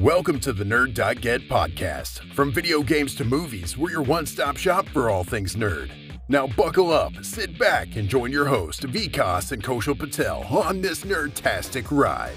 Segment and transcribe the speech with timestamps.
[0.00, 2.32] Welcome to the Nerd.get podcast.
[2.34, 5.90] From video games to movies, we're your one stop shop for all things nerd.
[6.28, 11.00] Now, buckle up, sit back, and join your host, Vikas and Koshal Patel, on this
[11.04, 12.36] nerdtastic ride.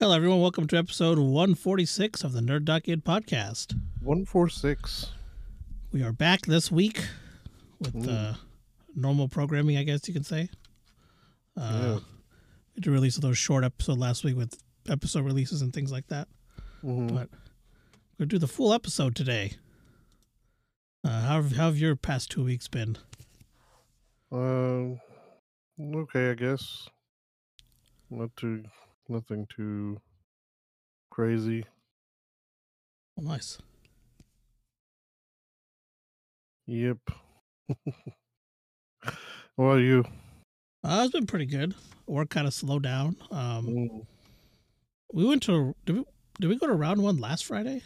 [0.00, 0.40] Hello, everyone.
[0.40, 3.74] Welcome to episode 146 of the Nerd.get podcast.
[4.00, 5.12] 146.
[5.92, 7.04] We are back this week
[7.78, 8.10] with Ooh.
[8.10, 8.34] uh,
[8.94, 10.48] normal programming, I guess you can say.
[11.56, 11.98] Uh, Yeah.
[12.76, 16.28] We to release those short episode last week with episode releases and things like that.
[16.82, 17.08] Mhm.
[17.08, 19.52] But we're going to do the full episode today.
[21.04, 22.96] Uh, how, have, how have your past two weeks been?
[24.30, 25.00] Um,
[25.80, 26.88] okay, I guess.
[28.10, 28.64] Not too,
[29.08, 30.00] nothing too
[31.10, 31.64] crazy.
[33.18, 33.58] Oh, nice.
[36.66, 36.98] Yep.
[39.56, 40.04] what about you?
[40.82, 41.74] Uh, it's been pretty good.
[42.06, 43.16] Work kind of slowed down.
[43.30, 44.06] Um, Mm,
[45.12, 46.04] we went to did we
[46.40, 47.82] did we go to round one last Friday?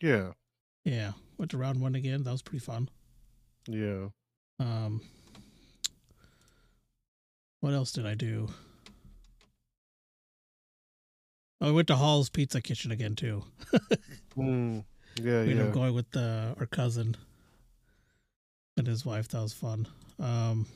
[0.00, 0.32] Yeah,
[0.84, 2.22] Yeah, went to round one again.
[2.24, 2.88] That was pretty fun.
[3.68, 4.08] yeah.
[4.60, 5.00] Um,
[7.60, 8.48] what else did I do?
[11.60, 13.44] Oh, I went to Hall's Pizza Kitchen again too.
[14.36, 14.84] Mm,
[15.22, 15.62] yeah, we ended yeah.
[15.66, 17.16] up going with uh, our cousin
[18.76, 19.28] and his wife.
[19.28, 19.86] That was fun.
[20.18, 20.66] Um,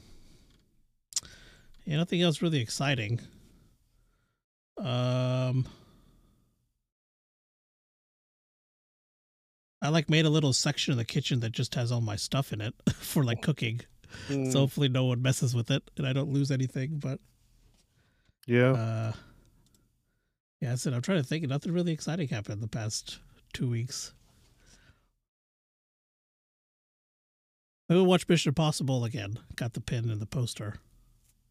[1.88, 3.18] yeah, nothing else really exciting.
[4.76, 5.66] Um,
[9.80, 12.52] I like made a little section of the kitchen that just has all my stuff
[12.52, 13.80] in it for like cooking.
[14.28, 16.98] Mm, So hopefully no one messes with it and I don't lose anything.
[16.98, 17.20] But
[18.46, 18.72] yeah.
[18.72, 19.12] uh,
[20.60, 21.48] yeah, I said I'm trying to think.
[21.48, 23.18] Nothing really exciting happened the past
[23.54, 24.12] two weeks.
[27.88, 29.38] I will watch Mission Impossible again.
[29.56, 30.74] Got the pin and the poster.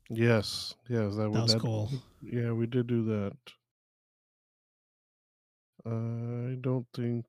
[0.10, 1.16] Yes, yes.
[1.16, 1.90] That, That was that- cool.
[2.22, 3.34] Yeah, we did do that.
[5.86, 7.26] I don't think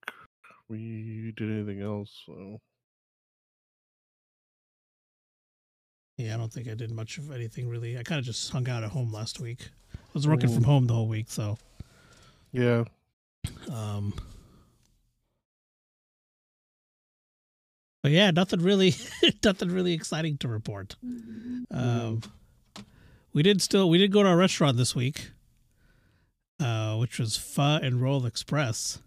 [0.68, 2.10] we did anything else.
[2.26, 2.60] So.
[6.16, 7.96] Yeah, I don't think I did much of anything really.
[7.96, 9.68] I kind of just hung out at home last week.
[9.94, 10.54] I was working Ooh.
[10.54, 11.56] from home the whole week, so
[12.52, 12.84] Yeah.
[13.70, 14.12] um
[18.02, 18.94] But yeah, nothing really
[19.44, 20.96] nothing really exciting to report.
[21.70, 22.22] Um
[23.38, 25.30] we did still we did go to a restaurant this week.
[26.58, 28.98] Uh which was Pho and Roll Express.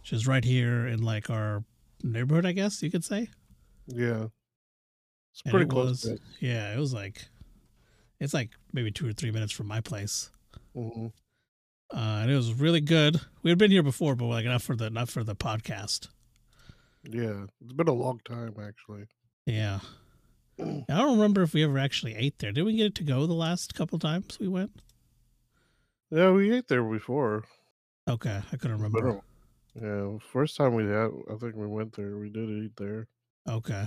[0.00, 1.62] Which is right here in like our
[2.02, 3.28] neighborhood, I guess you could say.
[3.86, 4.26] Yeah.
[5.32, 6.04] It's pretty it close.
[6.04, 6.18] was-.
[6.40, 7.26] Yeah, it was like
[8.18, 10.30] it's like maybe two or three minutes from my place.
[10.74, 11.12] Mhm.
[11.94, 13.20] Uh, and it was really good.
[13.44, 16.08] We had been here before, but like not for the not for the podcast.
[17.04, 17.44] Yeah.
[17.60, 19.06] It's been a long time, actually.
[19.46, 19.78] Yeah,
[20.60, 22.52] I don't remember if we ever actually ate there.
[22.52, 24.72] Did we get it to go the last couple times we went?
[26.10, 27.44] Yeah, we ate there before.
[28.08, 29.18] Okay, I couldn't remember.
[29.18, 29.20] uh,
[29.80, 32.16] Yeah, first time we had, I think we went there.
[32.16, 33.06] We did eat there.
[33.48, 33.86] Okay.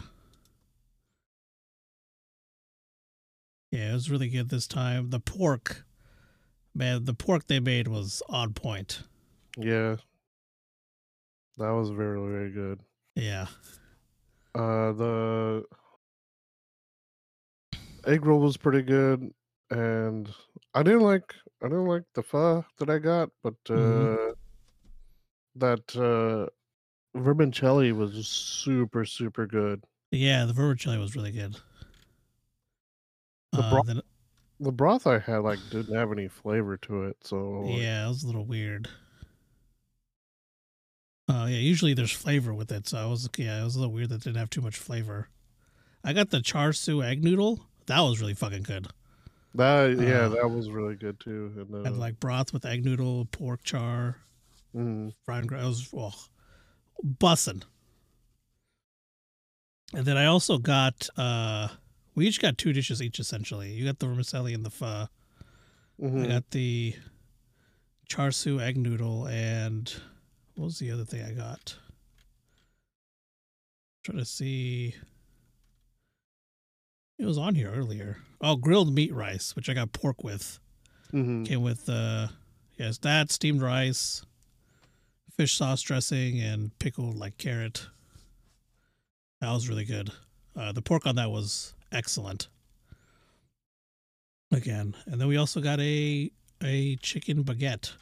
[3.71, 5.09] Yeah, it was really good this time.
[5.09, 5.85] The pork,
[6.75, 9.03] man, the pork they made was on point.
[9.57, 9.95] Yeah,
[11.57, 12.81] that was very very good.
[13.15, 13.47] Yeah,
[14.55, 15.63] Uh, the
[18.05, 19.33] egg roll was pretty good,
[19.69, 20.33] and
[20.73, 24.33] I didn't like I didn't like the pho that I got, but uh, Mhm.
[25.55, 26.49] that uh,
[27.19, 29.83] vermicelli was super super good.
[30.11, 31.55] yeah, the vermicelli was really good.
[33.53, 34.01] The Uh, bro- then-
[34.59, 38.23] The broth I had like didn't have any flavor to it, so Yeah, it was
[38.23, 38.89] a little weird.
[41.27, 43.93] Oh yeah, usually there's flavor with it, so I was yeah, it was a little
[43.93, 45.29] weird that it didn't have too much flavor.
[46.03, 47.65] I got the char siu egg noodle.
[47.87, 48.87] That was really fucking good.
[49.55, 51.51] that yeah Uh, that was really good too.
[51.57, 54.17] And, uh, Had like broth with egg noodle, pork char,
[54.75, 55.45] mm, fried.
[55.45, 56.13] It was oh,
[57.05, 57.63] bussin'.
[59.93, 61.69] And then I also got uh,
[62.15, 63.71] we each got two dishes each essentially.
[63.71, 65.07] You got the vermicelli and the pho.
[66.01, 66.27] I mhm.
[66.27, 66.95] got the
[68.07, 69.93] char siu egg noodle and
[70.55, 71.77] what was the other thing I got?
[74.03, 74.95] trying to see.
[77.21, 78.17] It was on here earlier.
[78.41, 80.59] Oh, grilled meat rice, which I got pork with.
[81.13, 81.45] Mhm.
[81.45, 82.29] Came with uh
[82.79, 84.25] yes, that steamed rice,
[85.37, 87.85] fish sauce dressing, and pickled like carrot.
[89.39, 90.11] That was really good.
[90.55, 92.47] Uh, the pork on that was excellent.
[94.51, 96.31] Again, and then we also got a
[96.63, 97.93] a chicken baguette.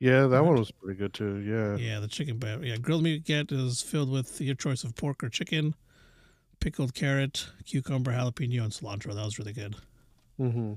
[0.00, 1.38] Yeah, that one was pretty good too.
[1.38, 1.76] Yeah.
[1.76, 2.66] Yeah, the chicken baguette.
[2.66, 5.74] Yeah, grilled meat get is filled with your choice of pork or chicken,
[6.60, 9.14] pickled carrot, cucumber, jalapeno, and cilantro.
[9.14, 9.76] That was really good.
[10.40, 10.74] Mm-hmm.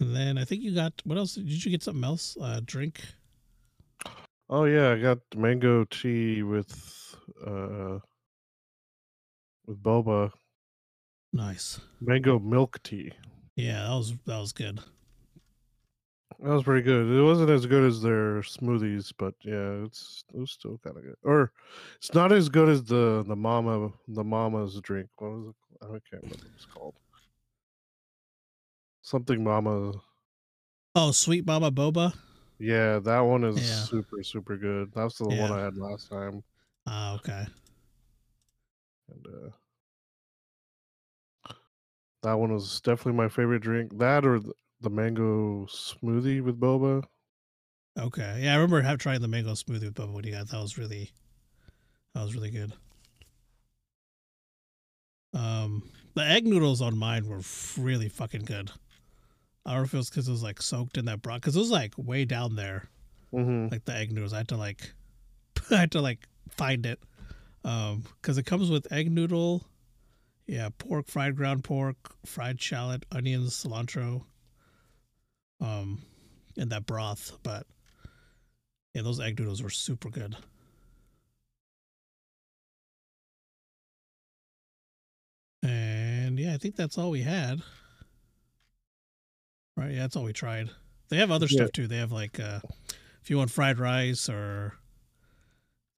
[0.00, 1.34] And then I think you got what else?
[1.34, 2.36] Did you get something else?
[2.40, 3.00] Uh, drink.
[4.48, 7.98] Oh yeah, I got mango tea with uh
[9.66, 10.30] with boba.
[11.32, 11.80] Nice.
[12.00, 13.12] Mango milk tea.
[13.56, 14.80] Yeah, that was that was good.
[16.40, 17.10] That was pretty good.
[17.10, 21.02] It wasn't as good as their smoothies, but yeah, it's it was still kind of
[21.02, 21.16] good.
[21.24, 21.52] Or
[21.96, 25.08] it's not as good as the the mama the mama's drink.
[25.18, 25.54] What was it?
[25.82, 26.94] I can't remember what it's called.
[29.02, 29.92] Something mama.
[30.94, 32.14] Oh, sweet Mama Boba.
[32.60, 33.84] Yeah, that one is Yeah.
[33.84, 34.92] super super good.
[34.94, 36.42] That's the one I had last time.
[36.86, 37.46] Ah, okay.
[39.10, 39.50] And uh
[42.22, 43.96] that one was definitely my favorite drink.
[43.98, 44.40] That or
[44.80, 47.04] the, mango smoothie with boba.
[47.98, 48.40] Okay.
[48.42, 50.78] Yeah, I remember have trying the mango smoothie with boba when you got that was
[50.78, 51.10] really
[52.14, 52.72] that was really good.
[55.34, 55.82] Um
[56.14, 57.40] the egg noodles on mine were
[57.76, 58.70] really fucking good.
[59.66, 61.56] I don't know if it was because it was like soaked in that broth because
[61.56, 62.88] it was like way down there,
[63.32, 63.68] Mm-hmm.
[63.70, 64.32] like the egg noodles.
[64.32, 64.92] I had to like
[65.70, 67.00] I had to like find it.
[67.64, 69.66] Um because it comes with egg noodle,
[70.46, 74.22] yeah, pork, fried ground pork, fried shallot, onions, cilantro,
[75.60, 76.02] um,
[76.56, 77.38] and that broth.
[77.42, 77.66] But
[78.94, 80.36] yeah, those egg noodles were super good.
[85.62, 87.62] And yeah, I think that's all we had.
[89.76, 90.70] Right, yeah, that's all we tried.
[91.08, 91.56] They have other Yeah.
[91.56, 91.86] stuff too.
[91.86, 92.60] They have like uh
[93.22, 94.74] if you want fried rice or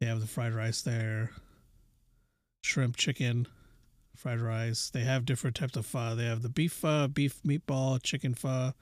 [0.00, 1.30] they have the fried rice there.
[2.62, 3.48] Shrimp, chicken,
[4.14, 4.90] fried rice.
[4.90, 6.14] They have different types of pho.
[6.14, 8.74] They have the beef pho, beef meatball, chicken pho,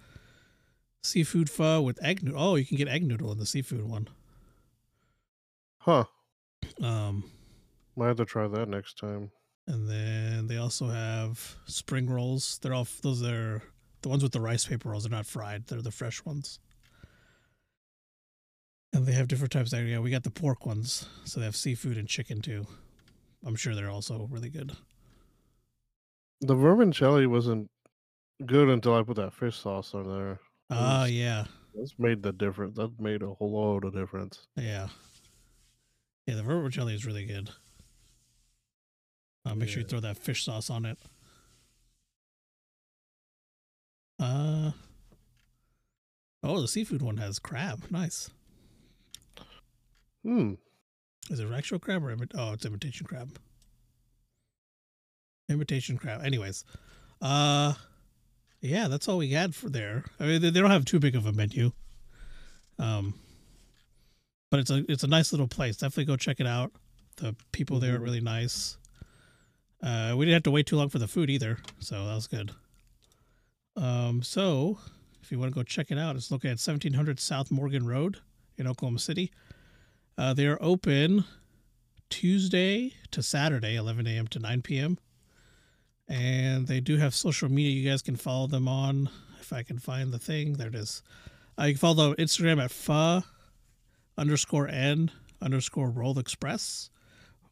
[1.03, 2.41] seafood pho with egg noodle.
[2.43, 4.09] Oh, you can get egg noodle in the seafood one.
[5.79, 6.05] Huh.
[6.83, 7.31] Um,
[7.97, 9.31] Might have to try that next time.
[9.67, 12.59] and then they also have spring rolls.
[12.63, 13.63] They're all those are
[14.03, 15.05] the ones with the rice paper rolls.
[15.05, 15.67] They're not fried.
[15.67, 16.59] They're the fresh ones.
[18.93, 19.73] And they have different types.
[19.73, 22.67] Of, yeah, we got the pork ones, so they have seafood and chicken too.
[23.45, 24.73] I'm sure they're also really good.
[26.41, 27.71] The vermicelli wasn't
[28.47, 30.41] good until I put that fish sauce on there.
[30.71, 31.11] Nice.
[31.11, 31.45] yeah,
[31.75, 32.77] That's made the difference.
[32.77, 34.47] That made a whole lot of difference.
[34.57, 34.89] yeah,
[36.27, 36.35] yeah.
[36.35, 37.51] The vermicelli is really good.
[39.47, 40.99] Uh, make sure you throw that fish sauce on it.
[44.21, 44.73] Uh
[46.43, 47.85] oh, the seafood one has crab.
[47.91, 48.31] Nice.
[50.25, 50.55] Hmm.
[51.31, 53.39] Is it actual crab or imi- oh, it's imitation crab.
[55.49, 56.23] Imitation crab.
[56.25, 56.65] Anyways,
[57.23, 57.75] uh,
[58.61, 60.05] yeah, that's all we had for there.
[60.19, 61.73] I mean, they, don't have too big of a menu.
[62.79, 63.15] Um,
[64.51, 65.77] but it's a it's a nice little place.
[65.77, 66.73] Definitely go check it out.
[67.17, 68.03] The people there are Mhm.
[68.05, 68.77] really nice.
[69.83, 72.27] Uh, we didn't have to wait too long for the food either, so that was
[72.27, 72.53] good.
[73.77, 74.79] Um, so
[75.23, 78.19] if you want to go check it out, it's located at 1700 South Morgan Road
[78.57, 79.31] in Oklahoma City.
[80.17, 81.25] Uh, they are open
[82.11, 84.27] Tuesday to Saturday, 11 a.m.
[84.29, 84.99] to 9 p.m.
[86.09, 87.73] And they do have social media.
[87.73, 89.11] You guys can follow them on.
[89.41, 91.03] If I can find the thing, there it is.
[91.59, 93.23] Uh, you can follow Instagram at pho
[94.17, 95.11] underscore n
[95.41, 96.91] underscore roll express.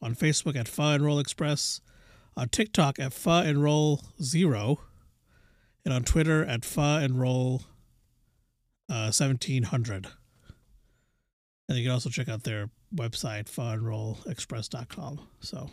[0.03, 1.81] On Facebook at pho and roll express.
[2.37, 4.81] On TikTok at pho and roll zero.
[5.85, 7.63] And on Twitter at pho and roll
[8.89, 10.07] uh, 1700.
[11.69, 15.21] And you can also check out their website, funrollexpress.com.
[15.41, 15.71] So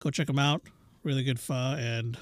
[0.00, 0.62] go check them out.
[1.02, 2.18] Really good pho and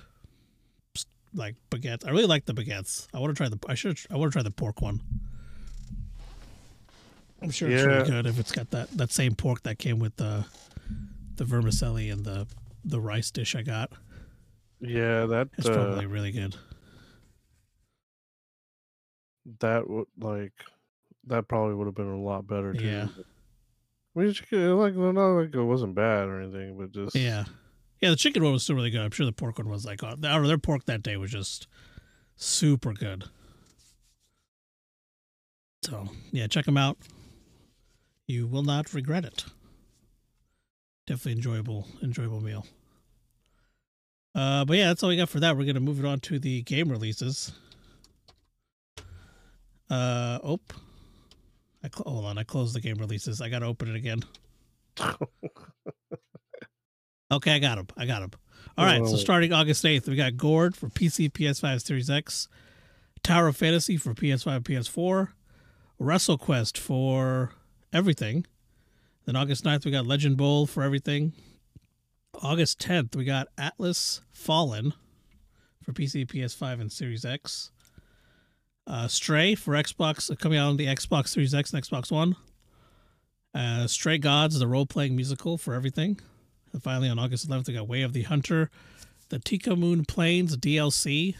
[1.34, 2.06] like baguettes.
[2.06, 3.06] I really like the baguettes.
[3.12, 3.58] I want to try the.
[3.68, 3.98] I should.
[4.10, 5.00] I want to try the pork one.
[7.42, 10.16] I'm sure it's really good if it's got that that same pork that came with
[10.16, 10.46] the
[11.36, 12.46] the vermicelli and the
[12.84, 13.92] the rice dish I got.
[14.80, 16.56] Yeah, that It's uh, probably really good.
[19.60, 20.52] that would like
[21.26, 22.84] that probably would have been a lot better too.
[22.84, 23.08] Yeah.
[24.16, 24.20] I
[24.72, 27.44] like not like it wasn't bad or anything, but just Yeah.
[28.00, 29.00] Yeah, the chicken one was still really good.
[29.00, 31.66] I'm sure the pork one was like, oh, their pork that day was just
[32.36, 33.24] super good.
[35.82, 36.98] So, yeah, check them out.
[38.26, 39.44] You will not regret it.
[41.06, 42.66] Definitely enjoyable, enjoyable meal.
[44.34, 45.56] Uh, but yeah, that's all we got for that.
[45.56, 47.52] We're gonna move it on to the game releases.
[49.88, 50.60] Uh, oh,
[51.82, 52.36] I hold on.
[52.36, 53.40] I closed the game releases.
[53.40, 54.22] I gotta open it again.
[57.30, 57.86] Okay, I got him.
[57.96, 58.30] I got him.
[58.78, 62.46] All right, so starting August 8th, we got Gord for PC, PS5, Series X,
[63.22, 65.28] Tower of Fantasy for PS5, PS4,
[65.98, 67.52] WrestleQuest for
[67.90, 68.44] everything.
[69.24, 71.32] Then August 9th, we got Legend Bowl for everything,
[72.42, 74.92] August 10th, we got Atlas Fallen
[75.82, 77.70] for PC, PS5, and Series X.
[78.86, 82.36] Uh, Stray for Xbox, uh, coming out on the Xbox Series X and Xbox One.
[83.54, 86.20] Uh, Stray Gods, the role playing musical for everything.
[86.72, 88.70] And finally, on August 11th, we got Way of the Hunter,
[89.28, 91.34] the Tikamoon Plains DLC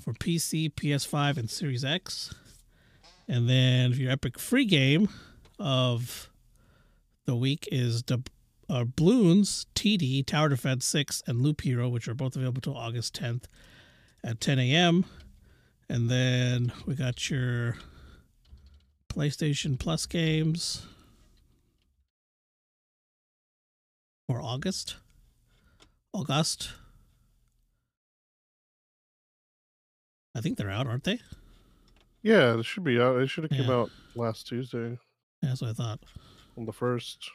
[0.00, 2.34] for PC, PS5, and Series X.
[3.26, 5.08] And then your Epic free game
[5.58, 6.28] of
[7.24, 8.22] the week is the
[8.68, 13.18] uh, Bloons, TD, Tower Defense 6, and Loop Hero, which are both available till August
[13.18, 13.44] 10th
[14.22, 15.04] at 10 a.m.
[15.88, 17.76] And then we got your
[19.08, 20.86] PlayStation Plus games
[24.26, 24.96] for August.
[26.12, 26.70] August.
[30.34, 31.20] I think they're out, aren't they?
[32.22, 33.20] Yeah, it should be out.
[33.20, 33.76] It should have came Yeah.
[33.76, 34.98] out last Tuesday
[35.42, 36.00] Yeah, that's what I thought.
[36.56, 37.30] on the first.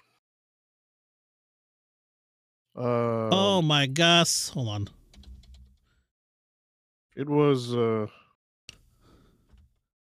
[2.76, 4.50] Uh, oh my gosh.
[4.50, 4.88] Hold on.
[7.16, 8.08] it was uh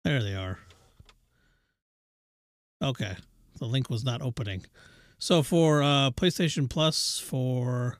[0.04, 0.58] There they are.
[2.82, 3.16] Okay.
[3.58, 4.64] The link was not opening.
[5.22, 7.98] So for uh, PlayStation Plus for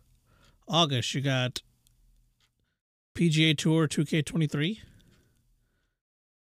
[0.67, 1.61] August, you got
[3.15, 4.79] PGA Tour 2K23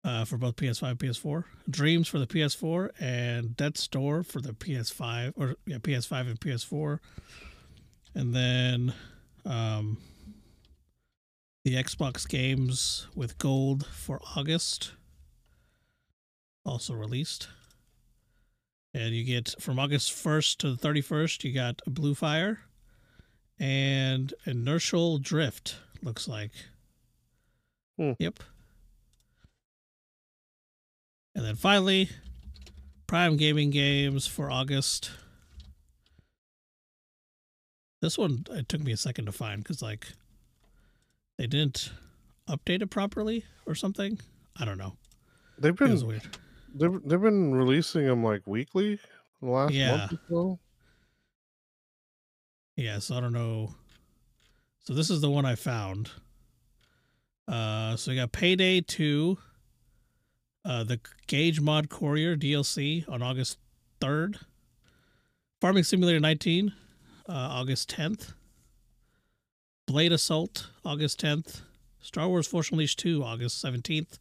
[0.03, 4.53] uh, for both PS5 and PS4, Dreams for the PS4, and Death's Door for the
[4.53, 6.97] PS5 or yeah PS5 and PS4,
[8.15, 8.91] and then
[9.45, 9.99] um,
[11.63, 14.93] the Xbox games with gold for August
[16.65, 17.49] also released.
[18.95, 22.61] And you get from August 1st to the 31st, you got a Blue Fire
[23.59, 26.51] and Inertial Drift, looks like.
[27.97, 28.13] Hmm.
[28.19, 28.39] Yep.
[31.35, 32.07] And then finally,
[33.05, 35.11] Prime Gaming Games for August.
[38.01, 40.07] This one, it took me a second to find because, like,
[41.37, 41.91] they didn't
[42.47, 44.19] update it properly or something.
[44.55, 44.93] I don't know.
[45.59, 46.37] they've It been was weird.
[46.77, 48.99] They've, they've been releasing them like weekly
[49.41, 49.97] the last Yeah.
[49.97, 50.59] month or so.
[52.75, 53.73] Yeah, so I don't know.
[54.83, 56.11] So this is the one I found.
[57.47, 59.37] Uh, so we got Payday 2,
[60.65, 63.57] uh, the Gage Mod Courier DLC on August
[64.01, 64.39] 3rd.
[65.61, 66.73] Farming Simulator 19,
[67.29, 68.33] uh, August 10th.
[69.87, 71.61] Blade Assault, August 10th.
[72.01, 74.19] Star Wars Force Unleashed 2, August 17th.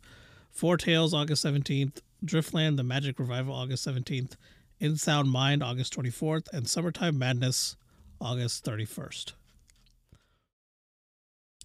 [0.50, 2.00] Four Tales, August 17th.
[2.25, 4.33] Driftland, The Magic Revival, August 17th.
[4.81, 6.52] In Sound Mind, August 24th.
[6.52, 7.76] And Summertime Madness,
[8.21, 9.33] August 31st.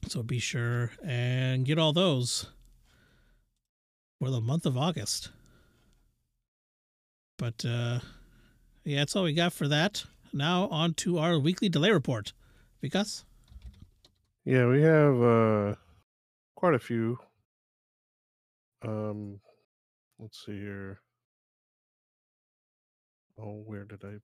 [0.07, 2.47] So be sure and get all those
[4.19, 5.29] for the month of August.
[7.37, 7.99] But uh,
[8.83, 10.05] yeah, that's all we got for that.
[10.31, 12.33] Now on to our weekly delay report.
[12.83, 13.23] Vikas?
[14.45, 15.75] Yeah, we have uh
[16.55, 17.19] quite a few.
[18.81, 19.39] Um
[20.19, 21.01] let's see here.
[23.39, 24.19] Oh, where did I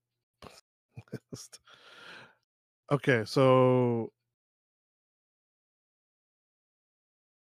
[1.32, 1.60] list?
[2.90, 4.12] Okay, so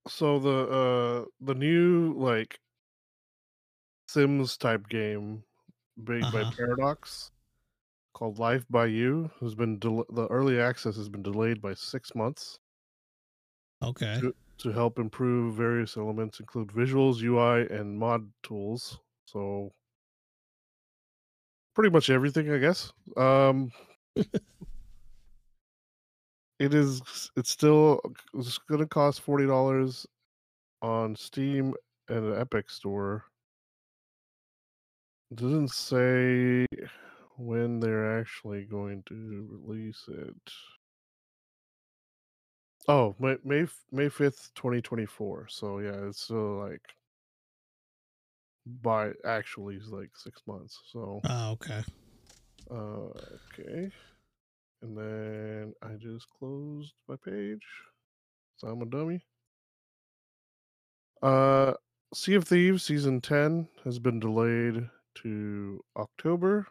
[0.07, 2.59] so the uh the new like
[4.07, 5.43] Sims type game
[5.97, 6.51] made by Uh-huh.
[6.55, 7.31] Paradox
[8.13, 12.15] called Life by You has been del- the early access has been delayed by 6
[12.15, 12.59] months
[13.81, 14.21] Okay.
[14.21, 18.99] to, to help improve various elements include visuals ui and mod tools.
[19.25, 19.71] So
[21.73, 22.91] pretty much everything i guess.
[23.17, 23.71] Um
[26.59, 27.01] it is
[27.35, 27.99] it's still
[28.35, 30.05] it's going to cost $40
[30.81, 31.73] on steam
[32.07, 33.25] and an epic store.
[35.31, 36.67] It doesn't say
[37.37, 40.53] when they're actually going to release it
[42.87, 46.81] oh may may, may 5th 2024 so yeah it's still like
[48.65, 51.83] by actually like six months so Oh, okay.
[52.69, 53.09] uh
[53.59, 53.91] okay
[54.81, 57.65] and then i just closed my page
[58.57, 59.23] so i'm a dummy.
[61.21, 61.73] Uh
[62.13, 66.67] sea of thieves season 10 has been delayed to october.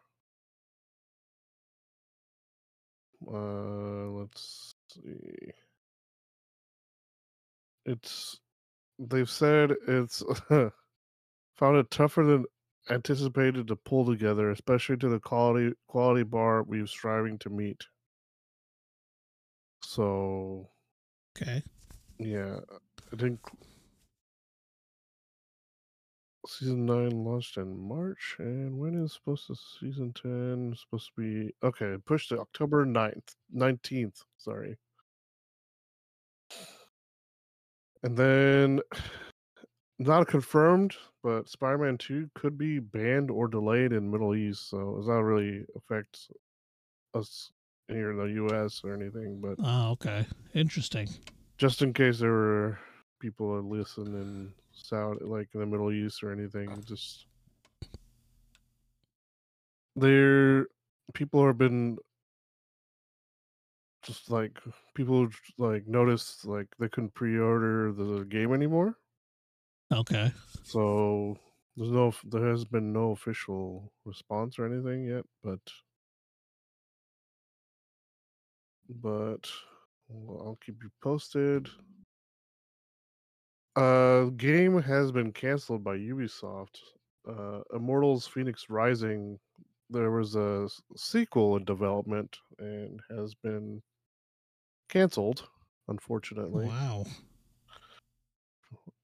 [3.27, 5.53] Uh let's see
[7.91, 8.41] it's
[8.99, 10.23] they've said it's
[11.57, 12.45] found it tougher than
[12.91, 17.87] anticipated to pull together, especially to the quality quality bar we've striving to meet.
[19.83, 20.71] So
[21.37, 21.63] Okay.
[22.19, 22.61] yeah,
[23.13, 23.41] I think
[26.47, 31.55] season nine launched in March, and when is supposed to season ten supposed to be?
[31.63, 34.23] Okay, pushed to October 9th, nineteenth.
[34.39, 34.77] Sorry,
[38.03, 38.81] and then
[39.99, 45.09] not confirmed, but Spider-Man Two could be banned or delayed in Middle East, so it's
[45.09, 46.31] not really affect
[47.15, 47.51] us
[47.89, 48.81] here in the U.S.
[48.85, 49.41] or anything.
[49.41, 50.27] But Oh, okay.
[50.55, 51.09] Interesting.
[51.59, 52.79] just in case there were
[53.21, 57.27] people that listen in South, like in the Middle East or anything, just
[59.97, 60.67] there,
[61.15, 61.99] people have been
[64.03, 64.59] just like
[64.95, 65.29] people
[65.59, 68.97] like noticed like they couldn't pre-order the game anymore.
[69.93, 70.33] Okay.
[70.63, 71.37] So
[71.77, 75.61] there's no, there has been no official response or anything yet, but
[78.89, 79.49] but
[80.09, 81.69] well, I'll keep you posted.
[83.77, 86.79] Uh, game has been canceled by Ubisoft.
[87.29, 89.39] Uh, Immortals: Fenyx Rising.
[89.89, 93.83] There was a sequel in development and has been
[94.91, 95.49] canceled,
[95.89, 96.67] unfortunately.
[96.67, 97.05] Wow.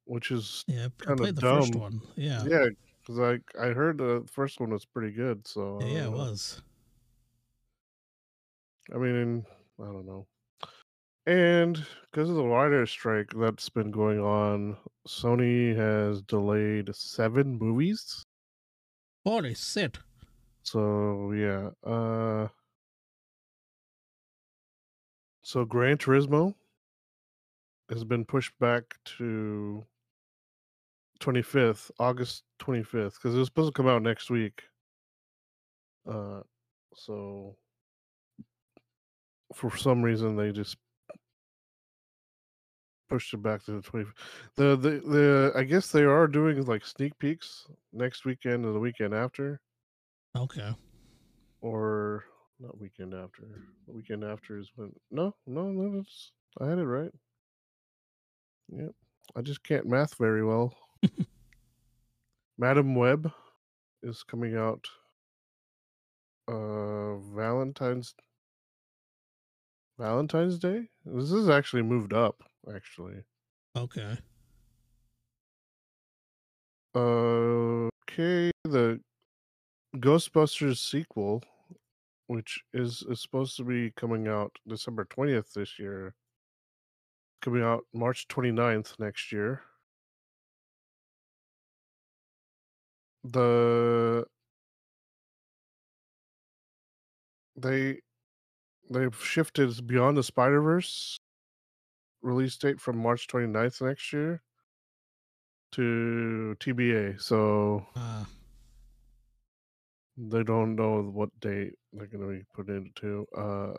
[0.05, 1.81] Which is Yeah, Kinda played the first dumb.
[1.83, 2.01] one.
[2.17, 2.45] Yeah.
[2.49, 2.67] yeah,
[3.01, 5.47] because I I heard the first one was pretty good.
[5.47, 6.63] So Yeah, yeah, it was.
[8.93, 9.47] I mean,
[9.79, 10.27] I don't know.
[11.27, 14.77] And because of the writer's strike that's been going on,
[15.07, 18.25] Sony has delayed seven movies.
[19.25, 19.99] Holy shit.
[20.65, 22.49] So yeah, uh
[25.47, 26.57] so Gran Turismo
[27.89, 29.87] has been pushed back to
[31.21, 34.65] 25th, August 25th, because it was supposed to come out next week.
[36.05, 36.41] Uh
[36.97, 37.55] so
[39.55, 40.79] for some reason they just
[43.09, 44.13] pushed it back to the 20th.
[44.57, 48.81] The the the I guess they are doing like sneak peeks next weekend or the
[48.81, 49.61] weekend after.
[50.37, 50.75] Okay.
[51.61, 52.25] or
[52.61, 53.43] not weekend after.
[53.87, 57.13] The weekend after is when no, no, no, that's I had it right.
[58.69, 58.93] Yep.
[59.35, 60.75] I just can't math very well.
[62.59, 63.31] Madame Web
[64.03, 64.87] is coming out
[66.49, 68.15] uh Valentine's
[69.99, 70.89] Valentine's Day?
[71.05, 72.43] This is actually moved up,
[72.75, 73.25] actually.
[73.75, 74.19] Okay.
[76.95, 79.01] Uh, okay, the
[79.97, 81.43] Ghostbusters sequel,
[82.27, 86.15] which is, is supposed to be coming out December 20th this year,
[87.41, 89.63] coming out March 29th next year.
[93.25, 94.25] The
[97.57, 98.01] they
[98.91, 101.19] they've shifted beyond the Spider Verse
[102.23, 104.43] release date from March 29th next year
[105.73, 107.21] to TBA.
[107.21, 108.25] So Uh,
[110.17, 113.27] they don't know what date they're going to be put into.
[113.37, 113.75] Uh,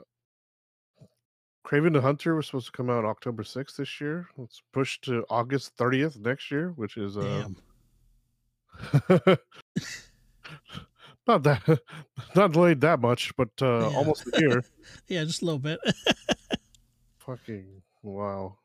[1.66, 4.28] Kraven the Hunter was supposed to come out October 6th this year.
[4.38, 7.48] It's pushed to August 30th next year, which is uh,
[11.28, 11.80] not that
[12.36, 13.98] not delayed that much, but uh, Yeah.
[13.98, 14.64] almost a year.
[15.10, 15.80] Yeah, just a little bit.
[17.20, 18.58] Fucking wow.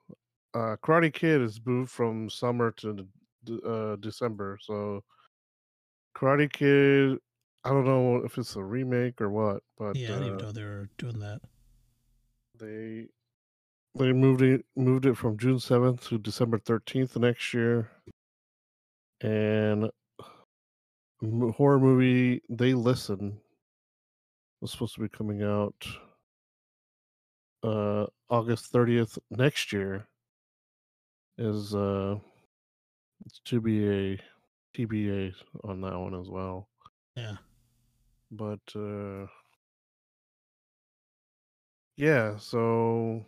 [0.55, 3.09] Uh, Karate Kid is moved from summer to
[3.67, 4.59] uh, December.
[4.63, 5.03] So
[6.17, 7.19] Karate Kid,
[7.64, 10.42] I don't know if it's a remake or what, but yeah, I didn't even uh,
[10.42, 11.40] know they were doing that.
[12.59, 13.07] they
[13.94, 17.90] they moved it moved it from June seventh to December thirteenth next year,
[19.20, 19.90] and
[21.57, 23.38] horror movie They Listen
[24.61, 25.75] was supposed to be coming out
[27.62, 30.09] uh August thirtieth next year.
[31.38, 32.16] Is uh
[33.25, 34.18] it's to be a
[34.77, 35.33] TBA
[35.64, 36.68] on that one as well,
[37.14, 37.37] Yeah.
[38.33, 39.27] But uh
[41.97, 43.25] yeah, so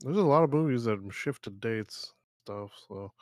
[0.00, 3.12] there's a lot of movies that shifted dates stuff so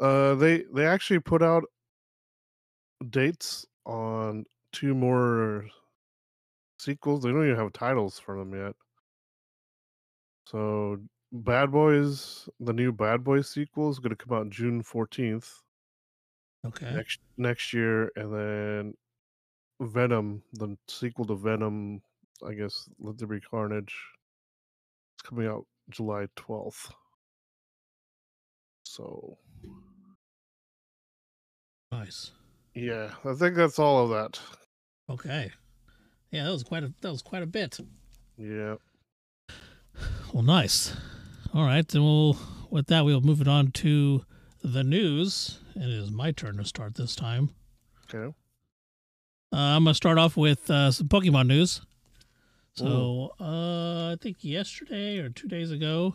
[0.00, 1.64] uh they they actually put out
[3.08, 5.68] dates on two more
[6.78, 8.76] sequels they don't even have titles for them yet
[10.46, 10.98] so
[11.32, 15.62] bad boys the new bad boys sequel is going to come out june 14th
[16.64, 17.02] Okay.
[17.02, 18.94] next next year and then
[19.86, 22.00] venom the sequel to venom
[22.46, 23.94] i guess let there be carnage
[25.14, 26.90] it's coming out july 12th
[28.84, 29.38] so
[31.92, 32.30] Nice.
[32.74, 34.40] Yeah, I think that's all of that.
[35.10, 35.52] Okay.
[36.30, 37.78] Yeah, that was quite a that was quite a bit.
[38.38, 38.76] Yeah.
[40.32, 40.96] Well, nice.
[41.52, 42.38] All right, then we'll
[42.70, 44.24] with that we'll move it on to
[44.64, 47.50] the news, and it is my turn to start this time.
[48.12, 48.34] Okay.
[49.52, 51.82] Uh, I'm gonna start off with uh, some Pokemon news.
[52.74, 56.14] So uh, I think yesterday or two days ago,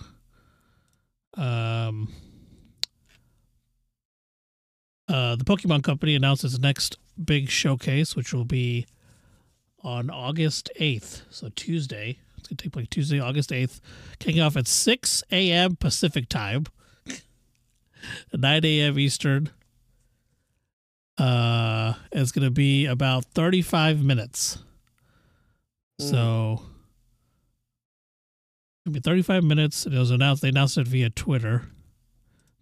[1.36, 2.12] um,
[5.08, 8.88] uh, the Pokemon Company announced its next big showcase, which will be
[9.84, 12.18] on August 8th, so Tuesday.
[12.40, 13.80] It's gonna take place Tuesday, August 8th,
[14.18, 15.76] kicking off at 6 a.m.
[15.76, 16.66] Pacific time,
[18.34, 18.98] 9 a.m.
[18.98, 19.52] Eastern.
[21.18, 24.58] Uh, it's gonna be about 35 minutes.
[26.00, 26.06] Hmm.
[26.06, 26.62] So
[28.86, 29.86] it'll be 35 minutes.
[29.86, 30.42] It was announced.
[30.42, 31.66] They announced it via Twitter.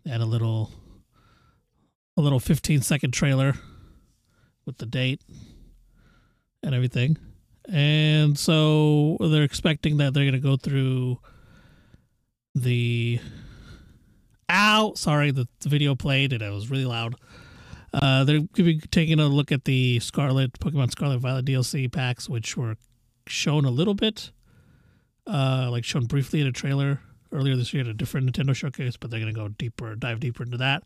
[0.04, 0.72] They had a little,
[2.16, 3.56] a little 15 second trailer
[4.66, 5.22] with the date
[6.64, 7.18] and everything.
[7.72, 11.20] And so they're expecting that they're going to go through
[12.54, 13.20] the.
[14.50, 14.94] Ow!
[14.96, 17.16] Sorry, the, the video played and it was really loud.
[17.96, 21.90] Uh, they're going to be taking a look at the Scarlet Pokemon Scarlet Violet DLC
[21.90, 22.76] packs, which were
[23.26, 24.32] shown a little bit,
[25.26, 27.00] uh, like shown briefly in a trailer
[27.32, 30.20] earlier this year at a different Nintendo showcase, but they're going to go deeper, dive
[30.20, 30.84] deeper into that.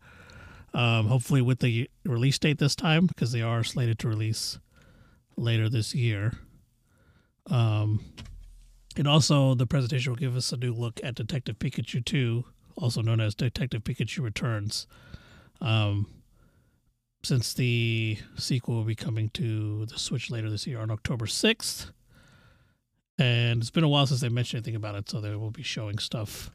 [0.72, 4.60] Um, hopefully with the release date this time, because they are slated to release
[5.36, 6.34] later this year.
[7.48, 8.04] Um,
[8.96, 12.44] and also the presentation will give us a new look at Detective Pikachu 2,
[12.76, 14.86] also known as Detective Pikachu Returns.
[15.60, 16.06] Um,
[17.22, 21.90] since the sequel will be coming to the Switch later this year on October 6th.
[23.18, 25.62] And it's been a while since they mentioned anything about it, so they will be
[25.62, 26.50] showing stuff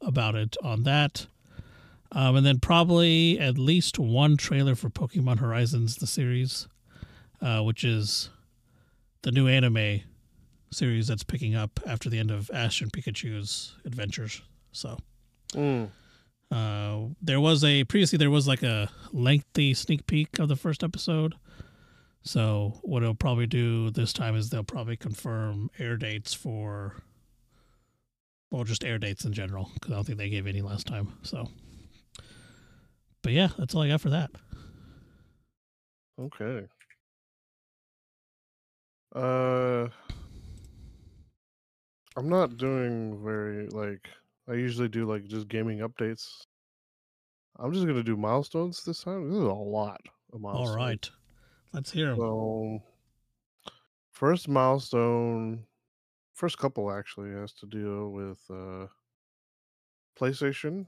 [0.00, 1.26] about it on that.
[2.12, 6.68] Um, and then probably at least one trailer for Pokemon Horizons, the series,
[7.42, 8.30] uh, which is
[9.22, 10.02] the new anime
[10.70, 14.42] series that's picking up after the end of Ash and Pikachu's adventures.
[14.70, 14.98] So
[15.54, 15.88] Mm.
[16.50, 20.84] Uh, there was a previously there was like a lengthy sneak peek of the first
[20.84, 21.34] episode.
[22.22, 27.02] So what they'll probably do this time is they'll probably confirm air dates for,
[28.50, 31.12] well, just air dates in general because I don't think they gave any last time.
[31.22, 31.48] So,
[33.22, 34.30] but yeah, that's all I got for that.
[36.18, 36.66] Okay.
[39.14, 39.88] Uh,
[42.16, 44.08] I'm not doing very like
[44.48, 46.46] I usually do like just gaming updates.
[47.58, 49.28] I'm just gonna do milestones this time.
[49.28, 50.00] This is a lot
[50.32, 50.70] of milestones.
[50.70, 51.10] All right,
[51.72, 52.16] let's hear 'em.
[52.18, 52.82] So,
[54.10, 55.66] first milestone,
[56.34, 58.86] first couple actually has to deal with uh,
[60.18, 60.86] PlayStation.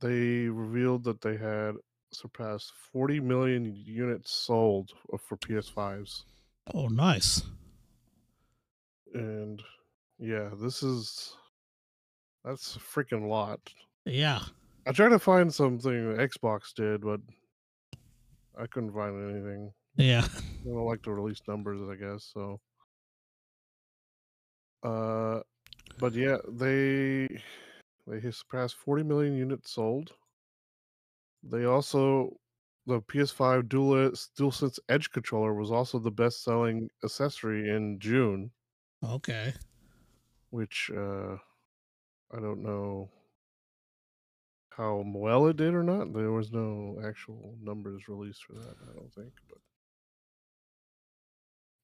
[0.00, 1.76] They revealed that they had
[2.12, 6.24] surpassed 40 million units sold for PS5s.
[6.74, 7.42] Oh, nice.
[9.14, 9.62] And
[10.18, 11.36] yeah, this is
[12.44, 13.60] that's a freaking lot.
[14.04, 14.40] Yeah.
[14.86, 17.20] I tried to find something Xbox did, but
[18.58, 19.72] I couldn't find anything.
[19.96, 20.26] Yeah.
[20.64, 22.30] They don't like to release numbers, I guess.
[22.32, 22.60] So,
[24.82, 25.40] uh,
[25.98, 27.28] but yeah, they
[28.06, 30.10] they surpassed 40 million units sold.
[31.42, 32.36] They also
[32.86, 38.50] the PS5 Dual DualSense Edge controller was also the best-selling accessory in June,
[39.04, 39.52] Okay.
[40.50, 41.36] which uh,
[42.34, 43.10] I don't know
[44.70, 46.12] how well it did or not.
[46.14, 49.32] There was no actual numbers released for that, I don't think.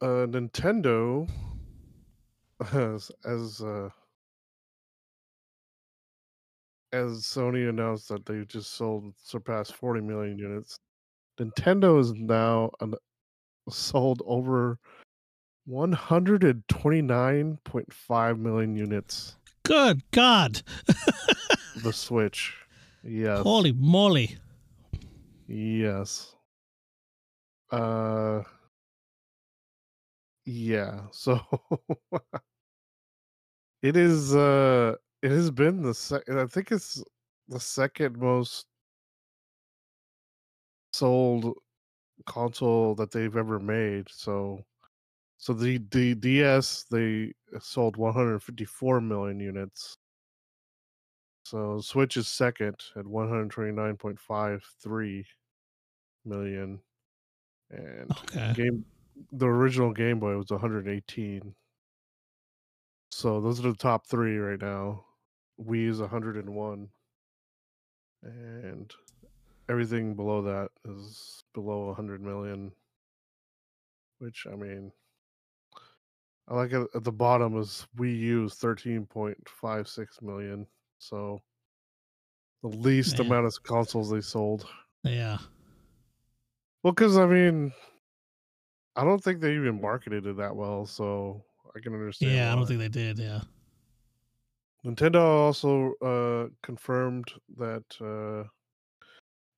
[0.00, 1.28] But uh, Nintendo,
[2.72, 3.90] as as uh,
[6.92, 10.78] as Sony announced that they just sold surpassed 40 million units,
[11.38, 12.94] Nintendo is now an,
[13.70, 14.78] sold over
[15.68, 19.38] 129.5 million units.
[19.68, 20.62] Good God.
[21.83, 22.54] The Switch,
[23.04, 23.42] yes.
[23.42, 24.37] Holy moly.
[25.46, 26.35] Yes.
[27.70, 28.42] Uh
[30.46, 31.38] yeah, so
[33.83, 37.02] it is uh it has been the sec- I think it's
[37.48, 38.66] the second most
[40.94, 41.54] sold
[42.26, 44.09] console that they've ever made.
[44.11, 44.64] So
[45.38, 49.96] so the the DS they uh, sold 154 million units.
[51.44, 55.27] So Switch is second at 129.53
[56.24, 56.83] million,
[57.70, 58.53] and Okay.
[58.55, 58.87] game
[59.33, 61.57] the original Game Boy was 118.
[63.11, 65.05] So those are the top three right now.
[65.61, 66.90] Wii is 101,
[68.22, 68.94] and
[69.68, 72.74] everything below that is below 100 million.
[74.18, 74.92] Which I mean,
[76.48, 80.66] I like it at the bottom is Wii U's 13.56 million.
[80.98, 81.40] So
[82.62, 83.26] the least Man.
[83.26, 84.66] amount of consoles they sold.
[85.04, 85.38] Yeah.
[86.82, 87.72] Well, because I mean,
[88.96, 91.44] I don't think they even marketed it that well, so
[91.76, 92.32] I can understand.
[92.32, 93.18] Yeah, I don't think they did.
[93.18, 93.40] Yeah.
[94.87, 98.48] Nintendo also uh, confirmed that uh,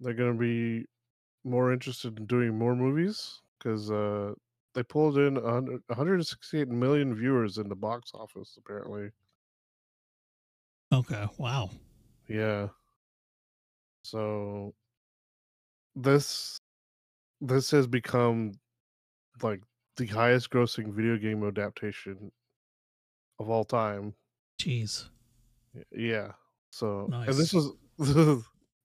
[0.01, 0.87] they're going to be
[1.45, 4.33] more interested in doing more movies because uh,
[4.75, 8.57] they pulled in 100 168 million viewers in the box office.
[8.59, 9.11] Apparently,
[10.93, 11.27] Okay.
[11.39, 11.71] Wow.
[12.29, 12.69] yeah.
[14.05, 14.75] So
[15.97, 16.59] this
[17.41, 18.53] this has become
[19.43, 19.61] like
[19.97, 22.31] the highest grossing video game adaptation
[23.39, 24.15] of all time.
[24.61, 25.07] Jeez.
[25.93, 26.33] Yeah.
[26.71, 27.37] So and Nice.
[27.39, 27.73] this was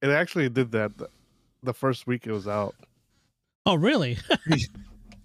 [0.02, 1.10] it actually did that th-
[1.64, 2.76] the first week it was out.
[3.66, 4.18] Oh, really?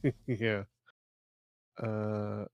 [0.26, 0.64] yeah.
[1.82, 2.44] Uh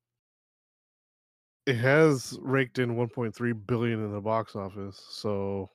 [1.66, 5.04] it has raked in 1.3 billion in the box office.
[5.10, 5.70] So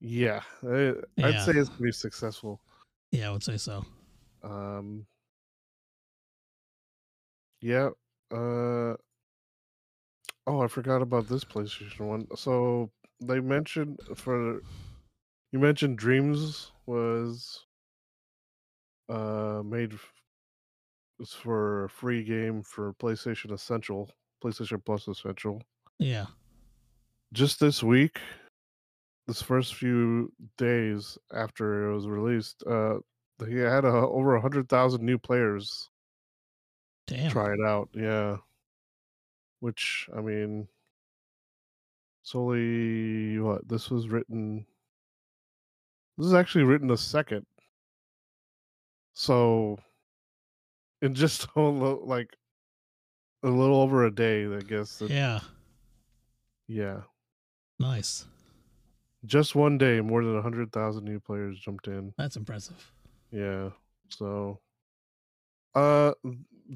[0.00, 2.60] yeah, I, I'd say it's pretty successful.
[3.10, 3.84] yeah, I would say so.
[4.42, 5.06] Um
[7.60, 7.90] Yeah.
[8.30, 8.96] Uh
[10.46, 12.26] Oh, I forgot about this PlayStation one.
[12.36, 14.60] So they mentioned for
[15.52, 17.64] you mentioned Dreams was
[19.08, 19.92] uh made
[21.18, 24.10] was for a free game for PlayStation Essential,
[24.42, 25.62] PlayStation Plus Essential.
[25.98, 26.26] Yeah.
[27.32, 28.18] Just this week,
[29.26, 32.98] this first few days after it was released, uh
[33.46, 35.90] he had uh, over a hundred thousand new players
[37.06, 37.30] Damn.
[37.30, 37.88] try it out.
[37.94, 38.36] Yeah.
[39.60, 40.68] Which I mean,
[42.22, 44.66] it's only what this was written.
[46.16, 47.44] This is actually written the second.
[49.14, 49.78] So,
[51.02, 52.36] in just a little, like
[53.42, 55.02] a little over a day, I guess.
[55.06, 55.40] Yeah.
[56.68, 57.00] yeah.
[57.78, 58.26] Nice.
[59.24, 62.12] Just one day, more than a hundred thousand new players jumped in.
[62.18, 62.92] That's impressive.
[63.30, 63.70] Yeah.
[64.10, 64.60] So,
[65.74, 66.12] uh,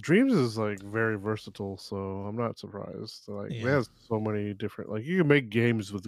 [0.00, 3.24] Dreams is like very versatile, so I'm not surprised.
[3.28, 3.58] Like, Yeah.
[3.58, 4.90] it has so many different.
[4.90, 6.06] Like, you can make games with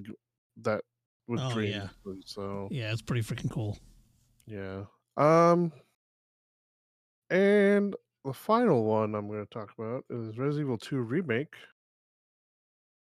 [0.62, 0.82] that
[1.28, 1.76] with Oh, Dreams.
[1.76, 1.88] yeah.
[2.24, 3.78] So, Yeah, it's pretty freaking cool.
[4.46, 4.84] yeah.
[5.16, 5.72] Um,
[7.30, 11.54] and the final one I'm going to talk about is Resident Evil 2 remake.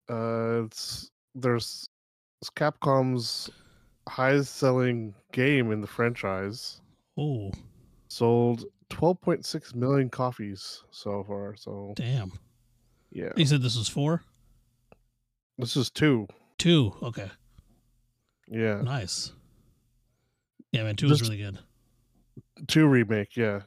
[0.09, 1.89] Uh, it's there's
[2.41, 3.49] it's Capcom's
[4.07, 6.81] highest selling game in the franchise.
[7.17, 7.51] Oh,
[8.07, 11.55] sold 12.6 million copies so far.
[11.55, 12.31] So damn.
[13.11, 14.23] yeah, You said this was four?
[15.57, 16.27] this is two.
[16.57, 16.93] Two.
[17.01, 17.29] Okay.
[18.47, 19.31] Yeah, Nice.
[20.71, 21.57] Yeah, man, two This- really good.
[22.67, 23.35] Two remake.
[23.35, 23.61] Yeah,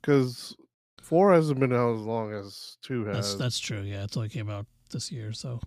[0.00, 0.56] because
[1.02, 3.14] four hasn't been out as long as two has.
[3.16, 3.80] That's that's true.
[3.80, 5.60] Yeah, it's only came out this year, so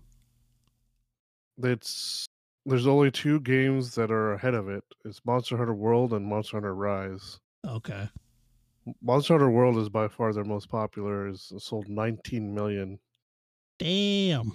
[1.62, 2.26] It's
[2.64, 4.84] there's only two games that are ahead of it.
[5.04, 7.38] It's Monster Hunter World and Monster Hunter Rise.
[7.66, 8.08] okay.
[9.02, 11.26] Monster Hunter World is by far their most popular.
[11.28, 13.00] Is sold 19 million,
[13.80, 14.52] Damn.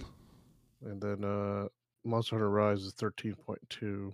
[0.84, 1.68] and then uh
[2.04, 4.12] Monster Hunter Rise is 13.2.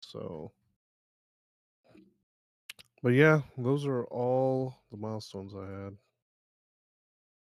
[0.00, 0.52] So,
[3.02, 5.96] but yeah, those are all the milestones I had.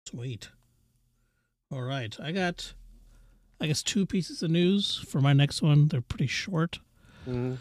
[0.08, 0.48] Sweet.
[1.72, 2.16] All right.
[2.20, 2.74] I got
[3.60, 5.88] I guess two pieces of news for my next one.
[5.88, 6.80] They're pretty short.
[7.28, 7.58] Mhm.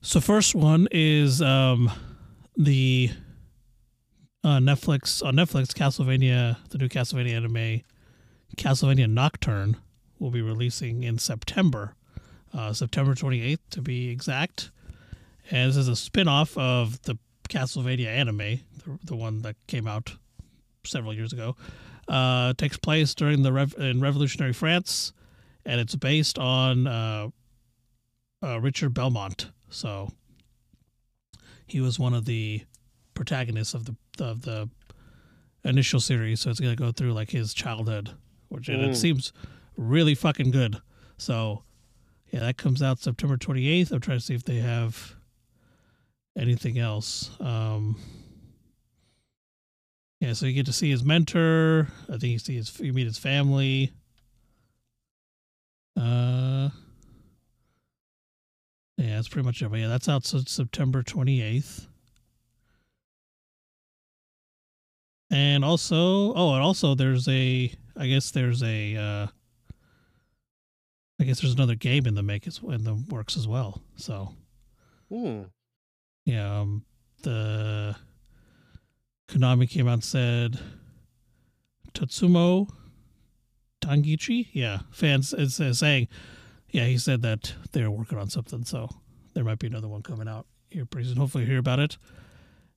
[0.00, 1.90] So first one is um
[2.56, 3.10] the
[4.44, 7.82] uh, Netflix on Netflix Castlevania the new Castlevania anime
[8.56, 9.76] Castlevania Nocturne
[10.18, 11.94] will be releasing in September.
[12.52, 14.70] Uh, September 28th to be exact.
[15.50, 17.18] And this is a spin-off of the
[17.48, 20.14] Castlevania anime, the, the one that came out
[20.84, 21.56] several years ago.
[22.06, 25.12] Uh, takes place during the rev- in Revolutionary France,
[25.66, 27.28] and it's based on uh,
[28.42, 29.50] uh, Richter Belmont.
[29.68, 30.10] So
[31.66, 32.62] he was one of the
[33.14, 34.70] protagonists of the of the
[35.64, 36.40] initial series.
[36.40, 38.10] So it's gonna go through like his childhood,
[38.48, 38.90] which and Mm.
[38.90, 39.32] it seems
[39.76, 40.80] really fucking good.
[41.18, 41.64] So
[42.32, 43.92] yeah, that comes out September twenty eighth.
[43.92, 45.14] I'm trying to see if they have
[46.38, 47.30] anything else.
[47.40, 47.96] Um,
[50.20, 51.88] yeah, so you get to see his mentor.
[52.08, 53.92] I think you see his you meet his family.
[55.96, 56.70] Uh,
[58.96, 59.68] yeah, that's pretty much it.
[59.68, 61.86] But yeah, that's out September twenty eighth.
[65.30, 69.26] And also, oh, and also there's a, I guess there's a, uh,
[71.20, 73.82] I guess there's another game in the make as in the works as well.
[73.96, 74.32] So
[75.10, 75.42] Hmm.
[76.28, 76.84] Yeah, um,
[77.22, 77.96] the
[79.28, 80.58] Konami came out and said
[81.92, 82.68] Tatsumo
[83.80, 86.08] Tangichi, yeah, fans is saying
[86.70, 88.88] yeah, he said that they're working on something, so
[89.34, 91.16] there might be another one coming out here pretty soon.
[91.16, 91.96] Hopefully, you hear about it.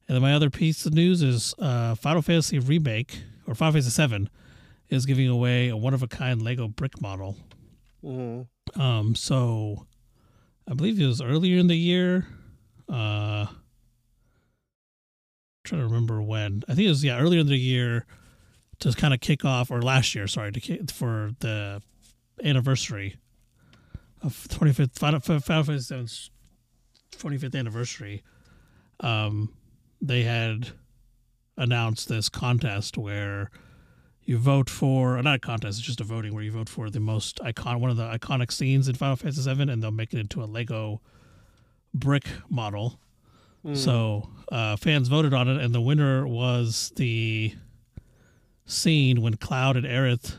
[0.07, 3.91] And then my other piece of news is uh, Final Fantasy remake or Final Fantasy
[3.91, 4.29] Seven
[4.89, 7.37] is giving away a one of a kind Lego brick model.
[8.03, 8.81] Mm-hmm.
[8.81, 9.85] Um, so
[10.67, 12.27] I believe it was earlier in the year.
[12.91, 13.45] Uh,
[15.63, 16.63] trying to remember when.
[16.67, 18.05] I think it was yeah earlier in the year
[18.79, 21.81] to kind of kick off, or last year, sorry, to for the
[22.43, 23.15] anniversary
[24.21, 26.31] of 25th Final, Fantasy VII's
[27.17, 28.23] 25th anniversary.
[28.99, 29.53] Um,
[30.01, 30.69] they had
[31.57, 33.51] announced this contest where
[34.23, 36.99] you vote for not a contest it's just a voting where you vote for the
[36.99, 40.19] most icon one of the iconic scenes in final fantasy 7 and they'll make it
[40.19, 41.01] into a lego
[41.93, 42.99] brick model.
[43.65, 43.77] Mm.
[43.77, 47.53] so uh, fans voted on it and the winner was the
[48.65, 50.37] scene when cloud and aerith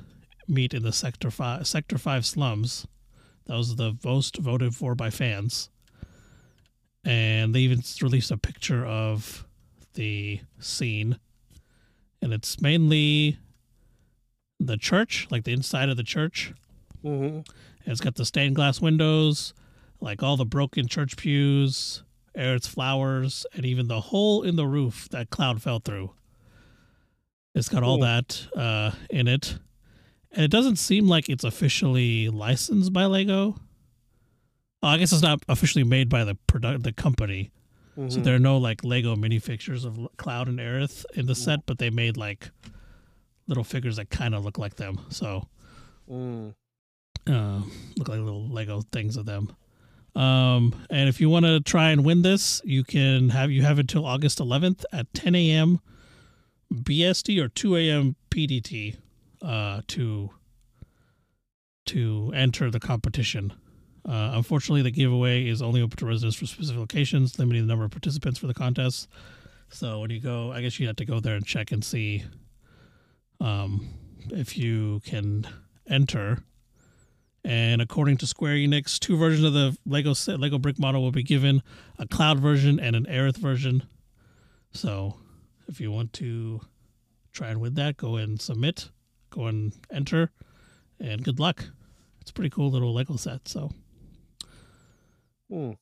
[0.48, 2.86] meet in the sector 5 sector 5 slums.
[3.46, 5.68] That was the most voted for by fans.
[7.04, 9.46] And they even released a picture of
[9.94, 11.18] the scene.
[12.20, 13.38] And it's mainly
[14.60, 16.52] the church like the inside of the church.
[17.04, 17.24] Mm-hmm.
[17.24, 17.44] and
[17.86, 19.54] it's got the stained glass windows
[20.02, 22.02] like all the broken church pews
[22.36, 26.10] Aerith's flowers and even the hole in the roof that cloud fell through
[27.54, 29.58] it's got all that uh, in it
[30.32, 33.54] and it doesn't seem like it's officially licensed by lego
[34.82, 37.50] oh, i guess it's not officially made by the product the company
[37.94, 38.22] so Mm-hmm.
[38.22, 41.90] there are no like Lego minifigures of Cloud and Aerith in the set, but they
[41.90, 42.48] made like
[43.46, 44.98] little figures that kind of look like them.
[45.10, 45.46] So
[46.10, 46.54] Mm.
[47.26, 47.60] uh,
[47.98, 49.54] look like little Lego things of them.
[50.14, 53.78] Um, and if you want to try and win this, you can have you have
[53.78, 55.80] until August 11th at 10 a.m.
[56.72, 58.16] BST or 2 a.m.
[58.30, 58.96] PDT
[59.42, 60.30] uh, to
[61.86, 63.52] to enter the competition.
[64.04, 67.84] Uh, unfortunately, the giveaway is only open to residents for specific locations, limiting the number
[67.84, 69.08] of participants for the contest.
[69.68, 72.24] So when you go, I guess you have to go there and check and see
[73.40, 73.88] um,
[74.30, 75.46] if you can
[75.88, 76.42] enter.
[77.44, 81.10] And according to Square Enix, two versions of the Lego set, Lego brick model will
[81.10, 81.62] be given:
[81.98, 83.82] a cloud version and an Aerith version.
[84.72, 85.16] So,
[85.66, 86.60] if you want to
[87.32, 88.90] try and win that, go and submit,
[89.30, 90.30] go and enter,
[91.00, 91.64] and good luck.
[92.20, 93.48] It's a pretty cool little Lego set.
[93.48, 93.72] So,
[95.52, 95.76] Mm.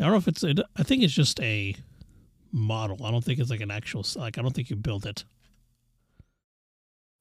[0.00, 0.42] I don't know if it's.
[0.42, 1.74] It, I think it's just a
[2.50, 3.04] model.
[3.04, 4.04] I don't think it's like an actual.
[4.16, 5.24] Like I don't think you build it.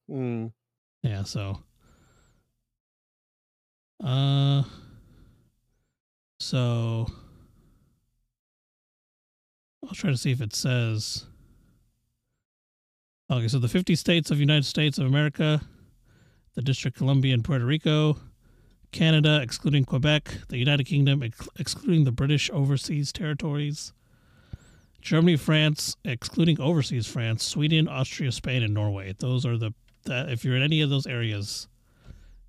[0.10, 0.54] Mm.
[1.04, 1.24] Yeah.
[1.24, 1.60] So.
[4.04, 4.64] Uh.
[6.40, 7.08] So.
[9.88, 11.26] I'll try to see if it says.
[13.32, 15.62] Okay, so the 50 states of United States of America,
[16.56, 18.18] the District of Columbia and Puerto Rico,
[18.92, 23.94] Canada, excluding Quebec, the United Kingdom, ex- excluding the British overseas territories,
[25.02, 29.14] Germany, France, excluding overseas France, Sweden, Austria, Spain, and Norway.
[29.18, 29.74] Those are the
[30.06, 31.68] that if you're in any of those areas,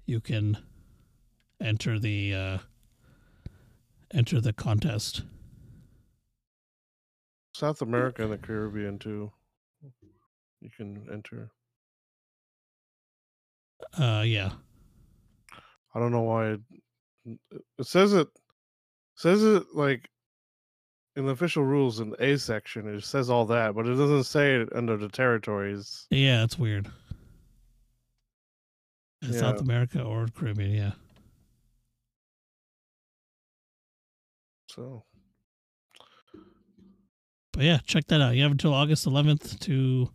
[0.04, 0.59] you can
[1.61, 2.59] enter the uh,
[4.12, 5.23] enter the contest.
[7.55, 9.33] South America and the Caribbean too.
[10.61, 11.51] You can enter.
[13.99, 14.51] Uh, yeah,
[15.95, 16.61] I don't know why it,
[17.79, 18.29] it says it
[19.16, 20.09] says it like
[21.14, 22.87] in the official rules in the A section.
[22.95, 26.07] It says all that, but it doesn't say it under the territories.
[26.11, 26.90] yeah, it's weird.
[29.27, 30.92] Uh, South America or Caribbean, yeah.
[34.76, 35.04] So
[37.52, 38.36] But yeah, check that out.
[38.36, 40.10] You have until August 11th to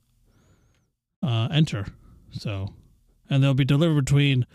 [1.24, 1.88] uh, enter.
[2.34, 2.70] So,
[3.30, 4.46] and they'll be delivered between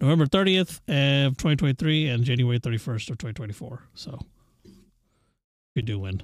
[0.00, 3.82] November 30th of 2023 and January 31st of 2024.
[3.94, 4.18] So,
[5.74, 6.22] you do win.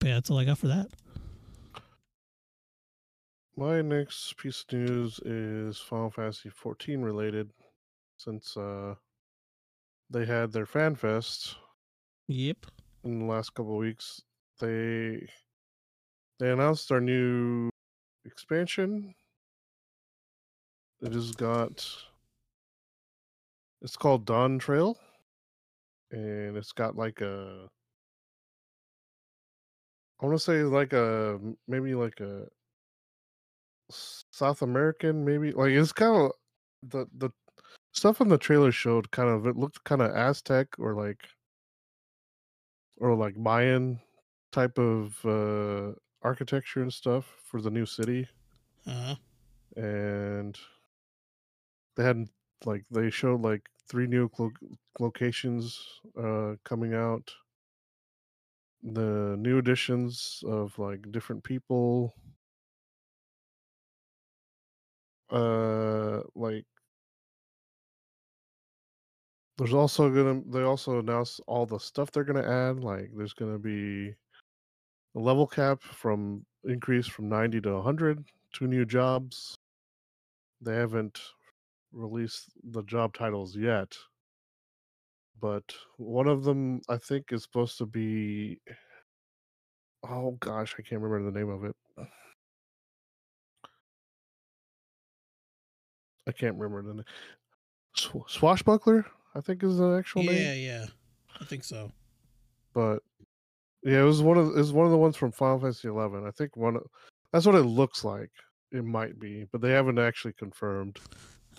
[0.00, 0.88] But yeah, that's all I got for that.
[3.56, 7.50] my next piece of news is Final Fantasy 14 related,
[8.16, 8.94] since uh
[10.10, 11.56] they had their fan fest
[12.28, 12.66] Yep.
[13.04, 14.22] in the last couple of weeks.
[14.60, 15.28] They
[16.38, 17.70] they announced our new
[18.24, 19.14] expansion.
[21.00, 22.06] It has got
[23.80, 24.98] it's called Dawn Trail.
[26.10, 27.68] And it's got like a
[30.20, 32.48] I want to say like a maybe like a
[33.90, 36.32] South American maybe like it's kind of
[36.82, 37.30] the the
[37.98, 41.28] stuff in the trailer showed kind of it looked kind of Aztec or like
[42.96, 44.00] or like Mayan
[44.52, 48.28] type of uh architecture and stuff for the new city.
[48.86, 49.16] Uh,
[49.76, 50.58] and
[51.96, 52.28] they had
[52.64, 54.50] like they showed like three new lo-
[54.98, 57.34] locations uh coming out.
[58.82, 62.12] The new additions of like different people.
[65.30, 66.66] Uh like
[69.58, 73.58] there's also gonna they also announced all the stuff they're gonna add like there's gonna
[73.58, 74.14] be
[75.16, 79.54] a level cap from increase from 90 to 100 two new jobs.
[80.60, 81.20] They haven't
[81.92, 83.96] released the job titles yet.
[85.40, 85.64] But
[85.96, 88.60] one of them i think is supposed to be
[90.08, 91.76] oh gosh i can't remember the name of it.
[96.26, 97.04] I can't remember the name
[98.26, 99.06] swashbuckler
[99.38, 100.86] i think is the actual name Yeah, yeah.
[101.40, 101.92] I think so.
[102.74, 102.98] but
[103.84, 106.26] yeah, it was one of it was one of the ones from Final Fantasy Eleven.
[106.26, 106.74] I think one.
[106.76, 106.86] of-
[107.32, 108.30] That's what it looks like.
[108.72, 110.98] It might be, but they haven't actually confirmed.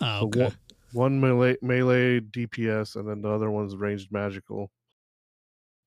[0.02, 0.42] Oh, okay.
[0.44, 0.54] one,
[0.92, 4.70] one melee, melee DPS, and then the other one's ranged magical.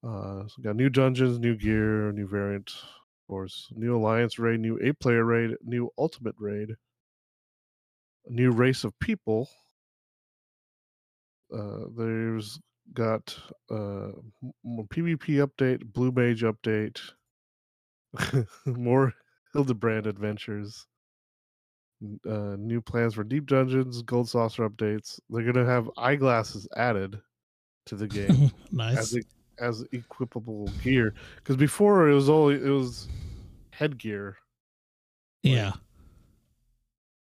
[0.04, 4.60] Uh, so we got new dungeons, new gear, new variant, of course, new alliance raid,
[4.60, 6.72] new eight player raid, new ultimate raid,
[8.26, 9.48] a new race of people.
[11.54, 12.60] Uh, there's
[12.94, 13.38] got
[13.70, 14.10] uh,
[14.66, 17.00] PvP update, Blue Mage update,
[18.66, 19.14] more
[19.56, 20.88] Hildibrand adventures,
[22.28, 25.20] uh, new plans for deep dungeons, gold saucer updates.
[25.30, 27.20] They're gonna have eyeglasses added
[27.86, 28.98] to the game nice.
[28.98, 29.26] as
[29.60, 33.08] as equipable gear because before it was only it was
[33.72, 34.38] headgear.
[35.44, 35.74] yeah.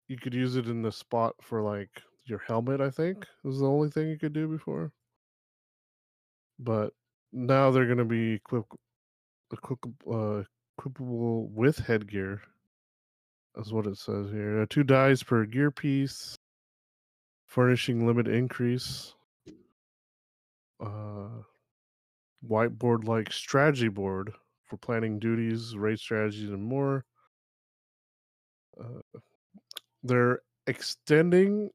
[0.08, 2.82] You could use it in the spot for like your helmet.
[2.82, 4.92] I think was the only thing you could do before.
[6.60, 6.94] But
[7.32, 8.66] now they're gonna be equip,
[9.52, 10.44] equip, uh,
[10.80, 12.42] equipable with headgear.
[13.56, 14.62] That's what it says here.
[14.62, 16.36] Uh, two dies per gear piece.
[17.48, 19.14] Furnishing limit increase.
[20.80, 21.30] Uh,
[22.48, 24.34] whiteboard like strategy board
[24.66, 27.06] for planning duties, raid strategies, and more.
[28.80, 29.20] Uh,
[30.04, 31.70] they're extending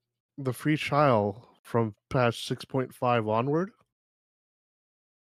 [0.45, 3.71] the free trial from patch 6.5 onward.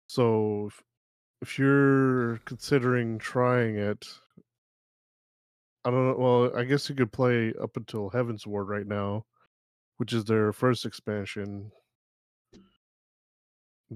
[0.08, 0.84] So if,
[1.42, 4.08] if you're considering trying it,
[5.84, 6.16] I don't know.
[6.18, 9.26] Well, I guess you could play up until Heavensward right now,
[9.98, 11.72] which is their first expansion.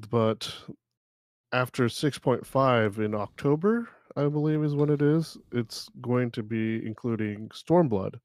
[0.10, 0.54] But
[1.52, 7.50] after 6.5 in October, I believe is when it is, it's going to be including
[7.50, 8.20] Stormblood,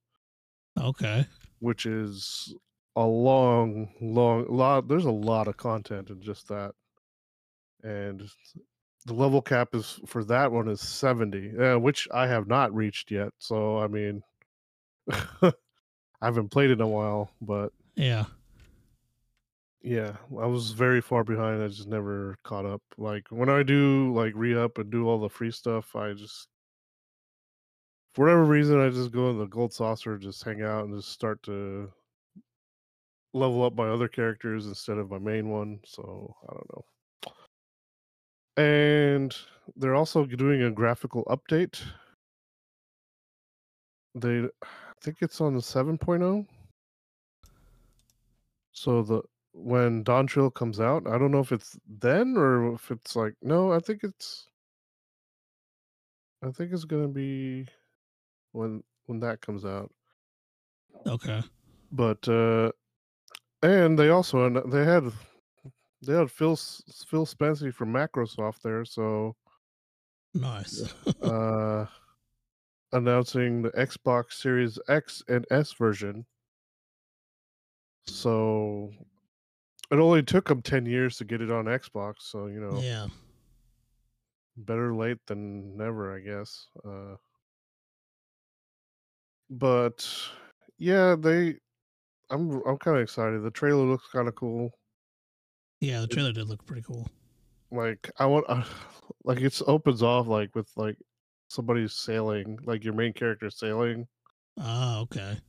[0.78, 1.26] Okay.
[1.58, 2.54] which is
[2.96, 4.88] a long, long lot.
[4.88, 6.72] There's a lot of content in just that.
[7.82, 8.22] And
[9.06, 13.10] the level cap is for that one is 70, uh, which I have not reached
[13.10, 13.32] yet.
[13.38, 14.22] So, I mean,
[15.10, 15.52] I
[16.20, 18.24] haven't played in a while, but Yeah.
[19.82, 21.62] Yeah, I was very far behind.
[21.62, 22.82] I just never caught up.
[22.98, 26.48] Like when I do like re up and do all the free stuff, I just
[28.12, 31.12] for whatever reason I just go in the gold saucer, just hang out and just
[31.12, 31.90] start to
[33.32, 35.80] level up my other characters instead of my main one.
[35.84, 36.84] So I don't know.
[38.56, 39.36] And
[39.76, 41.80] they're also doing a graphical update.
[44.14, 46.46] They I think it's on the 7.0.
[48.72, 49.22] So the
[49.52, 53.34] when Dawn Trail comes out, I don't know if it's then or if it's like
[53.42, 54.46] no, I think it's
[56.42, 57.66] I think it's gonna be
[58.52, 59.90] when when that comes out.
[61.06, 61.42] Okay.
[61.92, 62.72] But uh
[63.62, 65.12] and they also they had
[66.02, 69.36] they had Phil Phil Spencer from Microsoft there, so
[70.34, 70.92] Nice.
[71.22, 71.86] uh
[72.92, 76.24] announcing the Xbox Series X and S version.
[78.06, 78.90] So
[79.90, 83.06] it only took them 10 years to get it on Xbox, so you know, yeah.
[84.56, 86.66] better late than never, I guess.
[86.84, 87.16] Uh
[89.50, 90.08] but
[90.78, 91.56] yeah, they
[92.30, 93.42] I'm I'm kind of excited.
[93.42, 94.70] The trailer looks kind of cool.
[95.80, 96.00] Yeah.
[96.00, 97.08] The trailer did look pretty cool.
[97.70, 98.64] Like I want uh,
[99.24, 100.98] like it's opens off like with like
[101.48, 104.08] somebody sailing, like your main character sailing
[104.56, 105.40] Ah, okay.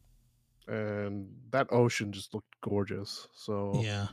[0.67, 3.27] and that ocean just looked gorgeous.
[3.34, 4.07] So Yeah.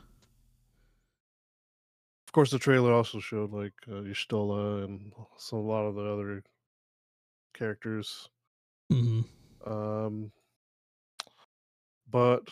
[2.27, 6.03] of course the trailer also showed like uh, Y'shtola and so a lot of the
[6.05, 6.43] other
[7.53, 8.29] characters.
[8.89, 9.21] hmm
[9.65, 10.31] Um,
[12.11, 12.43] but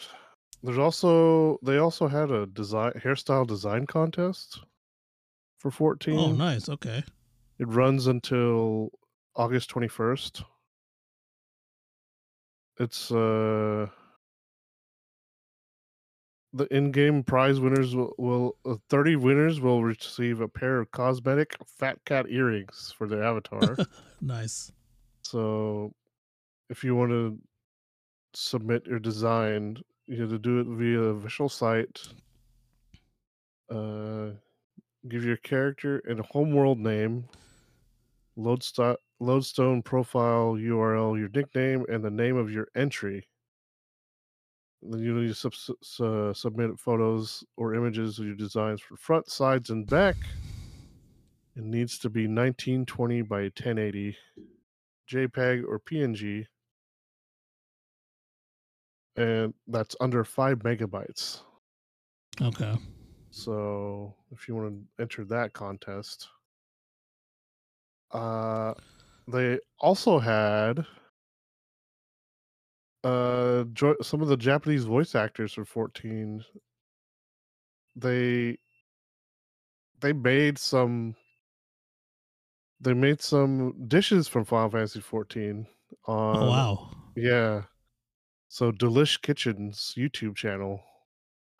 [0.63, 4.59] there's also they also had a design hairstyle design contest
[5.59, 6.17] for 14.
[6.19, 6.69] Oh, nice.
[6.69, 7.03] Okay.
[7.59, 8.91] It runs until
[9.35, 10.43] August 21st.
[12.79, 13.87] It's uh
[16.53, 21.55] the in-game prize winners will, will uh, 30 winners will receive a pair of cosmetic
[21.65, 23.77] fat cat earrings for their avatar.
[24.19, 24.71] Nice.
[25.21, 25.93] so
[26.71, 27.37] if you want to
[28.33, 32.01] submit your design, you have to do it via the official site.
[33.69, 34.29] Uh,
[35.09, 37.25] give your character and homeworld name,
[38.35, 43.27] lodestone, lodestone profile URL, your nickname, and the name of your entry.
[44.81, 45.51] Then you need to
[45.81, 50.15] sub- submit photos or images of your designs for front, sides, and back.
[51.55, 54.15] It needs to be 1920 by 1080,
[55.09, 56.45] JPEG or PNG,
[59.17, 61.41] and that's under five megabytes.
[62.41, 62.77] Okay.
[63.29, 66.27] So if you want to enter that contest,
[68.11, 68.73] uh,
[69.27, 70.85] they also had
[73.03, 76.43] uh jo- some of the Japanese voice actors for 14.
[77.95, 78.59] They
[79.99, 81.15] they made some
[82.79, 85.67] they made some dishes from Final Fantasy 14
[86.05, 86.89] on Oh wow.
[87.15, 87.65] yeah.
[88.49, 90.81] So Delish Kitchen's YouTube channel.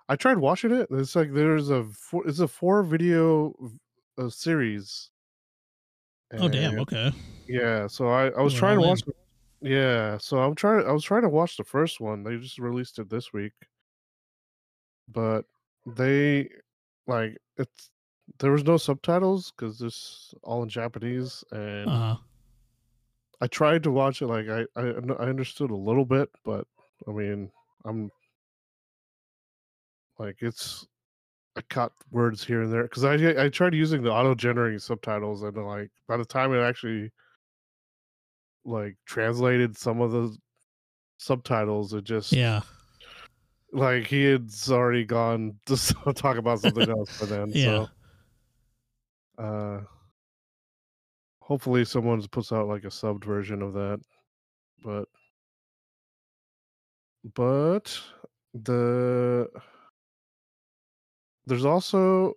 [0.10, 0.88] I tried watching it.
[0.92, 3.54] It's like there's a four, it's a four video
[4.18, 5.10] uh, series.
[6.38, 6.80] Oh damn.
[6.80, 7.12] Okay.
[7.48, 9.02] Yeah, so I, I was trying to watch.
[9.06, 9.14] the-
[9.70, 10.86] Yeah, so I'm trying.
[10.88, 12.24] I was trying to watch the first one.
[12.24, 13.54] They just released it this week,
[15.08, 15.46] but
[15.86, 16.50] they
[17.08, 17.90] like it's
[18.40, 22.16] there was no subtitles because this all in Japanese, and Uh huh.
[23.42, 24.28] I tried to watch it.
[24.28, 24.88] Like I, I
[25.20, 26.68] I understood a little bit, but
[27.08, 27.52] I mean,
[27.86, 28.10] I'm
[30.20, 30.88] like it's
[31.56, 35.44] I caught words here and there because I I tried using the auto generating subtitles
[35.44, 37.12] and like by the time it actually
[38.66, 40.36] like translated some of the
[41.18, 42.62] subtitles, it just Yeah.
[43.72, 45.76] like he had already gone to
[46.16, 47.52] talk about something else by then.
[47.54, 47.86] Yeah.
[49.38, 49.82] So uh
[51.42, 54.00] hopefully someone puts out like a subbed version of that.
[54.84, 55.06] But
[57.34, 58.00] but
[58.54, 59.48] the
[61.46, 62.34] there's also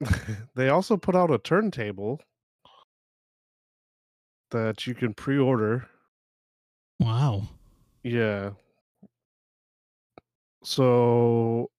[0.54, 2.20] they also put out a turntable
[4.50, 5.86] that you can pre-order.
[7.00, 7.48] Wow.
[8.02, 8.50] Yeah.
[10.62, 11.70] So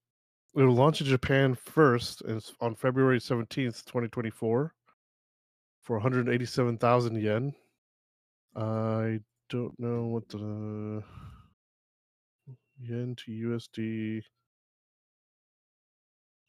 [0.58, 4.74] it'll launch in Japan first it's on February 17th, 2024
[5.84, 7.54] for 187,000 yen.
[8.56, 11.04] I don't know what the
[12.80, 14.22] yen to USD.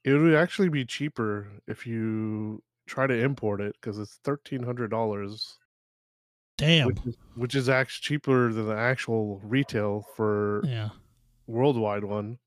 [0.05, 4.91] It would actually be cheaper if you try to import it because it's thirteen hundred
[4.91, 5.59] dollars,
[6.59, 6.87] Damn.
[6.87, 10.91] which is which is actually cheaper than the actual retail for Yeah.
[11.49, 12.39] worldwide one,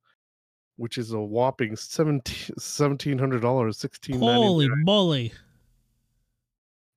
[0.77, 4.19] which is a whopping seventeen hundred dollars, sixteen.
[4.19, 5.33] Holy moly.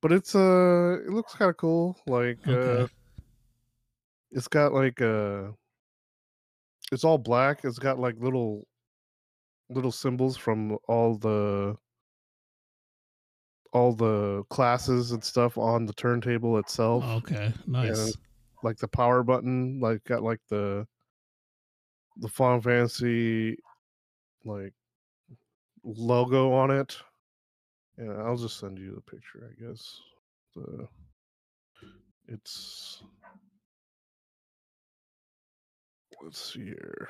[0.01, 1.97] But it's uh, it looks kind of cool.
[2.07, 2.87] Like uh,
[4.31, 5.49] it's got like uh,
[6.93, 7.65] it's all black.
[7.65, 8.69] It's got like little
[9.71, 11.77] little symbols from all the
[13.73, 17.03] all the classes and stuff on the turntable itself.
[17.05, 17.53] Okay.
[17.67, 18.15] Nice.
[18.63, 20.87] like the power button, like got like the
[22.19, 23.57] the Final Fantasy
[24.45, 24.75] like
[25.83, 26.97] logo on it.
[27.99, 30.01] Yeah, I'll just send you the picture, I guess.
[30.55, 30.87] The
[32.29, 33.03] it's
[36.23, 37.09] let's see here.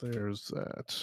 [0.00, 0.96] There's that.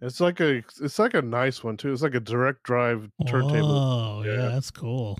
[0.00, 1.92] It's like a it's like a nice one too.
[1.92, 3.70] It's like a direct drive turntable.
[3.70, 4.32] Oh, yeah.
[4.32, 4.48] Yeah.
[4.48, 5.18] That's cool.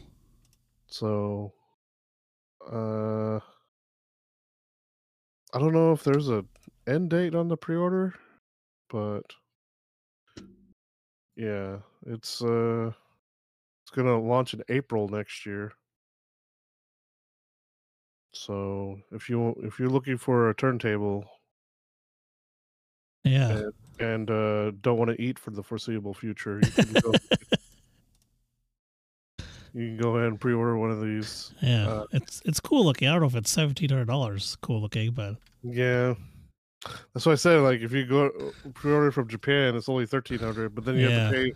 [0.89, 1.53] So,
[2.71, 3.37] uh,
[5.55, 6.45] I don't know if there's a
[6.87, 8.15] end date on the pre-order,
[8.91, 9.23] but
[11.37, 12.91] yeah, it's uh,
[13.85, 15.73] it's gonna launch in April next year.
[18.33, 21.25] So if you if you're looking for a turntable
[23.25, 23.51] Yeah.
[23.51, 27.13] and, and uh, don't want to eat for the foreseeable future, you can go.
[29.75, 31.53] you can go ahead and pre-order one of these.
[31.61, 31.89] Yeah.
[31.89, 33.09] uh, it's it's cool looking.
[33.09, 36.15] I don't know if it's seventeen hundred dollars cool looking, but Yeah,
[37.13, 40.39] that's why I said like if you go uh, pre-order from Japan, it's only thirteen
[40.39, 41.53] hundred, but then you have to pay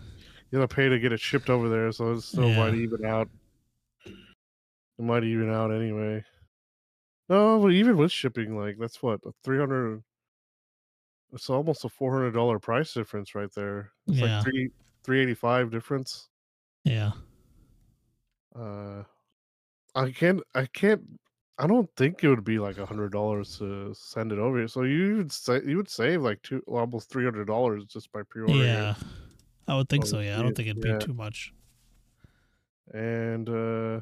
[0.51, 3.05] you have to pay to get it shipped over there, so it's still might even
[3.05, 3.29] out.
[4.05, 6.23] It might even out anyway.
[7.29, 10.03] No, but even with shipping, like that's what a three hundred.
[11.33, 13.91] It's almost a four hundred dollar price difference right there.
[14.07, 14.37] It's Yeah.
[14.37, 14.71] like three
[15.03, 16.29] three eighty five difference.
[16.85, 17.13] yeah.
[18.55, 19.03] Uh,
[19.95, 21.03] I can't I can't
[21.59, 24.67] I don't think it would be like a hundred dollars to send it over.
[24.69, 28.23] So you would say you would save like two almost three hundred dollars just by
[28.23, 28.61] pre-ordering.
[28.61, 28.95] Yeah.
[29.69, 30.21] I would think Oh, so.
[30.21, 30.99] Yeah, I don't think it'd yeah.
[30.99, 31.53] be too much.
[32.95, 34.01] And uh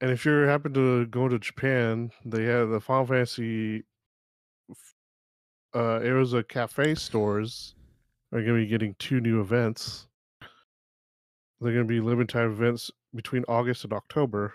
[0.00, 3.84] and if you happen to go to Japan, they have the Final Fantasy
[5.72, 7.74] uh Eorzea Cafe stores
[8.32, 10.06] are gonna be getting two new events.
[11.60, 14.54] They're gonna be limited time events between August and October.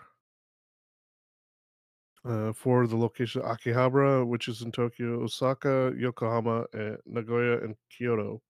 [2.25, 8.41] Uh, for the location Akihabara, which is in Tokyo, Osaka, Yokohama, and Nagoya and Kyoto.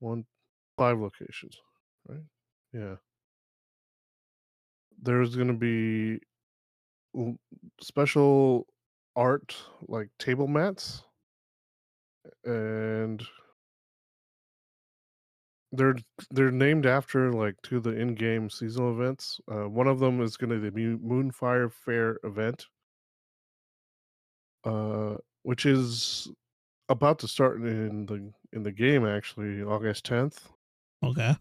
[0.00, 0.24] One
[0.76, 1.56] five locations,
[2.08, 2.18] right?
[2.72, 2.96] Yeah.
[5.02, 6.20] There's gonna be
[7.80, 8.66] special
[9.14, 9.54] art
[9.88, 11.02] like table mats
[12.44, 13.22] and
[15.72, 15.96] they're
[16.30, 19.40] they're named after like two of the in-game seasonal events.
[19.50, 22.66] Uh, one of them is going to be the Moonfire Fair event,
[24.64, 26.30] uh, which is
[26.88, 30.40] about to start in the in the game actually August 10th.
[31.02, 31.34] Okay.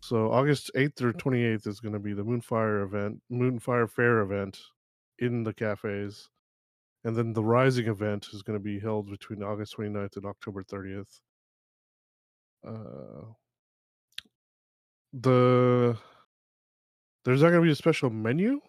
[0.00, 4.58] So August 8th through 28th is going to be the Moonfire event, Moonfire Fair event
[5.18, 6.28] in the cafes.
[7.04, 10.62] And then the Rising event is going to be held between August 29th and October
[10.62, 11.20] 30th.
[12.66, 13.32] Uh,
[15.12, 15.96] the
[17.24, 18.60] there's not going to be a special menu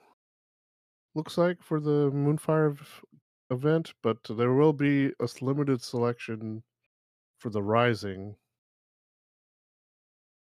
[1.16, 2.78] looks like for the Moonfire
[3.50, 6.64] event, but there will be a limited selection
[7.40, 8.36] for the Rising.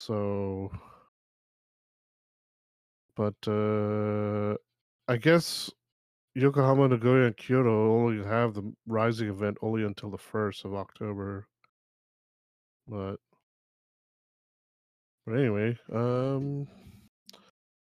[0.05, 0.69] So
[3.15, 4.57] but uh
[5.07, 5.71] I guess
[6.35, 11.47] Yokohama, Nagoya, and Kyoto only have the Rising event only until the first of October.
[12.85, 13.17] But
[15.25, 16.67] but anyway, um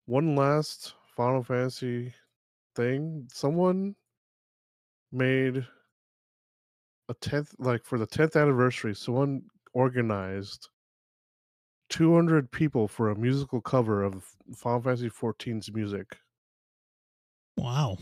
[0.05, 2.12] one last Final Fantasy
[2.77, 3.29] thing.
[3.33, 3.97] Someone
[5.11, 5.66] made
[7.09, 9.43] a tenth like for the tenth anniversary, someone
[9.73, 10.68] organized
[11.91, 14.24] 200 people for a musical cover of
[14.57, 16.16] Final Fantasy 14's music.
[17.57, 17.99] Wow.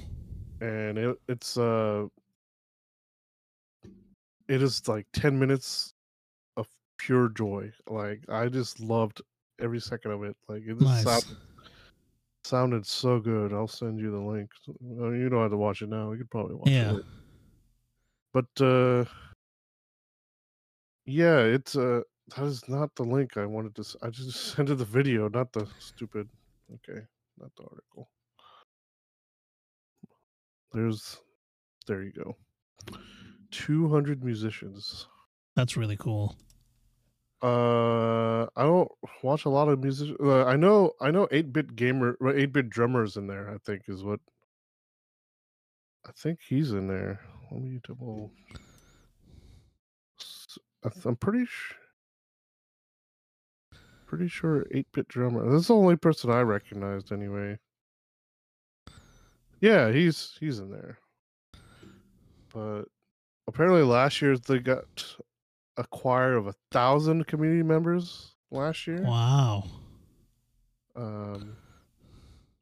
[0.61, 2.07] and it, it's uh
[4.49, 5.93] it is like 10 minutes
[6.57, 6.69] of
[6.99, 9.21] pure joy like i just loved
[9.61, 11.05] every second of it like it just Nice.
[11.05, 11.37] sound,
[12.45, 16.13] sounded so good i'll send you the link you don't have to watch it now
[16.13, 16.73] you could probably watch it.
[16.73, 16.97] Yeah.
[16.97, 17.05] it
[18.33, 19.05] but uh
[21.07, 22.01] yeah it's uh
[22.37, 25.29] that is not the link i wanted to s- i just sent it the video
[25.29, 26.29] not the stupid
[26.75, 27.01] okay
[27.39, 28.11] not the article.
[30.73, 31.19] There's
[31.87, 32.37] there you go.
[33.51, 35.07] 200 musicians.
[35.55, 36.37] That's really cool.
[37.41, 38.91] uh i don't
[39.23, 43.29] watch a lot of music uh, i know i know 8-bit gamer 8-bit drummers in
[43.29, 44.19] there i think is what
[46.05, 47.21] i think he's in there.
[47.51, 48.33] Let me double
[50.21, 51.77] s- I th- i'm pretty sure
[54.09, 57.59] pretty sure 8-bit drummer this is the only person i recognized anyway.
[59.61, 60.99] Yeah he's he's in there.
[62.53, 62.85] But
[63.47, 65.17] apparently last year they got
[65.77, 69.03] a choir of a thousand community members last year.
[69.03, 69.65] Wow.
[70.97, 71.57] um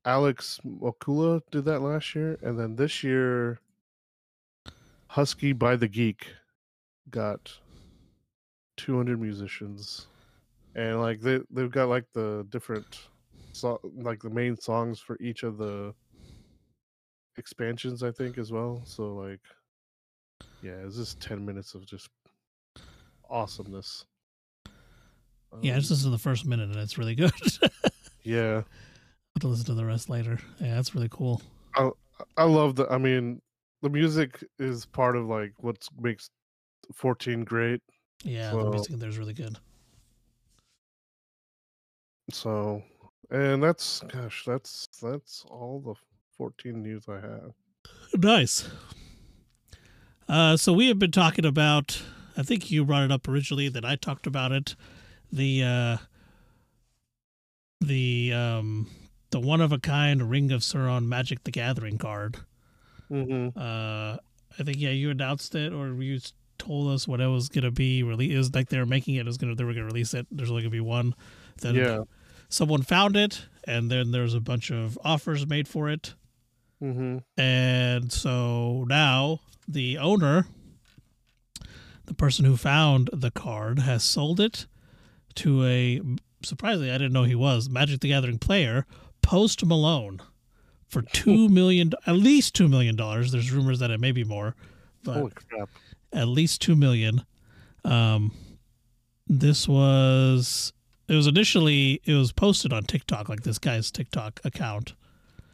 [0.05, 3.61] alex Moukala did that last year and then this year
[5.09, 6.29] husky by the geek
[7.11, 7.53] got
[8.77, 10.07] 200 musicians
[10.77, 13.09] and like they, they've got like the different
[13.53, 15.93] so, like the main songs for each of the
[17.39, 19.41] expansions i think as well so like
[20.63, 22.09] yeah it's just 10 minutes of just
[23.29, 24.05] awesomeness
[25.63, 27.33] Yeah, I Um, just listened to the first minute and it's really good.
[28.23, 28.65] yeah I'll
[29.37, 30.39] have to listen to the rest later.
[30.61, 31.43] Yeah, that's really cool.
[31.75, 31.91] I
[32.39, 32.87] I love the.
[32.89, 33.43] I mean,
[33.83, 36.31] the music is part of like what makes
[36.95, 37.83] 14 great.
[38.25, 39.59] Yeah, the So- music in there is really good.
[42.31, 42.83] So,
[43.31, 45.95] and that's gosh, that's that's all the
[46.37, 47.53] 14 news I have.
[48.15, 48.69] Nice.
[50.29, 52.03] Uh, so we have been talking about.
[52.37, 53.69] I think you brought it up originally.
[53.69, 54.75] That I talked about it.
[55.33, 55.97] The uh,
[57.81, 58.91] the um,
[59.31, 62.39] the one of a kind Ring of Sauron Magic the Gathering card.
[63.11, 63.59] Mm-hmm.
[63.59, 64.17] Uh,
[64.59, 66.19] I think yeah, you announced it or you
[66.59, 68.03] told us what it was gonna be.
[68.03, 69.21] Release it was like they were making it.
[69.21, 70.27] it was gonna they were gonna release it.
[70.31, 71.15] There's only gonna be one.
[71.61, 72.03] Then Yeah.
[72.49, 76.15] Someone found it, and then there's a bunch of offers made for it.
[76.83, 77.19] Mm-hmm.
[77.41, 80.47] And so now the owner,
[82.05, 84.67] the person who found the card, has sold it
[85.37, 86.01] to a
[86.43, 88.87] surprisingly, I didn't know he was Magic the Gathering player,
[89.23, 90.21] Post Malone.
[90.87, 93.33] for two million, at least two million dollars.
[93.33, 94.55] There's rumors that it may be more,
[95.03, 95.69] but Holy crap!
[96.13, 97.25] at least two million.
[97.85, 98.33] Um,
[99.27, 100.73] this was
[101.09, 104.95] it was initially it was posted on TikTok, like this guy's TikTok account,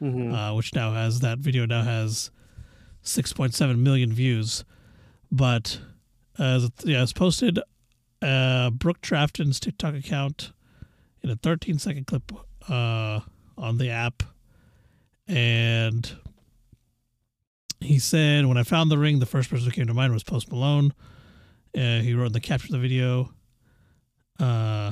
[0.01, 0.33] Mhm.
[0.33, 2.31] uh, which now has that video now has
[3.01, 4.63] six point seven million views,
[5.31, 5.79] but
[6.39, 7.59] uh, yeah, it's posted
[8.21, 10.51] uh, Brook Trafton's TikTok account
[11.21, 12.31] in a 13 second clip
[12.69, 13.19] uh,
[13.57, 14.23] on the app,
[15.27, 16.09] and
[17.81, 20.23] he said, "When I found the ring, the first person who came to mind was
[20.23, 20.93] Post Malone."
[21.77, 23.33] Uh, he wrote in the caption of the video,
[24.39, 24.91] uh,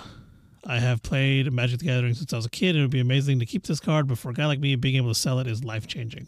[0.66, 2.76] "I have played Magic the Gathering since I was a kid.
[2.76, 4.96] It would be amazing to keep this card, but for a guy like me, being
[4.96, 6.28] able to sell it is life changing."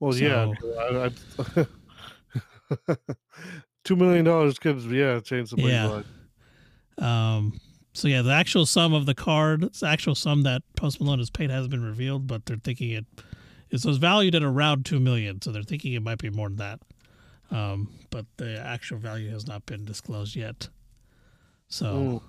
[0.00, 1.10] Well, yeah, I,
[1.56, 1.66] I,
[3.84, 5.86] two million dollars could yeah change somebody's Yeah.
[5.86, 6.06] life.
[6.98, 7.60] Um,
[7.92, 11.30] so yeah, the actual sum of the card, the actual sum that Post Malone has
[11.30, 13.06] paid hasn't been revealed, but they're thinking it
[13.70, 16.58] it was valued at around two million, so they're thinking it might be more than
[16.58, 16.80] that.
[17.50, 20.68] Um, but the actual value has not been disclosed yet.
[21.68, 22.22] So Mm.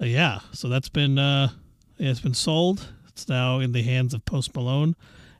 [0.00, 1.50] Uh, yeah, so that's been uh,
[1.98, 2.92] yeah, it's been sold.
[3.08, 4.96] It's now in the hands of Post Malone,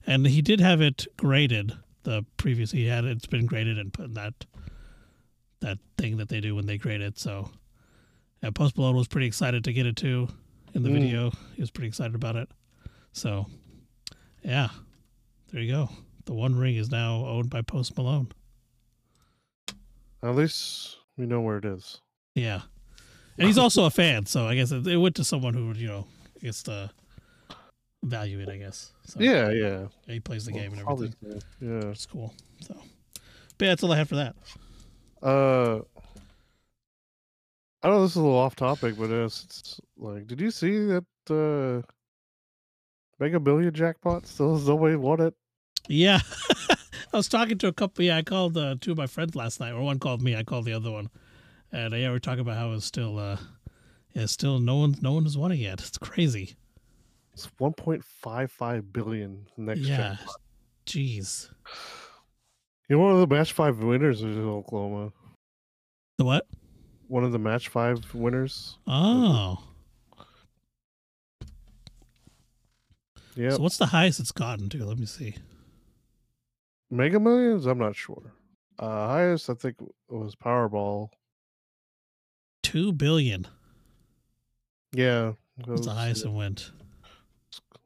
[0.07, 1.73] and he did have it graded.
[2.03, 4.47] The previous he had it, it's been graded and put in that
[5.61, 7.19] that thing that they do when they grade it.
[7.19, 7.51] So,
[8.43, 10.29] yeah, Post Malone was pretty excited to get it too.
[10.73, 10.95] In the Mm.
[11.01, 12.49] video, he was pretty excited about it.
[13.13, 13.47] So,
[14.43, 14.69] yeah,
[15.53, 15.91] there you go.
[16.25, 18.29] The One Ring is now owned by Post Malone.
[20.23, 22.01] At least we know where it is.
[22.35, 22.63] Yeah,
[23.39, 25.77] and he's also a fan, so I guess it, it went to someone who would
[25.77, 26.07] you know
[26.41, 26.91] gets to
[28.03, 28.49] value it.
[28.49, 28.93] I guess.
[29.05, 29.87] So, Yeah, yeah.
[30.07, 31.15] he plays the game and everything.
[31.21, 31.41] probably.
[31.61, 31.91] Yeah.
[31.91, 32.35] It's cool.
[32.61, 32.75] So,
[33.59, 34.37] but yeah, that's all I have for that.
[35.23, 35.81] Uh,
[37.83, 40.79] I know this is a little off topic, but it's, it's like, did you see
[40.87, 41.87] that uh,
[43.19, 45.35] Mega Billion jackpot still has nobody won it?
[45.89, 46.21] Yeah.
[47.13, 48.05] I was talking to a couple.
[48.05, 50.37] Yeah, I called uh, two of my friends last night, or one called me.
[50.37, 51.09] I called the other one,
[51.73, 53.37] and uh, yeah, we are talking about how it's still, uh,
[54.13, 55.81] yeah, still no one, no one has won it yet.
[55.81, 56.57] It's crazy.
[57.33, 59.97] It's 1.55 billion next yeah.
[59.97, 60.37] jackpot.
[60.87, 61.51] Jeez.
[62.89, 65.13] You know, one of the match five winners is Oklahoma.
[66.19, 66.47] The what?
[67.07, 68.79] One of the match five winners.
[68.87, 69.65] Oh.
[73.37, 74.85] Yeah, So what's the highest it's gotten to?
[74.85, 75.37] Let me see.
[76.91, 77.67] Mega Millions.
[77.67, 78.35] I'm not sure.
[78.79, 79.77] Uh, highest I think
[80.09, 81.11] was Powerball.
[82.71, 83.49] Two billion.
[84.93, 86.71] Yeah, it That's the was- highest it went.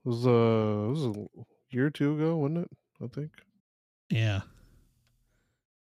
[0.05, 1.29] It was, uh, it was a
[1.71, 2.71] year or two ago, wasn't it?
[3.03, 3.31] I think.
[4.11, 4.43] Yeah.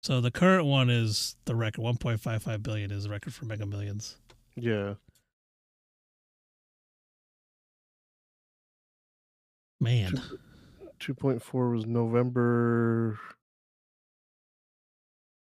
[0.03, 1.81] So the current one is the record.
[1.81, 4.15] One point five five billion is the record for Mega Millions.
[4.55, 4.93] Yeah.
[9.81, 10.13] Man.
[11.01, 13.19] 2.4 was November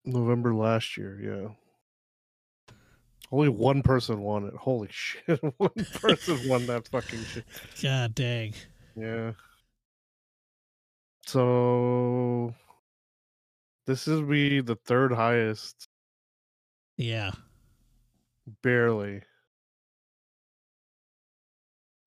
[0.07, 1.55] November last year, yeah.
[3.35, 4.55] Only one person won it.
[4.55, 5.41] Holy shit.
[5.59, 7.45] One person won that fucking shit.
[7.82, 8.55] God dang.
[8.95, 9.32] Yeah.
[11.26, 12.55] So
[13.89, 15.89] this is be the third highest,
[16.97, 17.32] Yeah.
[18.62, 19.22] barely.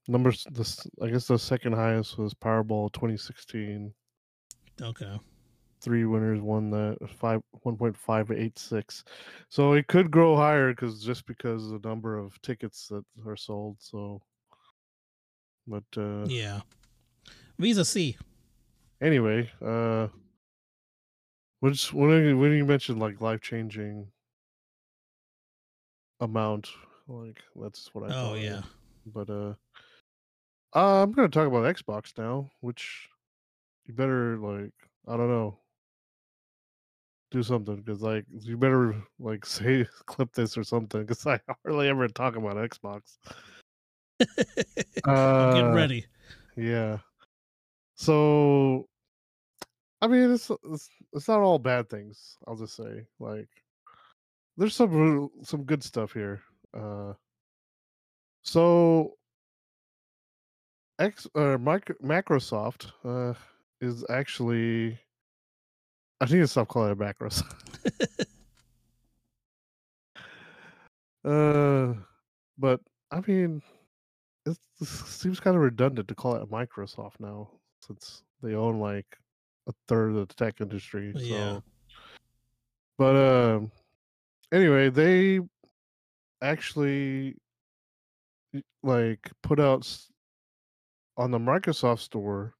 [0.07, 3.93] Numbers this I guess the second highest was Powerball 2016.
[4.81, 5.19] Okay.
[5.87, 9.05] Three winners won that five one point five eight six.
[9.47, 13.37] So it could grow higher because just because of the number of tickets that are
[13.37, 13.77] sold.
[13.79, 14.21] So,
[15.65, 16.59] but uh, Yeah.
[17.57, 18.17] Visa C.
[19.01, 20.09] anyway, uh,
[21.61, 24.07] which when you, when you mentioned like life changing
[26.19, 26.69] amount,
[27.07, 28.13] like that's what I.
[28.13, 28.61] Oh thought yeah.
[29.05, 29.53] But uh,
[30.75, 33.07] uh, I'm gonna talk about Xbox now, which
[33.85, 34.73] you better like
[35.07, 35.59] I don't know
[37.31, 41.89] do something because like you better like say clip this or something because I hardly
[41.89, 43.17] ever talk about Xbox.
[45.05, 46.05] I'm getting Uh, ready.
[46.55, 46.97] Yeah.
[47.95, 48.87] So,
[50.01, 52.37] I mean, it's it's it's not all bad things.
[52.47, 53.49] I'll just say like
[54.57, 56.41] there's some some good stuff here.
[56.73, 57.13] Uh,
[58.43, 59.13] so
[60.99, 63.33] X or micro, Microsoft uh,
[63.81, 64.99] is actually
[66.19, 67.53] I need to stop calling it Microsoft.
[71.25, 71.93] uh,
[72.57, 73.61] but I mean,
[74.45, 77.49] it seems kind of redundant to call it Microsoft now,
[77.85, 79.05] since they own like
[79.67, 81.13] a third of the tech industry.
[81.13, 81.59] So, Yeah.
[82.97, 83.71] but um,
[84.51, 85.41] anyway, they
[86.41, 87.35] actually
[88.83, 89.87] like put out
[91.17, 92.55] on the Microsoft store,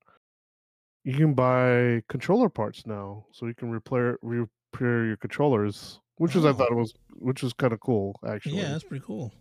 [1.08, 6.46] you can buy controller parts now, so you can repair repair your controllers, which is
[6.46, 6.54] I Oh.
[6.54, 8.58] thought it was which is kind of cool actually.
[8.62, 9.32] Yeah, that's pretty cool.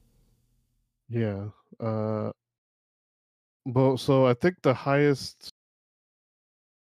[1.08, 1.48] Yeah.
[1.80, 2.30] Uh,
[3.66, 5.50] but so I think the highest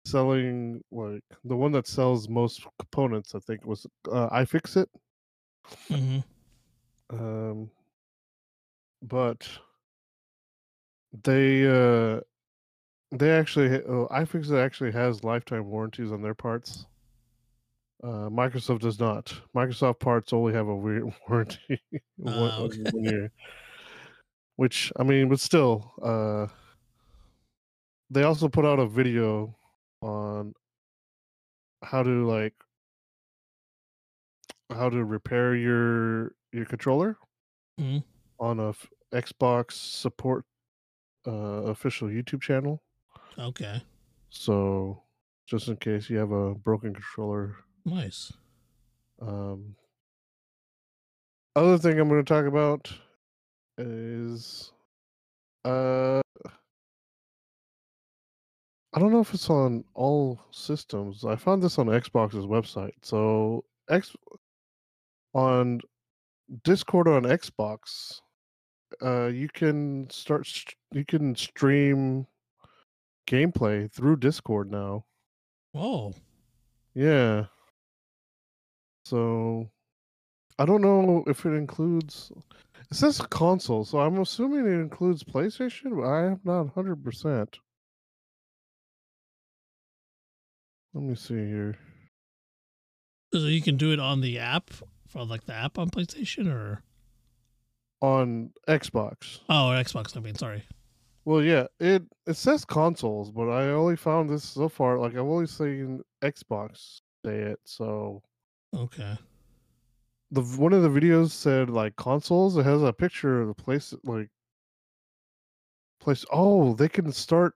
[0.06, 4.86] selling, like the one that sells most components, I think was uh, iFixit.
[5.88, 6.20] hmm
[7.10, 7.70] Um,
[9.02, 9.48] but
[11.24, 12.20] they uh
[13.10, 16.86] they actually uh, iFixit actually has lifetime warranties on their parts.
[18.02, 19.34] Uh, Microsoft does not.
[19.56, 21.80] Microsoft parts only have a weird warranty,
[22.16, 22.82] one, Ah, uh, okay.
[22.92, 23.32] one year.
[24.56, 26.46] Which I mean, but still, uh,
[28.10, 29.56] they also put out a video
[30.02, 30.52] on
[31.82, 32.54] how to like
[34.70, 37.16] how to repair your your controller
[37.80, 38.02] Mhm.
[38.40, 40.44] on a f- Xbox support
[41.26, 41.30] uh,
[41.70, 42.82] official YouTube channel.
[43.38, 43.82] Okay.
[44.30, 45.02] So
[45.46, 47.56] just in case you have a broken controller.
[47.84, 48.32] Nice.
[49.20, 49.76] Um,
[51.56, 52.92] other thing I'm going to talk about
[53.78, 54.72] is
[55.64, 56.20] uh,
[58.92, 61.24] I don't know if it's on all systems.
[61.24, 62.92] I found this on Xbox's website.
[63.02, 64.14] So X
[65.34, 65.80] on
[66.64, 68.20] Discord on Xbox,
[69.02, 70.48] uh, you can start.
[70.92, 72.26] You can stream
[73.28, 75.04] gameplay through Discord now.
[75.72, 76.14] Whoa.
[76.94, 77.44] Yeah.
[79.04, 79.70] So
[80.58, 82.32] I don't know if it includes.
[82.90, 87.58] It says console, so I'm assuming it includes PlayStation, but I am not hundred percent.
[90.94, 91.76] Let me see here.
[93.34, 94.70] So you can do it on the app
[95.06, 96.82] for like the app on PlayStation or
[98.00, 99.40] On Xbox.
[99.50, 100.16] oh Xbox.
[100.16, 100.64] I mean, sorry.
[101.28, 104.98] Well, yeah, it it says consoles, but I only found this so far.
[104.98, 107.60] Like I've only seen Xbox say it.
[107.66, 108.22] So
[108.72, 109.18] Okay.
[110.30, 112.56] the one of the videos said like consoles.
[112.56, 114.30] It has a picture of the place, like
[116.00, 116.24] place.
[116.32, 117.54] Oh, they can start.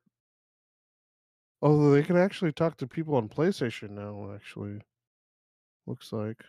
[1.63, 4.35] Oh, they can actually talk to people on PlayStation now.
[4.35, 4.83] Actually,
[5.87, 6.45] looks like.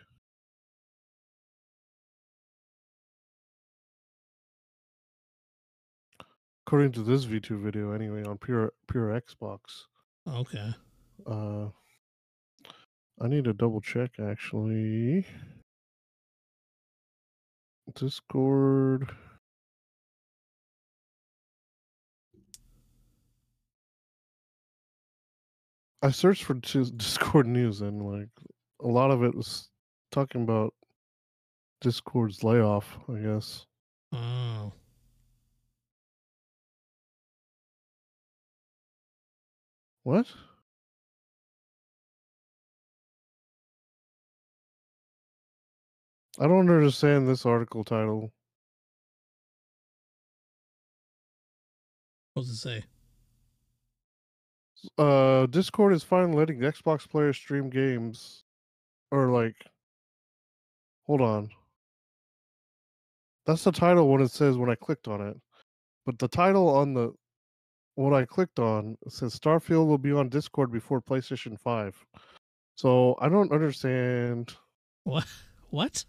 [6.66, 9.58] According to this V2 video, anyway, on pure pure Xbox.
[10.26, 10.72] Okay.
[11.26, 11.66] Uh,
[13.20, 15.26] I need to double check actually.
[17.94, 19.12] Discord.
[26.02, 26.54] I searched for
[26.96, 28.28] Discord news and like
[28.80, 29.68] a lot of it was
[30.10, 30.72] talking about
[31.82, 33.66] Discord's layoff, I guess.
[34.12, 34.72] Oh.
[40.04, 40.26] What?
[46.38, 48.32] I don't understand this article title.
[52.34, 52.84] What does it say?
[54.98, 58.44] Uh, Discord is finally letting Xbox players stream games,
[59.10, 59.56] or like,
[61.06, 61.48] hold on.
[63.46, 65.36] That's the title when it says when I clicked on it,
[66.04, 67.14] but the title on the
[67.96, 71.96] what I clicked on says Starfield will be on Discord before PlayStation Five.
[72.76, 74.54] So I don't understand.
[75.04, 75.26] What?
[75.70, 76.04] What?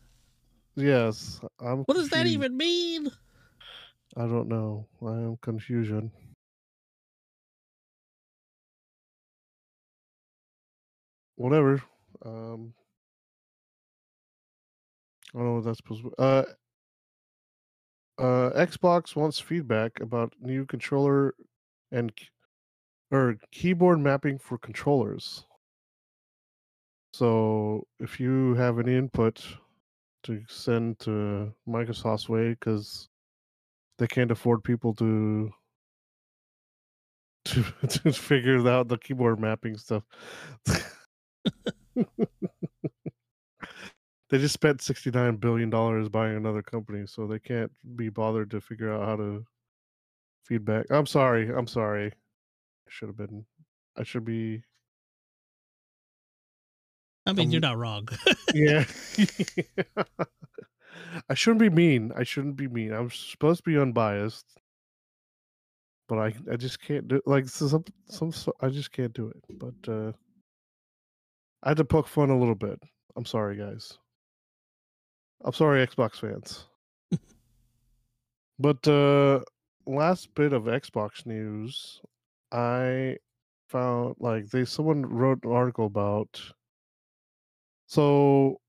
[0.75, 1.79] Yes, I'm.
[1.85, 3.09] What does that even mean?
[4.15, 4.85] I don't know.
[5.03, 6.11] I am confusion.
[11.35, 11.81] Whatever.
[12.23, 12.73] Um,
[15.33, 16.13] I don't know what that's supposed to.
[16.21, 16.43] Uh,
[18.19, 21.33] uh, Xbox wants feedback about new controller
[21.95, 22.11] and
[23.11, 25.45] or keyboard mapping for controllers.
[27.13, 29.41] So if you have any input
[30.23, 33.07] to send to Microsoft's way, because
[33.97, 35.51] they can't afford people to
[37.45, 40.03] to to figure out the keyboard mapping stuff.
[41.95, 42.03] they
[44.31, 48.59] just spent sixty nine billion dollars buying another company, so they can't be bothered to
[48.59, 49.45] figure out how to
[50.45, 50.85] feedback.
[50.89, 51.49] I'm sorry.
[51.49, 52.07] I'm sorry.
[52.07, 53.45] I should have been.
[53.97, 54.63] I should be.
[57.25, 58.07] I mean, Um, you're not wrong.
[58.53, 58.85] Yeah.
[61.29, 62.11] I shouldn't be mean.
[62.15, 62.91] I shouldn't be mean.
[62.93, 64.45] I'm supposed to be unbiased,
[66.07, 68.31] but I I just can't do like some some
[68.61, 69.43] I just can't do it.
[69.59, 70.11] But uh
[71.63, 72.79] I had to poke fun a little bit.
[73.15, 73.97] I'm sorry, guys.
[75.43, 76.65] I'm sorry, Xbox fans.
[78.59, 79.41] but uh
[79.87, 82.01] last bit of Xbox news,
[82.51, 83.17] I
[83.69, 86.53] found like they someone wrote an article about
[87.87, 88.59] so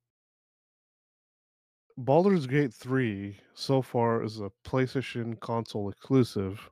[1.98, 6.70] Baldur's Gate 3 so far is a PlayStation console exclusive,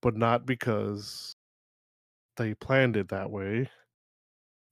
[0.00, 1.34] but not because
[2.36, 3.68] they planned it that way.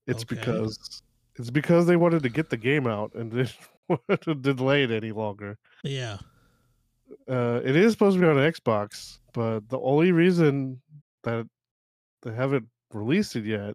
[0.07, 0.25] It's Okay.
[0.25, 1.03] because
[1.37, 3.57] it's because they wanted to get the game out and didn't
[3.89, 5.59] want to delay it any longer.
[5.85, 6.19] Yeah.
[7.29, 10.81] Uh, it is supposed to be on Xbox, but the only reason
[11.25, 11.47] that
[12.23, 13.75] they haven't released it yet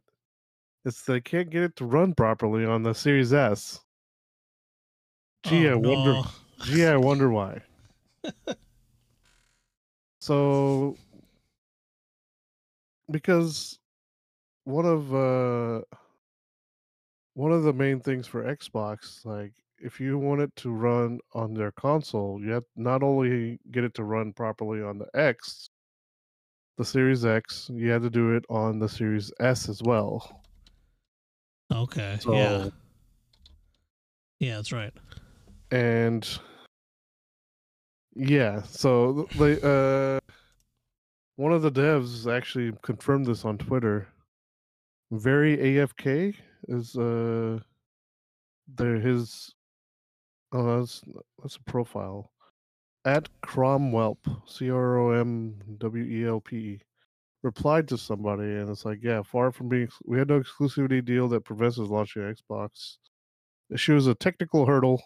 [0.86, 3.80] is they can't get it to run properly on the Series S.
[5.44, 6.30] Gee, Oh, I wonder.
[6.64, 7.62] Gee, I wonder why.
[10.20, 10.96] so,
[13.12, 13.80] because
[14.64, 15.82] one of uh,
[17.34, 21.54] one of the main things for Xbox, like if you want it to run on
[21.54, 25.70] their console, you have not only get it to run properly on the X,
[26.78, 30.42] the Series X, you had to do it on the Series S as well.
[31.74, 32.18] Okay.
[32.22, 32.70] So, yeah.
[34.40, 34.94] Yeah, that's right.
[35.72, 36.40] and
[38.16, 40.20] yeah so they uh
[41.36, 44.08] one of the devs actually confirmed this on twitter
[45.12, 46.34] very afk
[46.68, 47.60] is uh
[48.76, 49.54] there his
[50.52, 51.04] oh that's
[51.42, 52.32] that's a profile.
[53.06, 54.18] At cromwelp
[54.48, 55.22] c-r-o-m-w-e-l-p
[57.44, 61.28] replied to somebody and it's like yeah far from being we had no exclusivity deal
[61.30, 62.98] that prevents us launching xbox.
[63.72, 65.02] Issue is a technical hurdle.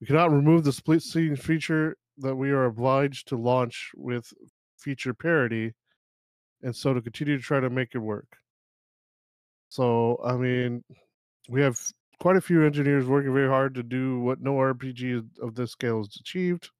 [0.00, 4.32] We cannot remove the split screen feature that we are obliged to launch with
[4.78, 5.74] feature parity,
[6.62, 8.36] and so to continue to try to make it work.
[9.68, 10.84] So, I mean,
[11.48, 11.78] we have
[12.20, 15.98] quite a few engineers working very hard to do what no RPG of this scale
[15.98, 16.70] has achieved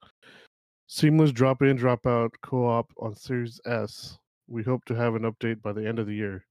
[0.89, 4.19] seamless drop in, drop out co op on Series S.
[4.49, 6.45] We hope to have an update by the end of the year.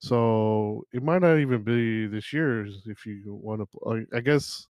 [0.00, 4.06] So, it might not even be this year if you want to.
[4.14, 4.66] I guess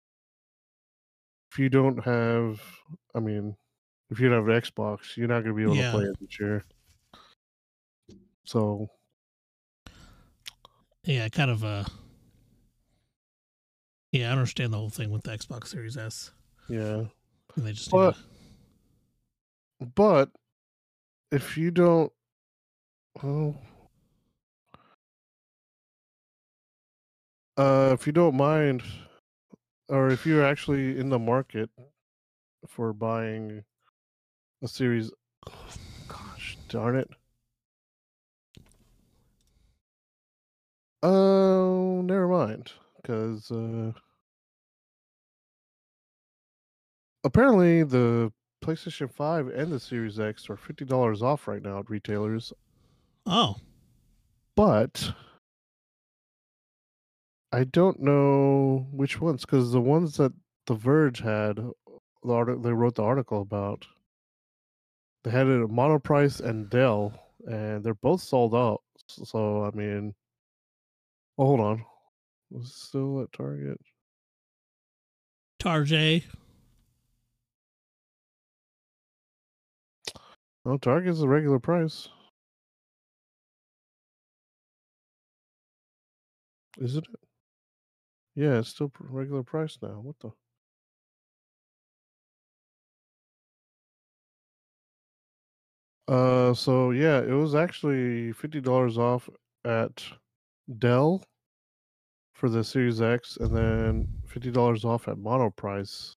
[1.51, 2.61] if you don't have,
[3.15, 3.57] I mean,
[4.11, 5.83] if you don't have an Xbox, you're not going to be able Yeah.
[5.85, 6.65] to play it this year.
[8.45, 8.89] So
[11.05, 11.85] Yeah, kind of uh
[14.15, 16.31] Yeah, I understand the whole thing with the Xbox Series S.
[16.69, 17.07] yeah,
[17.57, 18.15] And they just But-
[19.81, 20.31] to- but
[21.33, 22.13] if you don't,
[23.21, 23.61] well,
[27.57, 28.85] uh, if you don't mind,
[29.89, 31.69] or if you're actually in the market
[32.69, 33.65] for buying
[34.63, 35.11] a series,
[36.07, 37.11] gosh darn it.
[41.03, 42.73] Oh, never mind,
[43.05, 43.93] because uh,
[47.23, 48.33] apparently the
[48.63, 52.53] PlayStation 5 and the Series X are $50 off right now at retailers,
[53.27, 53.57] Oh,
[54.57, 55.15] but
[57.53, 60.33] I don't know which ones because the ones that
[60.67, 63.87] The Verge had, the article they wrote the article about,
[65.25, 67.13] they had it at Monoprice and Dell,
[67.47, 68.83] and they're both sold out.
[69.09, 70.15] So I mean,
[71.39, 71.85] oh, hold on,
[72.51, 73.81] was still at Target?
[75.61, 76.25] Tarjay.
[80.65, 82.09] No, Target's the regular price.
[86.79, 87.21] Isn't it?
[88.35, 90.01] Yeah, it's still regular price now.
[90.01, 90.31] What the?
[96.13, 99.29] Uh, so yeah, it was actually fifty dollars off
[99.65, 100.03] at
[100.79, 101.23] Dell
[102.45, 106.17] for the Series X, and then fifty dollars off at Monoprice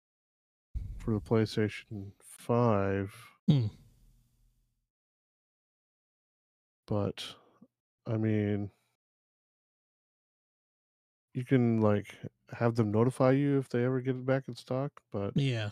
[0.98, 3.14] for the PlayStation Five.
[3.46, 3.66] Hmm.
[6.88, 7.24] But
[8.08, 8.72] I mean,
[11.32, 12.18] you can like
[12.50, 15.00] have them notify you if they ever get it back in stock.
[15.12, 15.70] But Yeah.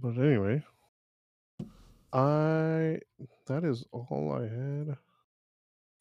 [0.00, 0.64] but anyway,
[2.12, 2.98] I
[3.46, 4.98] that is all I had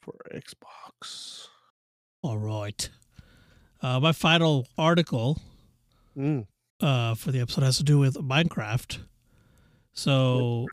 [0.02, 1.48] for Xbox.
[2.22, 2.90] All right.
[3.82, 5.40] Uh, my final article
[6.18, 6.46] Mm.
[6.82, 9.00] uh, for the episode has to do with Minecraft.
[9.94, 10.68] So,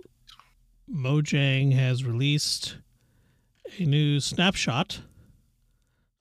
[0.92, 2.76] Mojang has released
[3.78, 5.00] a new snapshot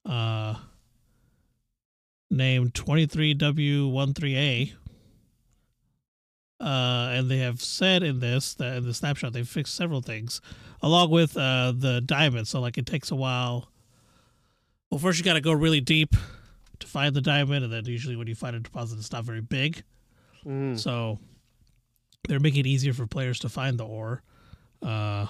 [0.05, 0.55] uh,
[2.29, 4.73] named 23W13A.
[6.59, 10.41] Uh, and they have said in this that in the snapshot they fixed several things,
[10.81, 12.47] along with uh, the diamond.
[12.47, 13.69] So like it takes a while.
[14.89, 16.15] Well, first you got to go really deep
[16.79, 19.41] to find the diamond, and then usually when you find a deposit, it's not very
[19.41, 19.83] big.
[20.45, 20.79] Mm.
[20.79, 21.19] So
[22.27, 24.21] they're making it easier for players to find the ore.
[24.81, 25.27] Uh,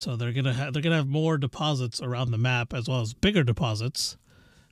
[0.00, 3.14] so they're gonna have they're gonna have more deposits around the map as well as
[3.14, 4.16] bigger deposits.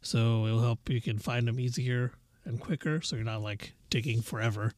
[0.03, 2.13] So it'll help you can find them easier
[2.45, 3.01] and quicker.
[3.01, 4.73] So you're not like digging forever.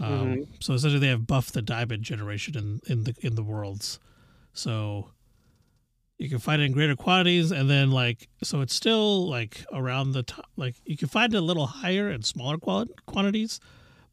[0.00, 0.48] Um, Mhm.
[0.60, 3.98] So essentially, they have buffed the diamond generation in in the in the worlds.
[4.52, 5.10] So
[6.18, 10.12] you can find it in greater quantities, and then like so it's still like around
[10.12, 10.46] the top.
[10.56, 13.60] Like you can find it a little higher and smaller qual- quantities,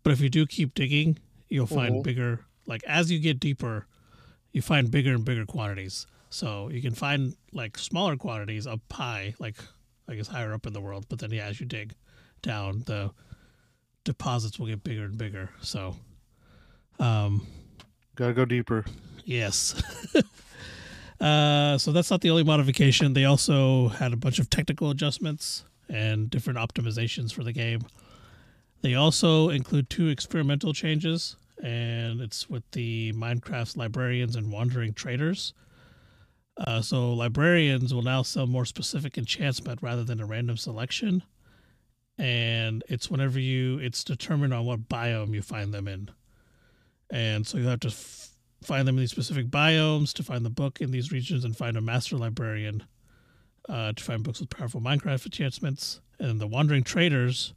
[0.03, 1.17] but if you do keep digging,
[1.49, 2.03] you'll find Mhm.
[2.03, 2.45] bigger.
[2.65, 3.88] Like as you get deeper,
[4.53, 6.05] you find bigger and bigger quantities.
[6.29, 9.55] So you can find like smaller quantities up high, like
[10.07, 11.05] I guess higher up in the world.
[11.09, 11.95] But then yeah, as you dig
[12.41, 13.11] down, the
[14.07, 15.49] deposits will get bigger and bigger.
[15.61, 15.95] So,
[16.99, 17.45] um,
[18.15, 18.85] Gotta go deeper.
[19.25, 19.75] yes.
[21.21, 23.13] uh, so that's not the only modification.
[23.13, 27.81] They also had a bunch of technical adjustments and different optimizations for the game.
[28.81, 35.53] They also include two experimental changes, and it's with the Minecraft librarians and wandering traders.
[36.55, 41.23] Uh, so librarians will now sell more specific enchantment rather than a random selection,
[42.18, 46.09] and it's whenever you it's determined on what biome you find them in,
[47.09, 48.30] and so you have to f-
[48.63, 51.78] find them in these specific biomes to find the book in these regions and find
[51.78, 52.84] a master librarian
[53.70, 57.53] uh, to find books with powerful Minecraft enchantments, and the wandering traders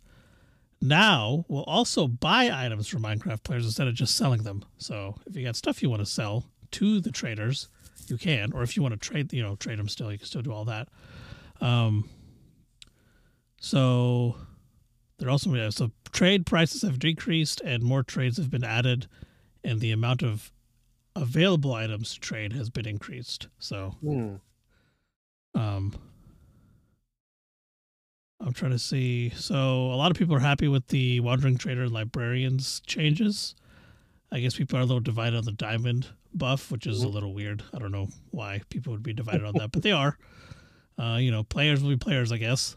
[0.82, 4.64] now will also buy items for Minecraft players instead of just selling them.
[4.78, 7.68] So if you got stuff you want to sell to the traders,
[8.06, 10.26] you can, or if you want to trade, you know, trade them still, you can
[10.26, 10.88] still do all that.
[11.60, 12.08] Um,
[13.60, 14.36] so
[15.20, 19.06] they're also yeah, so trade prices have decreased and more trades have been added,
[19.62, 20.50] and the amount of
[21.14, 23.46] available items to trade has been increased.
[23.58, 24.36] So Hmm.
[25.54, 25.94] um,
[28.40, 29.30] I'm trying to see.
[29.30, 33.54] So a lot of people are happy with the Wandering Trader and Librarians changes.
[34.32, 37.12] I guess people are a little divided on the Diamond buff, which is a Mhm.
[37.12, 37.64] little weird.
[37.74, 40.16] I don't know why people would be divided on that, but they are.
[40.96, 42.76] Uh, you know, players will be players, I guess.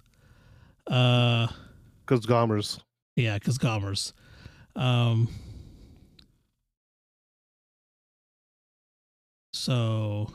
[0.87, 1.47] Uh,
[2.05, 2.79] Cause Gomers.
[3.15, 4.13] yeah, because Gomers.
[4.75, 5.29] Um,
[9.53, 10.33] so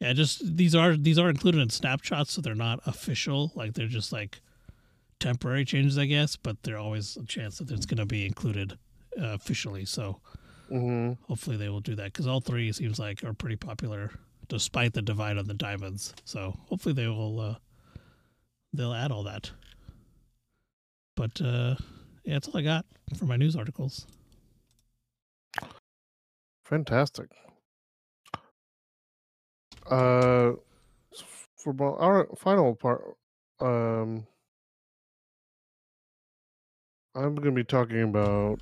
[0.00, 3.52] yeah, just these are these are included in snapshots, so they're not official.
[3.54, 4.40] Like they're just like
[5.20, 6.36] temporary changes, I guess.
[6.36, 8.78] But there's always a chance that it's going to be included
[9.20, 9.84] uh, officially.
[9.84, 10.20] So
[10.68, 14.10] hmm hopefully they will do that because all three seems like are pretty popular,
[14.48, 16.14] despite the divide on the diamonds.
[16.24, 17.54] So hopefully they will uh,
[18.72, 19.52] they'll add all that.
[21.16, 21.76] But uh,
[22.24, 22.86] yeah, that's all I got
[23.16, 24.06] for my news articles.
[26.64, 27.30] Fantastic.
[29.90, 30.52] Uh,
[31.56, 33.02] for our final part,
[33.60, 34.26] um,
[37.14, 38.60] I'm going to be talking about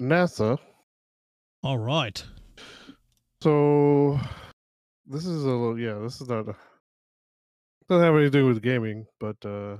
[0.00, 0.58] NASA.
[1.62, 2.22] All right.
[3.42, 4.20] So,
[5.06, 6.54] this is a little, yeah, this is not, a,
[7.88, 9.78] doesn't have anything to do with gaming, but uh,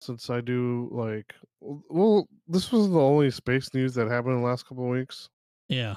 [0.00, 4.46] since I do like, well, this was the only space news that happened in the
[4.46, 5.28] last couple of weeks.
[5.68, 5.96] Yeah.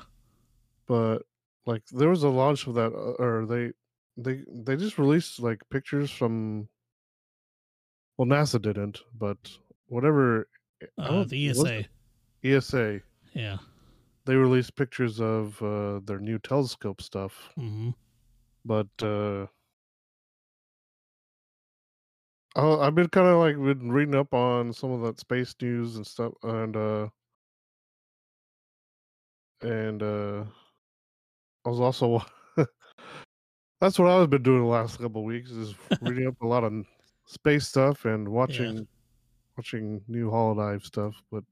[0.88, 1.20] but
[1.66, 3.72] like there was a launch of that uh, or they
[4.18, 6.68] they they just released like pictures from
[8.18, 9.38] well nasa didn't but
[9.88, 10.48] whatever
[10.98, 11.86] I Uh, the ESA.
[12.44, 13.02] esa
[13.34, 13.58] Yeah.
[14.26, 17.92] they released pictures of uh, their new telescope stuff hmm
[18.66, 19.48] but uh
[22.56, 25.96] oh, i've been kind of like been reading up on some of that space news
[25.96, 27.08] and stuff and uh
[29.62, 30.44] and uh
[31.66, 32.24] i was also
[33.82, 36.64] that's what i've been doing the last couple of weeks is reading up a lot
[36.64, 36.74] of
[37.26, 38.88] space stuff and watching
[39.58, 41.44] watching new hololive stuff but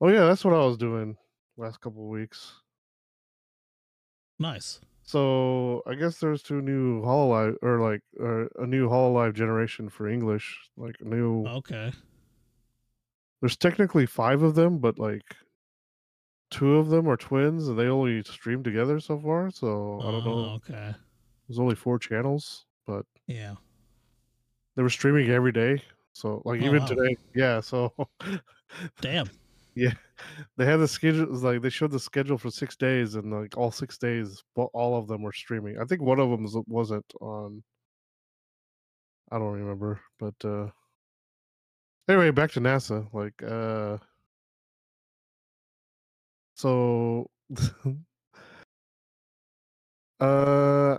[0.00, 1.16] oh yeah that's what i was doing
[1.56, 2.54] last couple of weeks
[4.38, 4.80] Nice.
[5.08, 10.06] So i guess there's two new hololive or like uh, a new hololive generation for
[10.06, 11.92] english like a new Okay.
[13.40, 15.36] there's technically five of them but like
[16.50, 20.24] two of them are twins and they only stream together so far so i don't
[20.26, 20.94] Oh, know Okay.
[21.48, 23.56] there's only four channels but Yeah.
[24.76, 25.82] they were streaming every day
[26.12, 26.86] so like Oh, even wow.
[26.86, 27.92] today yeah so
[29.00, 29.30] Damn.
[30.56, 33.32] they had the schedule it was like they showed the schedule for six days and
[33.32, 35.78] like all six days all of them were streaming.
[35.78, 37.62] I think one of them was, wasn't on.
[39.30, 40.68] I don't remember but uh
[42.08, 43.98] anyway back to nasa like uh
[46.54, 47.30] so
[50.20, 50.98] uh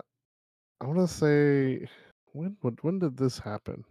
[0.82, 1.88] i want to say
[2.34, 3.84] when when did this happen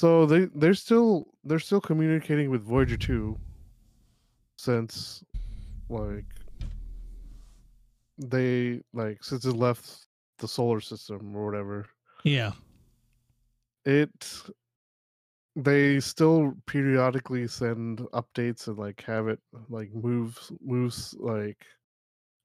[0.00, 3.38] So they they're still they're still communicating with Voyager two.
[4.56, 5.22] Since,
[5.90, 6.24] like,
[8.16, 10.06] they like since it left
[10.38, 11.86] the solar system or whatever,
[12.24, 12.52] Yeah.
[13.84, 14.42] it
[15.54, 21.66] they still periodically send updates and like have it like moves moves like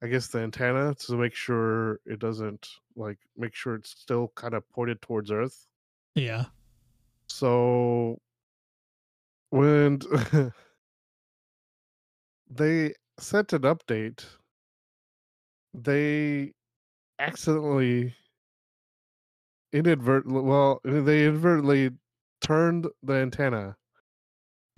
[0.04, 2.68] I guess the antenna to make sure it doesn't
[2.98, 5.68] like make sure it's still kind of pointed towards Earth.
[6.16, 6.46] Yeah.
[7.28, 8.20] So
[9.50, 10.00] when
[12.50, 14.26] they sent an update,
[15.74, 16.54] they
[17.20, 18.14] accidentally
[19.72, 21.92] inadvertently well they inadvertently
[22.42, 23.76] turned the antenna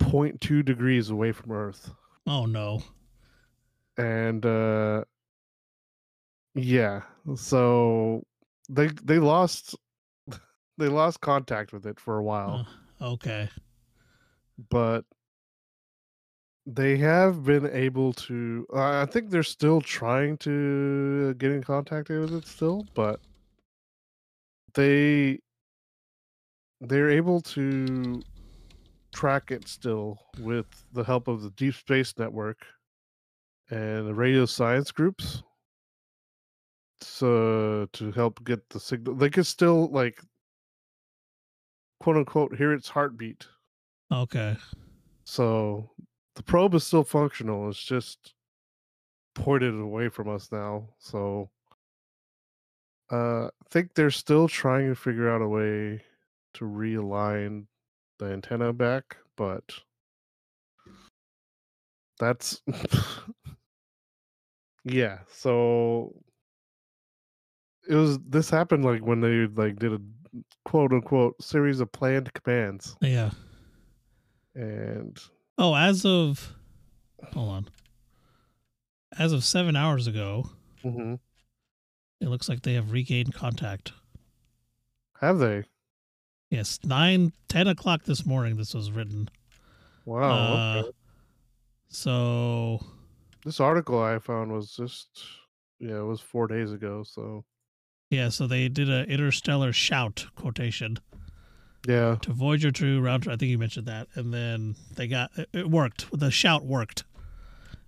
[0.00, 1.92] 0.2 degrees away from Earth.
[2.26, 2.82] Oh no.
[3.96, 5.04] And uh
[6.54, 7.02] yeah,
[7.36, 8.22] so
[8.68, 9.76] they they lost
[10.78, 12.66] they lost contact with it for a while.
[13.00, 13.48] Uh, okay.
[14.70, 15.04] but
[16.66, 22.10] they have been able to uh, i think they're still trying to get in contact
[22.10, 23.20] with it still but
[24.74, 25.38] they
[26.82, 28.20] they're able to
[29.14, 32.58] track it still with the help of the deep space network
[33.70, 35.42] and the radio science groups
[37.00, 40.20] so to help get the signal they can still like
[42.00, 43.46] quote unquote hear its heartbeat
[44.10, 44.56] Okay.
[45.24, 45.90] So
[46.34, 47.68] the probe is still functional.
[47.68, 48.34] It's just
[49.34, 50.88] pointed away from us now.
[50.98, 51.50] So
[53.10, 56.02] uh, I think they're still trying to figure out a way
[56.54, 57.66] to realign
[58.18, 59.80] the antenna back, but
[62.18, 62.62] that's
[64.84, 65.20] yeah.
[65.28, 66.14] So
[67.88, 70.00] it was this happened like when they like did a
[70.64, 73.30] quote unquote series of planned commands Yeah.
[74.54, 75.18] and
[75.56, 76.54] Oh, as of
[77.32, 77.68] hold on.
[79.18, 80.50] As of seven hours ago,
[80.84, 81.18] Mhm.
[82.20, 83.92] it looks like they have regained contact.
[85.20, 85.64] have they?
[86.50, 88.56] Yes, nine, ten o'clock this morning.
[88.56, 89.28] This was written.
[90.04, 90.22] Wow.
[90.22, 90.90] Uh, okay.
[91.88, 92.80] So
[93.44, 95.08] This article I found was just
[95.80, 97.02] yeah, it was four days ago.
[97.02, 97.44] So
[98.10, 100.98] yeah, so they did a interstellar shout quotation
[101.86, 103.24] yeah, to Voyager two round.
[103.28, 106.06] I think you mentioned that, and then they got it, worked.
[106.12, 107.04] The shout worked,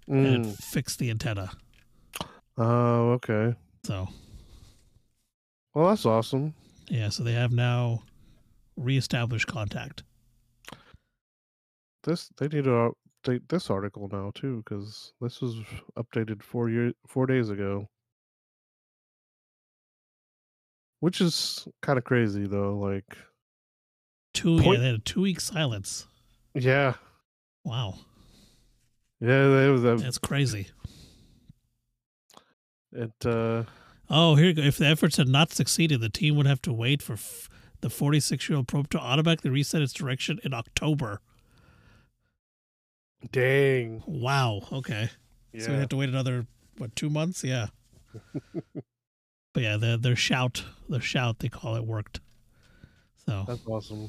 [0.07, 0.57] and it Mm.
[0.63, 1.51] fixed the antenna.
[2.57, 3.55] Oh, okay.
[3.85, 4.09] So
[5.75, 6.55] Well, that's awesome.
[6.89, 8.03] yeah, so they have now
[8.77, 10.03] reestablished contact.
[12.05, 12.93] This they need to
[13.25, 15.57] update this article now too, because this was
[15.97, 17.89] updated four year four days ago.
[21.01, 22.79] Which is kind of crazy though.
[22.79, 23.17] Like,
[24.35, 26.07] Two yeah, they had a two week silence.
[26.55, 26.95] yeah,
[27.65, 27.95] Wow,
[29.21, 30.69] yeah, they was a, that's crazy.
[32.93, 33.13] it.
[33.25, 33.65] Uh,
[34.13, 34.63] Oh, here you go.
[34.63, 37.49] If the efforts had not succeeded, the team would have to wait for f-
[37.81, 41.21] the 46 year old probe to automatically reset its direction in October.
[43.31, 44.03] dang.
[44.07, 44.63] Wow.
[44.73, 45.11] Okay.
[45.53, 45.63] Yeah.
[45.65, 46.47] So we have to wait another
[46.79, 47.45] what two months?
[47.45, 47.69] Yeah.
[49.53, 52.21] but yeah, their their shout, their shout, they call it worked.
[53.27, 54.05] So That's awesome.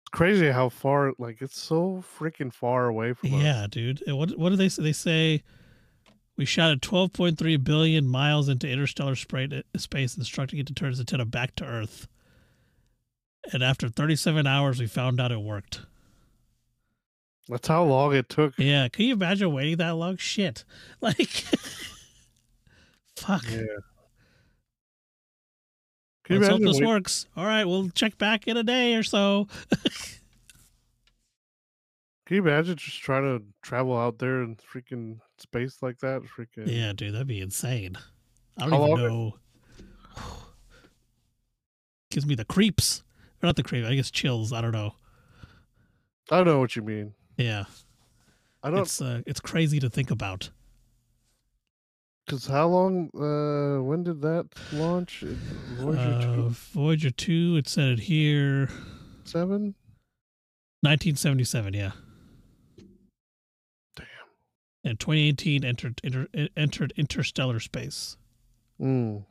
[0.00, 3.42] It's crazy how far, like, it's so freaking far away from us.
[3.42, 4.02] yeah, dude.
[4.06, 4.82] What what do they say?
[4.82, 5.42] They say
[6.36, 11.26] we shot at 12.3 billion miles into interstellar space, instructing it to turn its antenna
[11.26, 12.08] back to Earth.
[13.52, 15.82] And after 37 hours, we found out it worked.
[17.48, 18.54] That's how long it took.
[18.58, 20.16] Yeah, can you imagine waiting that long?
[20.16, 20.64] Shit.
[21.00, 21.18] Like,
[23.20, 23.44] fuck.
[23.50, 23.58] Yeah.
[26.24, 27.26] Can you Let's hope this wait- works.
[27.36, 29.48] All right, we'll check back in a day or so.
[32.26, 36.22] Can you imagine just trying to travel out there in freaking space like that?
[36.22, 37.96] Freaking Yeah, dude, that'd be insane.
[38.56, 39.34] I don't How even know.
[42.12, 43.02] Gives me the creeps.
[43.42, 44.52] Or not the creep, I guess chills.
[44.52, 44.94] I don't know.
[46.30, 47.14] I don't know what you mean.
[47.36, 47.64] Yeah,
[48.62, 50.50] I don't it's uh, it's crazy to think about.
[52.30, 53.10] Because how long?
[53.12, 55.24] Uh, when did that launch?
[55.80, 58.68] Voyager Uh, two, Voyager two, it said it here,
[59.24, 59.74] seven.
[60.82, 61.74] 1977.
[61.74, 61.90] Yeah.
[63.96, 64.06] Damn.
[64.84, 68.16] And 2018 entered inter, entered interstellar space.
[68.80, 69.24] Mm.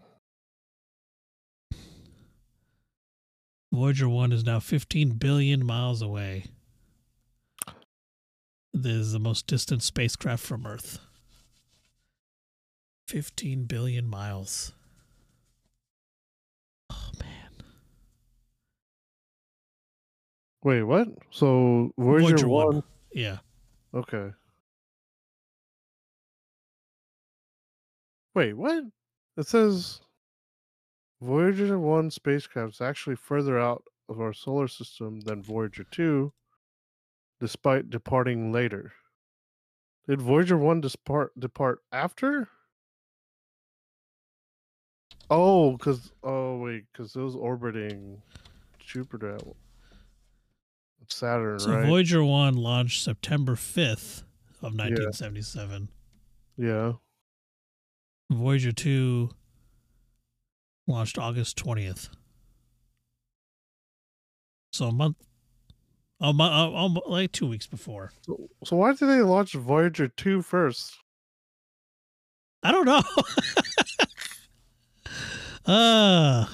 [3.71, 6.45] Voyager 1 is now 15 billion miles away.
[8.73, 10.99] This is the most distant spacecraft from Earth.
[13.09, 14.71] 15 billion miles.
[16.91, 17.65] Oh, man.
[20.63, 21.07] Wait, what?
[21.31, 22.65] So Voyager, Voyager one.
[22.67, 22.83] one.
[23.11, 23.37] Yeah.
[23.95, 24.29] Okay.
[28.35, 28.83] Wait, what?
[29.37, 30.01] It says
[31.19, 36.31] Voyager 1 spacecraft is actually further out of our solar system than Voyager 2,
[37.41, 38.93] despite departing later.
[40.07, 42.49] Did Voyager 1 depart depart after?
[45.29, 48.21] Oh, because oh wait, because it was orbiting
[48.79, 51.85] Jupiter, at Saturn, So right?
[51.87, 54.23] Voyager one launched September fifth
[54.61, 55.89] of nineteen seventy seven.
[56.57, 56.93] yeah.
[58.31, 59.29] Voyager two
[60.87, 62.09] launched August twentieth.
[64.71, 65.17] So a month,
[66.21, 68.11] a month, like two weeks before.
[68.21, 70.95] So, so why did they launch Voyager 2 first?
[72.61, 73.01] I don't know.
[75.69, 76.45] uh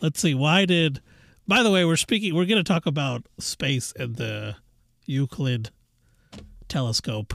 [0.00, 0.34] let's see.
[0.34, 1.00] Why did
[1.48, 4.56] by the way, we're speaking we're gonna talk about space and the
[5.06, 5.70] Euclid
[6.68, 7.34] telescope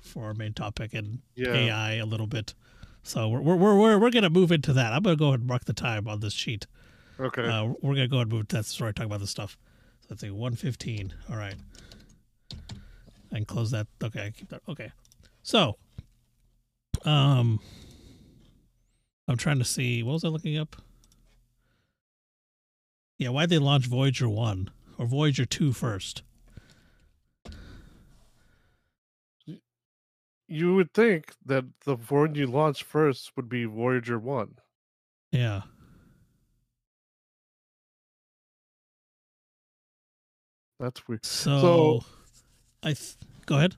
[0.00, 1.52] for our main topic and Yeah.
[1.52, 2.54] AI a little bit.
[3.02, 4.92] So we're we're we're we're, we're gonna move into that.
[4.92, 6.66] I'm gonna go ahead and mark the time on this sheet.
[7.18, 7.46] Okay.
[7.46, 9.58] Uh, we're gonna go ahead and move to that story, talk about this stuff.
[10.00, 11.12] So let's see, one fifteen.
[11.28, 11.56] All right,
[13.30, 13.86] and close that.
[14.02, 14.62] Okay, I keep that.
[14.68, 14.90] Okay,
[15.42, 15.76] so,
[17.04, 17.60] um,
[19.30, 20.74] I'm trying to see what was I looking up.
[23.16, 26.22] Yeah, why'd they launch Voyager one or Voyager two first?
[30.48, 34.56] you would think that the one you launched first would be Voyager 1.
[35.30, 35.62] Yeah,
[40.80, 41.24] That's weird.
[41.24, 42.02] so,
[42.82, 43.14] I th-
[43.46, 43.76] go ahead.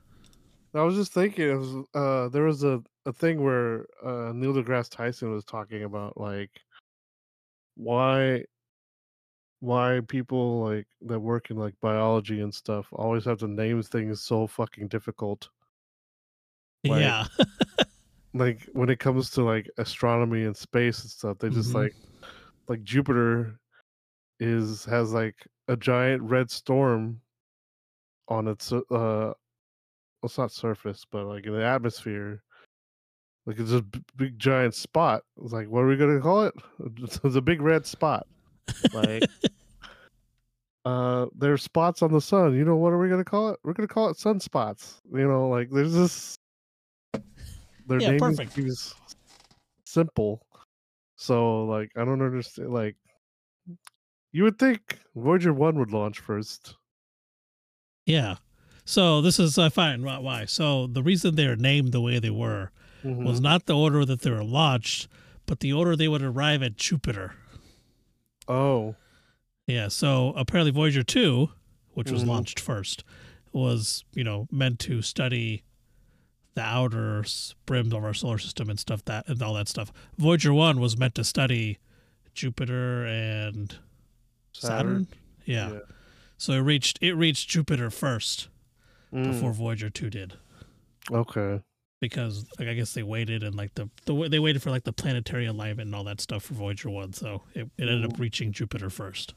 [0.75, 4.53] I was just thinking, it was, uh, there was a, a thing where uh, Neil
[4.53, 6.49] deGrasse Tyson was talking about like
[7.75, 8.43] why
[9.59, 14.21] why people like that work in like biology and stuff always have to name things
[14.21, 15.49] so fucking difficult.
[16.83, 17.25] Like- yeah,
[18.33, 21.83] Like when it comes to like astronomy and space and stuff, they just Mhm.
[21.83, 21.95] like
[22.67, 23.59] like Jupiter
[24.39, 27.21] is has like a giant red storm
[28.27, 29.33] on its uh
[30.23, 32.41] well, it's not surface but like in the atmosphere
[33.45, 33.83] like it's a
[34.15, 35.23] big giant spot.
[35.43, 36.53] It's like what are we gonna call it?
[37.03, 38.25] It's a big red spot.
[38.93, 39.23] Like
[40.85, 42.55] uh there's spots on the sun.
[42.55, 43.59] You know what are we gonna call it?
[43.63, 46.37] We're gonna call it sunspots you know like there's this
[47.87, 48.57] their Yeah, perfect.
[48.57, 48.93] is
[49.85, 50.41] simple.
[51.17, 52.95] So like i don't understand like
[54.31, 56.77] you would think voyager 1 would launch first.
[58.05, 58.35] Yeah.
[58.85, 60.45] So this is I find why-.
[60.45, 62.71] So the reason they're named the way they were
[63.03, 63.43] was Mhm.
[63.43, 65.07] not the order that they were launched,
[65.45, 67.35] but the order they would arrive at Jupiter.
[68.47, 68.95] oh
[69.67, 71.49] Yeah, so apparently Voyager 2,
[71.93, 72.27] which was Mhm.
[72.27, 73.05] launched first,
[73.53, 75.63] was, you know, meant to study
[76.55, 77.23] the outer
[77.65, 79.91] brims of our solar system and stuff that and all that stuff.
[80.17, 81.77] Voyager 1 was meant to study
[82.33, 83.77] Jupiter and
[84.51, 85.07] Saturn.
[85.45, 85.71] Yeah.
[85.71, 85.79] Yeah.
[86.37, 88.49] So it reached it reached Jupiter first
[89.13, 90.33] Mm, before Voyager 2 did.
[91.11, 91.61] okay
[91.99, 94.83] because like, I guess they waited and like the, the way- they waited for like
[94.83, 98.19] the planetary alignment and all that stuff for Voyager one, so it, it ended up
[98.19, 99.33] reaching Jupiter first,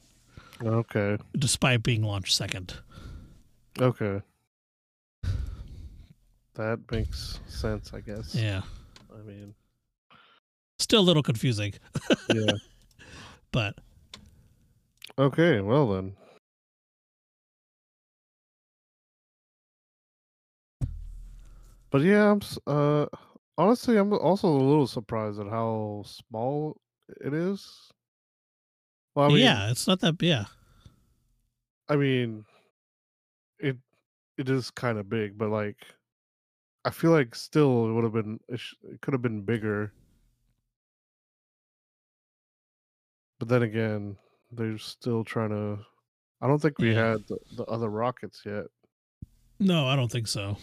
[0.64, 2.74] okay despite being launched second.
[3.80, 4.20] Okay.
[6.54, 8.34] That makes sense, I guess.
[8.34, 8.62] Yeah,
[9.14, 9.54] I mean,
[10.78, 11.74] still a little confusing,
[12.34, 12.52] yeah.
[13.52, 13.74] but
[15.18, 16.16] okay, well then.
[21.96, 23.06] But yeah, I'm s- uh
[23.56, 26.78] honestly I'm also a little surprised at how small
[27.22, 27.90] it is.
[29.14, 30.44] Well, I mean, yeah, it's not that yeah.
[31.88, 32.44] I mean,
[33.58, 33.76] it
[34.38, 35.86] it is kind of big, but like,
[36.84, 39.92] I feel like still it would have been it, sh- it could have been bigger.
[43.38, 44.18] But then again,
[44.50, 45.86] they're still trying to.
[46.40, 46.94] I don't think we Yeah.
[46.94, 48.66] had the, the other rockets yet.
[49.58, 50.56] No, I don't think so.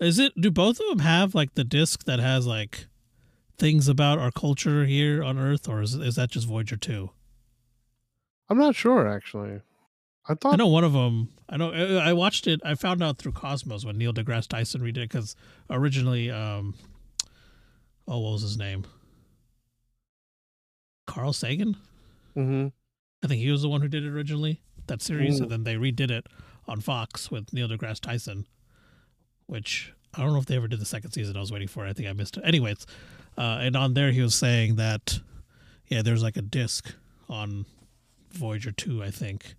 [0.00, 0.32] Is it?
[0.40, 2.86] Do both of them have like the disc that has like
[3.56, 7.10] things about our culture here on Earth, or is is that just Voyager two?
[8.48, 9.60] I'm not sure actually.
[10.28, 11.28] I thought I know one of them.
[11.48, 11.70] I know.
[11.70, 12.60] I I watched it.
[12.64, 15.36] I found out through Cosmos when Neil deGrasse Tyson redid it because
[15.70, 16.74] originally, um,
[18.08, 18.84] oh, what was his name?
[21.06, 21.76] Carl Sagan.
[22.34, 22.68] hmm
[23.22, 24.60] I think he was the one who did it originally.
[24.86, 26.26] That series, and then they redid it
[26.66, 28.46] on Fox with Neil deGrasse Tyson,
[29.46, 31.36] which I don't know if they ever did the second season.
[31.36, 31.90] I was waiting for it.
[31.90, 32.44] I think I missed it.
[32.44, 32.86] Anyways,
[33.36, 35.20] uh, and on there he was saying that,
[35.88, 36.94] yeah, there's like a disc
[37.28, 37.66] on
[38.32, 39.54] Voyager two, I think,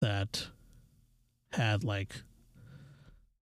[0.00, 0.46] that
[1.52, 2.14] had like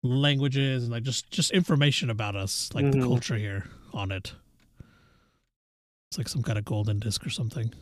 [0.02, 3.02] languages and like just just information about us, like the Mhm.
[3.02, 4.32] culture here on it.
[6.10, 7.72] It's like some kind of golden disc or something.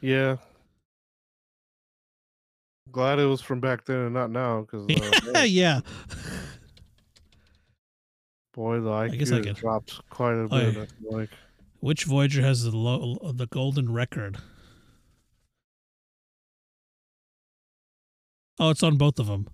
[0.00, 0.36] Yeah.
[2.92, 4.86] Glad it was from back then and not now, because
[5.34, 5.80] uh, yeah.
[8.54, 10.74] boy, the IQ guess I has could- dropped quite a Oh, bit.
[11.00, 11.10] yeah.
[11.16, 11.30] Like
[11.80, 14.38] Which Voyager has the low, the golden record?
[18.58, 19.48] Oh, it's on both of them.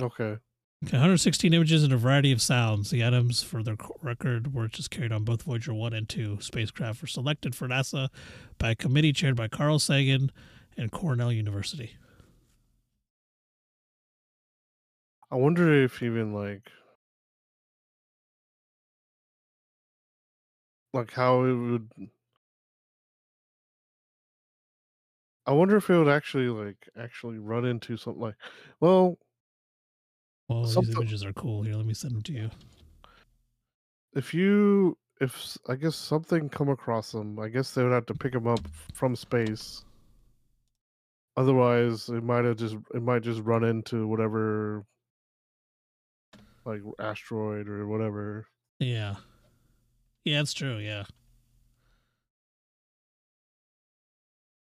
[0.00, 0.36] okay,
[0.84, 2.90] Okay, 116 images and a variety of sounds.
[2.90, 7.00] The items for their record were just carried on both Voyager 1 and 2 spacecraft
[7.00, 8.08] were selected for NASA
[8.58, 10.30] by a committee chaired by Carl Sagan
[10.76, 11.96] and Cornell University.
[15.30, 16.70] I wonder if even like
[20.92, 21.90] like how it would.
[25.46, 28.34] I wonder if it would actually like actually run into something like,
[28.80, 29.18] well,
[30.48, 31.62] Well, these Something- images are cool.
[31.62, 32.50] Here, let me send them to you.
[34.14, 38.14] if you if I guess something come across them, I guess they would have to
[38.14, 38.60] pick them up
[38.94, 39.84] from space.
[41.36, 44.84] Otherwise, it might have just it might just run into whatever
[46.66, 48.46] like asteroid or whatever.
[48.80, 49.14] Yeah.
[50.24, 50.76] Yeah, it's true.
[50.78, 51.04] Yeah.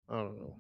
[0.10, 0.56] I don't know.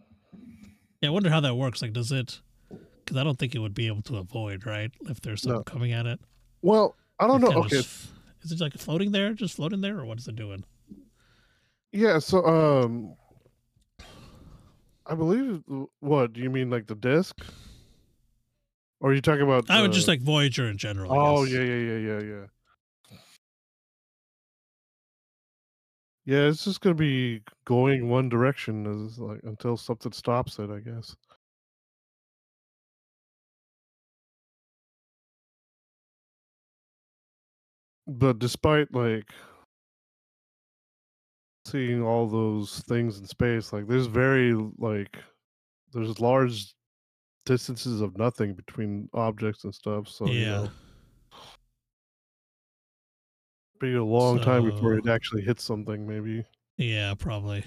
[1.01, 1.81] Yeah, I wonder how that works.
[1.81, 2.39] Like, does it?
[2.69, 4.91] Because I don't think it would be able to avoid, right?
[5.09, 5.55] If there's No.
[5.55, 6.19] something coming at it.
[6.61, 7.59] Well, I don't It know.
[7.61, 8.09] Okay, just-
[8.43, 10.63] is it like floating there, just floating there, or what is it doing?
[11.91, 12.19] yeah.
[12.19, 13.15] So, um,
[15.05, 15.63] I believe.
[15.99, 17.35] What do you mean, like the disc?
[19.01, 19.69] Or are you talking about?
[19.69, 21.11] I would just like Voyager in general.
[21.11, 22.45] Oh yeah, yeah, yeah, yeah, yeah.
[26.23, 30.79] Yeah, it's just gonna be going one direction as like until something stops it, I
[30.79, 31.15] guess.
[38.05, 39.31] But despite like
[41.65, 45.17] seeing all those things in space, like there's very like
[45.91, 46.75] there's large
[47.45, 50.07] distances of nothing between objects and stuff.
[50.07, 50.49] So you yeah.
[50.49, 50.69] know,
[53.79, 56.45] be a long time before it actually hits something, maybe.
[56.77, 57.65] Yeah, probably.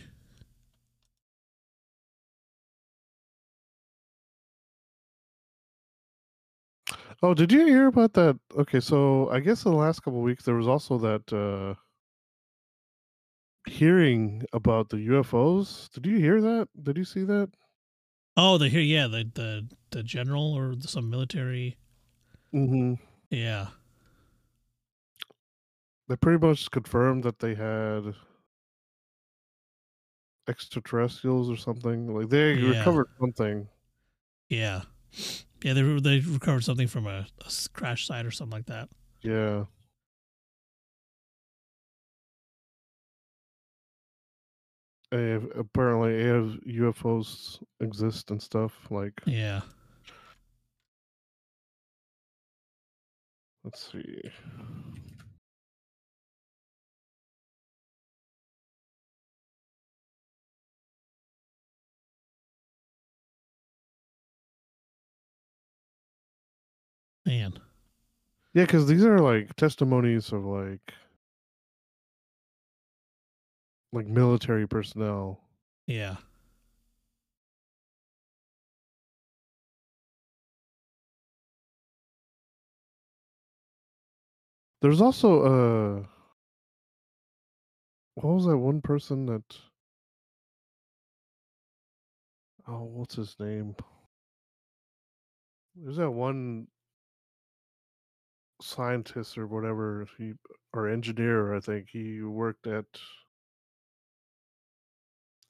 [7.22, 8.38] Oh, did you hear about that?
[8.56, 11.74] Okay, so I guess in the last couple of weeks there was also that uh
[13.66, 15.90] hearing about the UFOs.
[15.90, 16.68] Did you hear that?
[16.82, 17.50] Did you see that?
[18.36, 21.76] Oh, the here, yeah, the the the general or some military.
[22.52, 22.94] Mm-hmm.
[23.30, 23.68] Yeah.
[26.08, 28.14] They pretty much confirmed that they had
[30.48, 32.14] extraterrestrials or something.
[32.14, 32.78] Like they Yeah.
[32.78, 33.68] recovered something.
[34.48, 34.82] Yeah.
[35.62, 37.26] Yeah, they they recovered something from a
[37.72, 38.90] crash site or something like that.
[39.22, 39.64] Yeah.
[45.14, 46.14] Apparently,
[46.66, 48.72] UFOs exist and stuff.
[48.90, 49.62] Like, Yeah.
[53.64, 54.30] let's see.
[67.26, 67.58] Man.
[68.52, 70.94] Yeah, because these are like testimonies of like
[73.94, 75.40] like military personnel.
[75.86, 76.16] Yeah.
[84.82, 86.06] There's also uh
[88.16, 89.42] what was that one person that
[92.66, 93.76] oh what's his name?
[95.76, 96.66] There's that one
[98.60, 100.32] scientist or whatever he
[100.72, 102.86] or engineer I think he worked at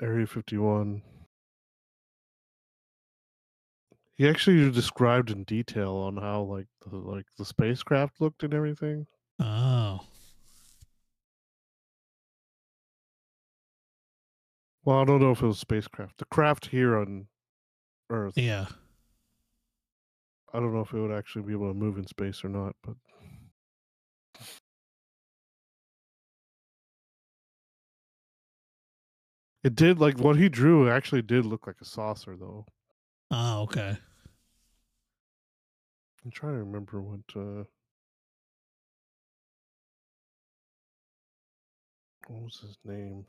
[0.03, 1.03] Area 51.
[4.17, 9.07] He actually described in detail on how like the like the spacecraft looked and everything.
[9.41, 10.01] Oh.
[14.85, 16.19] Well, I don't know if it was spacecraft.
[16.19, 17.27] The craft here on
[18.11, 18.35] Earth.
[18.37, 18.67] Yeah.
[20.53, 22.77] I don't know if it would actually be able to move in space or not,
[22.85, 22.95] but
[29.65, 32.67] It did like what he drew actually did look like a saucer though.
[33.31, 33.97] Ah, okay.
[36.23, 37.65] I'm trying to remember what uh
[42.29, 43.25] what was his name?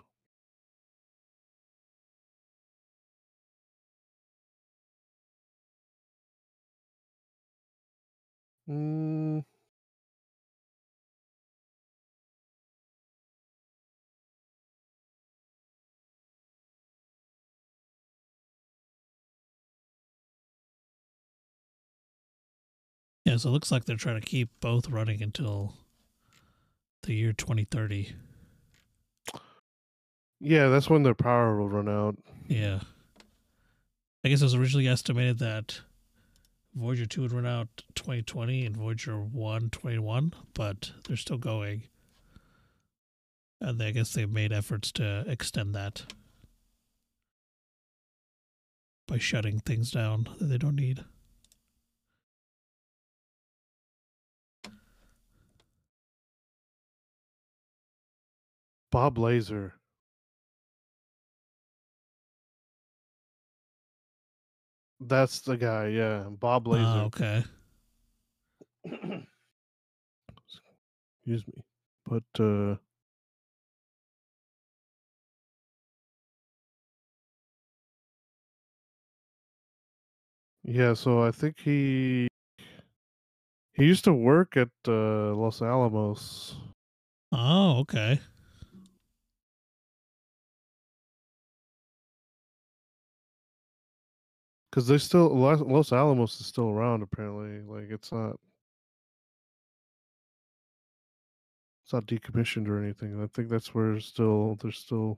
[8.69, 9.45] Mm.
[23.35, 25.73] Yeah, so it looks like they're trying to keep both running until
[27.03, 28.13] the year 2030.
[30.39, 32.15] yeah, that's when their power will run out.
[32.47, 32.79] Yeah.
[34.23, 35.81] I guess it was originally estimated that
[36.73, 41.83] Voyager 2 would run out 2020 and Voyager 1 21, but they're still going.
[43.59, 46.03] And I guess they've made efforts to extend that
[49.09, 51.03] by shutting things down that they don't need.
[58.95, 59.73] Bob Lazar.
[65.01, 66.23] That's the guy, yeah.
[66.29, 66.85] Bob Lazar.
[66.87, 67.43] Ah, okay.
[71.25, 71.61] Excuse me.
[72.05, 72.77] But uh
[80.63, 82.29] Yeah, so I think he
[83.73, 86.55] he used to work at uh, Los Alamos.
[87.33, 88.21] Oh, okay.
[94.75, 97.61] Because they still Los, Los Alamos is still around apparently.
[97.61, 98.37] Like it's not
[101.85, 103.23] it's not decommissioned or anything.
[103.23, 105.17] I think that's where still there's still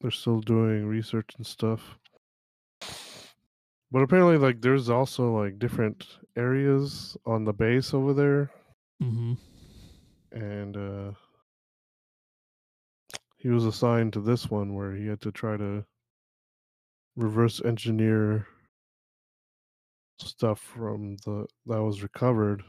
[0.00, 1.98] they're still doing research and stuff.
[3.90, 6.06] But apparently like there's also like different
[6.36, 8.52] areas on the base over there
[9.02, 9.32] mm-hmm.
[10.30, 11.10] and uh
[13.42, 15.84] he was assigned to this one where he had to try to
[17.16, 18.46] reverse engineer
[20.20, 22.62] stuff from the that was recovered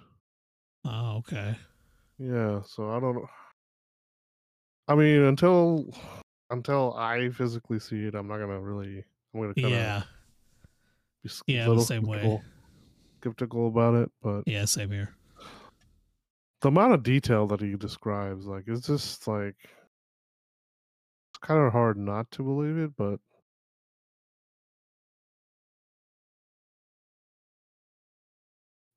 [0.84, 1.56] Oh, okay.
[2.18, 3.28] yeah so i don't know
[4.88, 5.86] i mean until
[6.50, 10.04] until i physically see it i'm not gonna really i'm gonna kind of Yeah.
[11.24, 12.18] be Yeah, the same way.
[12.18, 12.44] skeptical,
[13.22, 15.14] skeptical about it but Yeah, same here.
[16.62, 19.56] the amount of detail that he describes like it's just like
[21.44, 23.20] kind of hard not to believe it but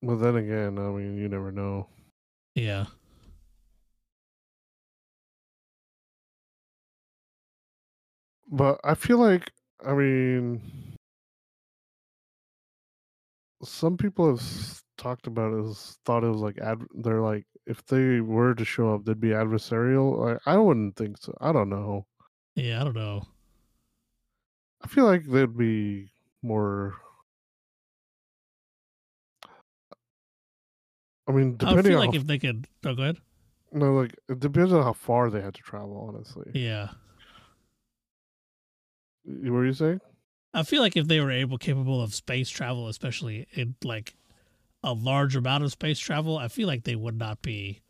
[0.01, 1.87] but then again i mean you never know.
[2.55, 2.85] Yeah.
[8.49, 9.51] but i feel like
[9.85, 10.61] i mean
[13.63, 17.85] some people have talked about it as thought it was like ad they're like if
[17.85, 20.39] they were to show up they'd be adversarial?
[20.45, 21.35] I, I wouldn't think so.
[21.41, 22.05] I don't know
[22.57, 23.21] Yeah, I don't know.
[24.83, 26.09] I feel like they'd be
[26.41, 26.95] more.
[31.27, 32.67] I mean, I depending feel on like if they could.
[32.83, 33.17] Oh, go ahead.
[33.71, 36.09] no, like it depends on how far they had to travel.
[36.11, 36.89] Honestly, Yeah.
[39.23, 39.99] What were you saying?
[40.53, 44.15] I feel like if they were able, capable of space travel, especially in like
[44.83, 47.81] a large amount of space travel, I feel like they would not be.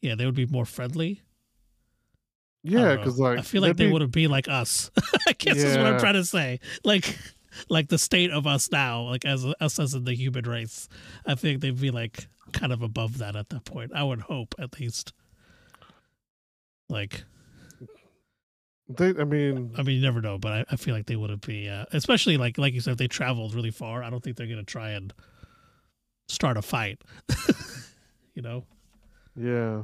[0.00, 1.20] Yeah, they would be more friendly.
[2.66, 4.90] Yeah, because like I feel like they be- wouldn't be like us.
[5.28, 6.60] I guess is what I'm trying to say.
[6.84, 7.16] Like,
[7.68, 10.88] like the state of us now, like as us as in the human race.
[11.24, 13.92] I think they'd be like kind of above that at that point.
[13.94, 15.12] I would hope at least.
[16.88, 17.24] Like,
[18.88, 21.44] They, I mean, I mean, you never know, but I, I feel like they wouldn't
[21.44, 24.02] be, uh, especially like like you said, if they traveled really far.
[24.02, 25.12] I don't think they're gonna try and
[26.28, 27.00] start a fight.
[28.34, 28.64] you know?
[29.36, 29.82] yeah.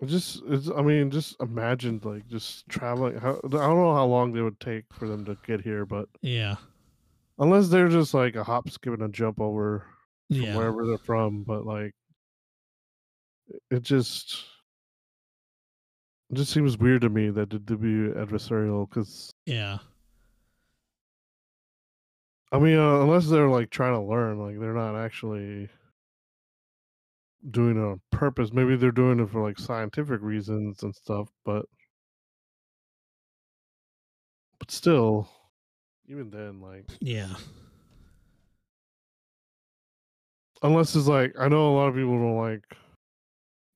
[0.00, 3.16] It Just, it's, I mean, just imagine like just traveling.
[3.18, 6.08] How, I don't know how long they would take for them to get here, but
[6.22, 6.56] Yeah,
[7.38, 9.86] unless they're just like a hop, skip, and a jump over
[10.30, 11.94] from yeah, wherever they're from, but like
[13.48, 14.46] it- it just
[16.30, 19.78] it just seems weird to me that it'd be adversarial because yeah,
[22.52, 25.68] I mean uh, unless they're like trying to learn, like they're not actually
[27.50, 28.52] doing it on purpose.
[28.52, 31.66] Maybe they're doing it for like scientific reasons and stuff, but
[34.58, 35.28] but still,
[36.06, 37.34] even then, like yeah,
[40.62, 42.64] unless it's like I know a lot of people don't like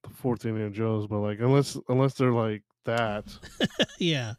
[0.03, 3.25] the fourth Indiana Jones, but like unless unless they're like that,
[3.99, 4.35] yeah,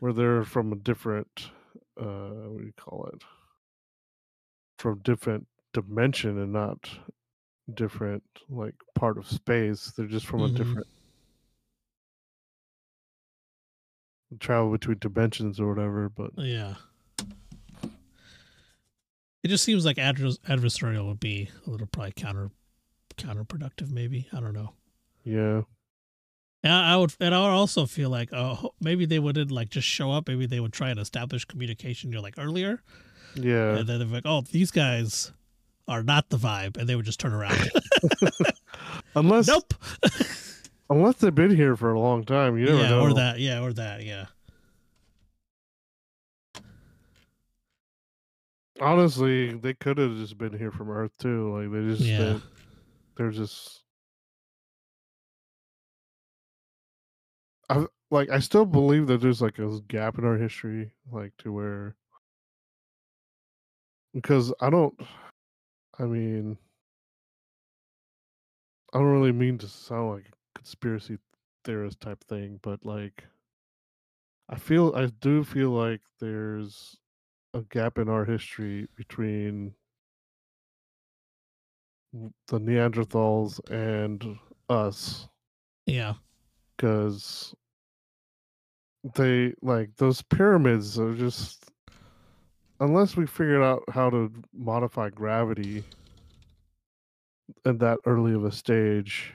[0.00, 1.50] where they're from a different
[2.00, 3.22] uh what do you call it?
[4.78, 6.78] From different dimension and not
[7.72, 9.92] different like part of space.
[9.96, 10.54] They're just from Mhm.
[10.54, 10.86] a different
[14.40, 16.08] travel between dimensions or whatever.
[16.08, 16.74] But Yeah.
[19.42, 22.50] It just seems like advers- adversarial would be a little probably counter
[23.16, 23.90] counterproductive.
[23.90, 24.72] Maybe I don't know.
[25.22, 25.62] yeah,
[26.62, 29.68] And I I would, and I would also feel like, oh, maybe they wouldn't like
[29.68, 30.26] just show up.
[30.28, 32.82] Maybe they would try and establish communication, you know, like earlier,
[33.36, 33.76] yeah.
[33.76, 35.32] and then they're like, oh, these guys
[35.88, 37.70] are not the vibe, and they would just turn around.
[39.16, 39.74] Unless nope.
[40.90, 43.00] unless they've been here for a long time, you never yeah, know.
[43.00, 43.38] or that.
[43.38, 44.04] Yeah, or that.
[44.04, 44.26] Yeah.
[48.80, 51.56] Honestly, they could have just been here from Earth too.
[51.56, 52.18] Like they just Yeah.
[52.18, 52.40] they,
[53.16, 53.82] they're just.
[57.70, 58.30] I like.
[58.30, 61.96] I still believe that there's like a gap in our history, like to where.
[64.12, 64.94] Because I don't.
[65.98, 66.58] I mean.
[68.92, 71.18] I don't really mean to sound like a conspiracy
[71.64, 73.24] theorist type thing, but like.
[74.48, 74.94] I feel.
[74.94, 76.96] I do feel like there's
[77.54, 79.74] a gap in our history between
[82.48, 84.38] the Neanderthals and
[84.68, 85.28] us
[85.86, 86.14] Yeah.
[86.76, 87.54] because
[89.16, 91.70] they like those pyramids are just
[92.80, 95.84] unless we figured out how to modify gravity
[97.64, 99.32] at that early of a stage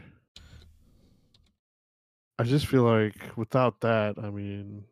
[2.38, 4.84] i just feel like without that i mean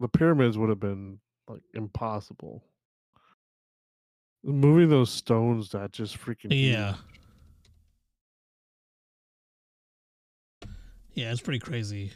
[0.00, 1.18] the pyramids would have been
[1.48, 2.62] like impossible
[4.44, 6.48] moving those stones that just freaking.
[6.50, 6.96] Yeah.
[11.14, 12.12] Yeah, it's pretty crazy.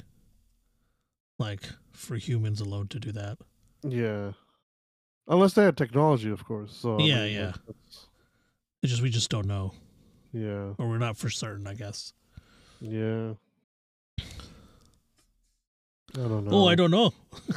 [1.39, 1.63] Like
[1.93, 3.39] for humans alone to do that.
[3.83, 4.33] Yeah.
[5.29, 6.75] Unless they had technology, of course.
[6.77, 7.53] So I Yeah, mean, yeah.
[7.67, 8.07] that's-
[8.83, 9.75] It's just we just don't know,
[10.33, 12.13] yeah, or we're not for certain, I guess.
[12.81, 13.35] yeah.
[16.15, 16.51] I don't know.
[16.53, 17.13] Oh, I don't know.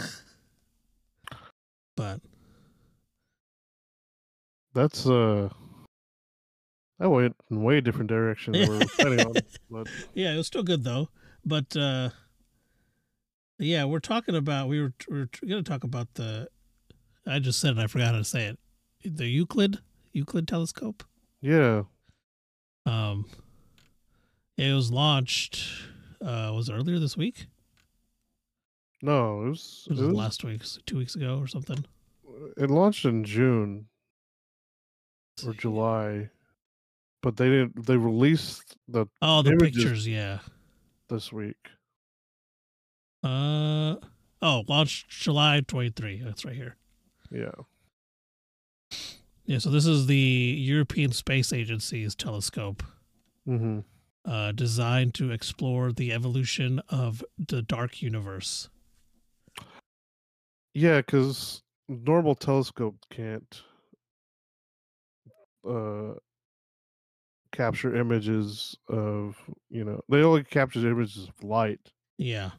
[1.96, 2.20] but
[4.74, 5.50] That's uh,
[7.00, 9.36] that went in way different direction than we we're planning on.
[9.72, 11.08] But yeah, it was still good though.
[11.46, 12.10] But uh
[13.58, 16.50] yeah, we're talking about we were we are going to talk about the
[17.28, 18.60] I just said it, I forgot how to say it.
[19.04, 19.80] The Euclid
[20.14, 21.04] Euclid telescope.
[21.42, 21.84] yeah,
[22.86, 23.26] Um
[24.58, 25.64] it was launched
[26.22, 27.48] uh was it earlier this week?
[29.02, 31.84] no, it was It it, was was, last week, 2 weeks ago or something.
[32.58, 33.88] it launched in June
[35.46, 36.30] or July,
[37.24, 37.86] but they didn't.
[37.88, 40.40] They released the Oh, the pictures, yeah.
[41.10, 41.58] this week.
[43.24, 43.96] Uh
[44.42, 46.22] oh, launched July 23.
[46.24, 46.76] That's right here.
[47.32, 47.52] Yeah,
[49.46, 52.84] Yeah, so this is the European Space Agency's telescope
[53.48, 53.80] mm-hmm.
[54.26, 58.70] uh, designed to explore the evolution of the dark universe.
[60.74, 63.62] Yeah, because normal telescope can't
[65.68, 66.14] uh
[67.52, 69.38] capture images of
[69.70, 72.52] you know they only capture images of light, Yeah.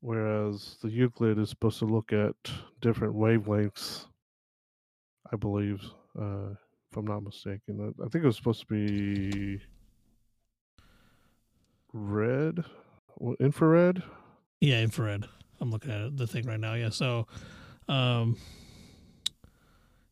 [0.00, 2.34] Whereas the Euclid is supposed to look at
[2.80, 4.06] different wavelengths.
[5.32, 5.82] I believe,
[6.18, 6.50] uh,
[6.90, 9.60] if I'm not mistaken, I, think it was supposed to be
[11.92, 12.64] red,
[13.40, 14.02] infrared.
[14.60, 15.26] Yeah, infrared.
[15.60, 16.74] I'm looking at the thing right now.
[16.74, 17.26] Yeah, so
[17.88, 18.36] um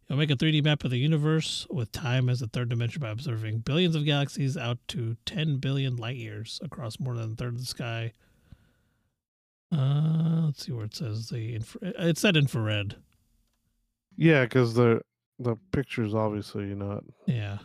[0.08, 3.10] you'll make a 3D map of the universe with time as a third dimension by
[3.10, 7.54] observing billions of galaxies out to 10 billion light years across more than a third
[7.54, 8.12] of the sky.
[9.72, 12.96] Uh, let's see where it says the infra- it said infrared.
[14.16, 15.00] Yeah, because the
[15.38, 17.04] the picture's obviously not.
[17.26, 17.58] Yeah.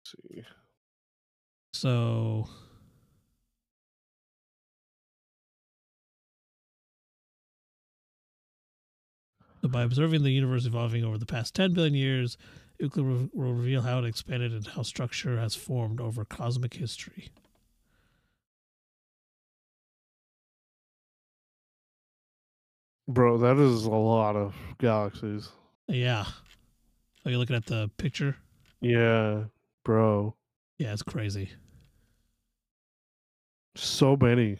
[0.00, 0.42] let's see.
[1.74, 2.48] So
[9.62, 12.38] by observing the universe evolving over the past 10 billion years,
[12.78, 17.28] Euclid will reveal how it expanded and how structure has formed over cosmic history.
[23.08, 25.48] Bro, that is a lot of galaxies.
[25.86, 26.26] Yeah.
[27.24, 28.36] Are you looking at the picture?
[28.82, 29.44] Yeah,
[29.82, 30.36] bro.
[30.78, 31.50] Yeah, it's crazy.
[33.76, 34.58] So many.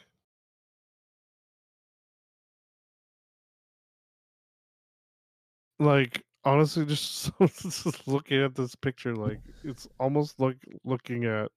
[5.79, 11.51] Like honestly, just, just looking at this picture, like it's almost like looking at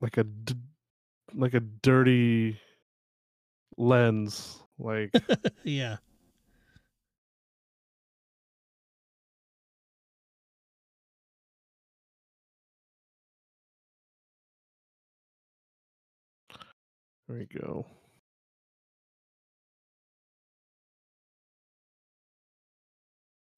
[0.00, 0.26] like a
[1.32, 2.58] like a dirty
[3.76, 4.62] lens.
[4.78, 5.12] Like
[5.64, 5.96] yeah.
[17.26, 17.84] There we go.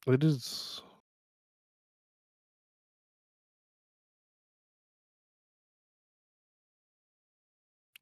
[0.07, 0.81] It is.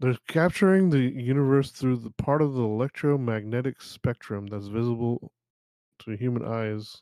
[0.03, 5.33] They're capturing the universe through the part of the electromagnetic spectrum that's visible
[6.01, 7.01] to human eyes.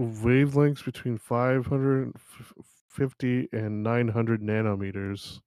[0.00, 5.40] Wavelengths between 550 and 900 nanometers.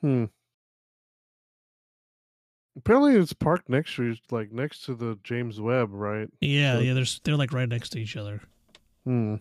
[0.00, 0.24] Hmm.
[2.78, 6.28] Apparently, it's parked next to like next to the James Webb, right?
[6.40, 6.94] Yeah, So- yeah.
[6.94, 8.40] They're they're like right next to each other.
[9.04, 9.36] Hmm.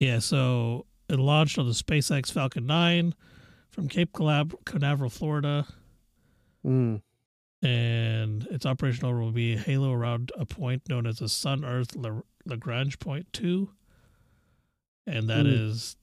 [0.00, 3.14] Yeah, so it launched on the SpaceX Falcon 9
[3.70, 5.66] from Cape Canaveral, Florida,
[6.62, 6.96] Hmm.
[7.62, 11.96] and its operational will be a halo around a point known as the Sun Earth
[11.96, 13.70] La- Lagrange Point 2.
[15.06, 15.52] And that Hmm.
[15.52, 15.96] is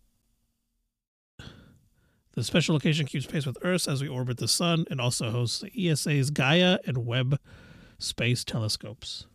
[2.34, 5.60] the special location keeps pace with Earth as we orbit the Sun and also hosts
[5.62, 7.40] the ESA's Gaia and Webb
[8.00, 9.28] space telescopes.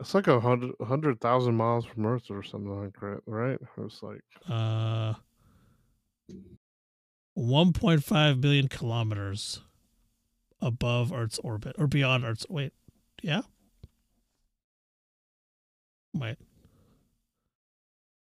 [0.00, 3.58] It's like a hundred hundred thousand miles from Earth or something like that, right?
[3.78, 5.14] It's like Uh,
[7.36, 9.60] 1.5 billion kilometers
[10.60, 12.46] above Earth's orbit or beyond Earth's.
[12.48, 12.72] Wait,
[13.22, 13.42] yeah.
[16.12, 16.36] Wait.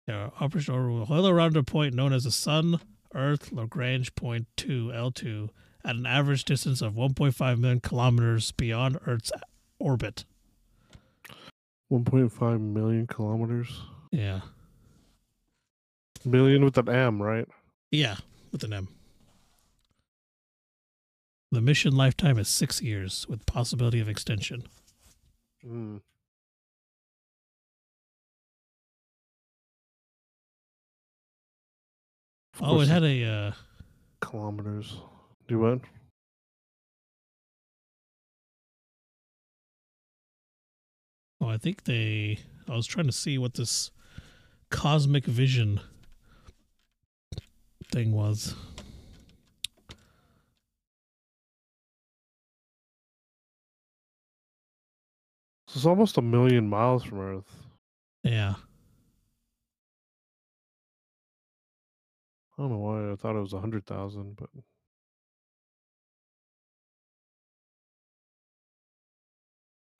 [0.07, 2.79] Yeah, operational orbit will around a point known as the Sun
[3.13, 5.49] Earth Lagrange Point 2 L2
[5.85, 9.31] at an average distance of 1.5 million kilometers beyond Earth's
[9.79, 10.25] orbit.
[11.87, 13.81] one point five million kilometers.
[14.11, 14.41] Yeah.
[16.23, 17.47] Million with an M, right?
[17.91, 18.17] Yeah,
[18.51, 18.87] with an M.
[21.51, 24.63] The mission lifetime is six years with possibility of extension.
[25.63, 25.97] Hmm.
[32.63, 33.51] Oh, it had a uh,
[34.19, 34.97] kilometers.
[35.47, 35.79] Do what?
[41.41, 42.37] oh, I think they
[42.69, 43.91] I was trying to see what this
[44.69, 45.81] cosmic vision
[47.91, 48.55] thing was.
[55.73, 57.55] It's almost a million miles from Earth.
[58.23, 58.55] Yeah.
[62.61, 64.49] I don't know why I thought it was a hundred thousand, but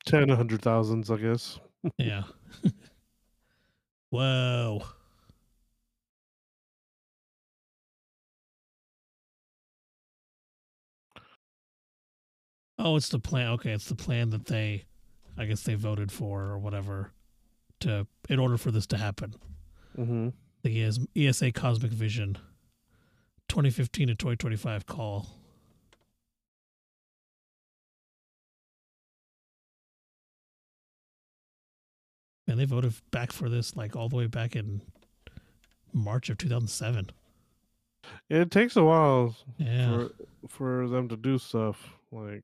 [0.05, 1.59] ten a hundred thousands, I guess.
[1.97, 2.21] Yeah.
[4.11, 4.83] Whoa.
[12.77, 13.53] Oh, it's the plan.
[13.53, 14.85] Okay, it's the plan that they,
[15.35, 17.13] I guess they voted for or whatever,
[17.79, 19.33] to in order for this to happen.
[19.97, 20.29] Mm-hmm.
[20.61, 22.37] The ES, ESA Cosmic Vision,
[23.51, 25.27] 2015 to 2025 call.
[32.47, 34.81] And they voted back for this like all the way back in
[35.93, 37.09] March of 2007.
[38.29, 39.89] It takes a while Yeah.
[39.89, 40.11] for
[40.47, 41.93] for them to do stuff.
[42.11, 42.43] Like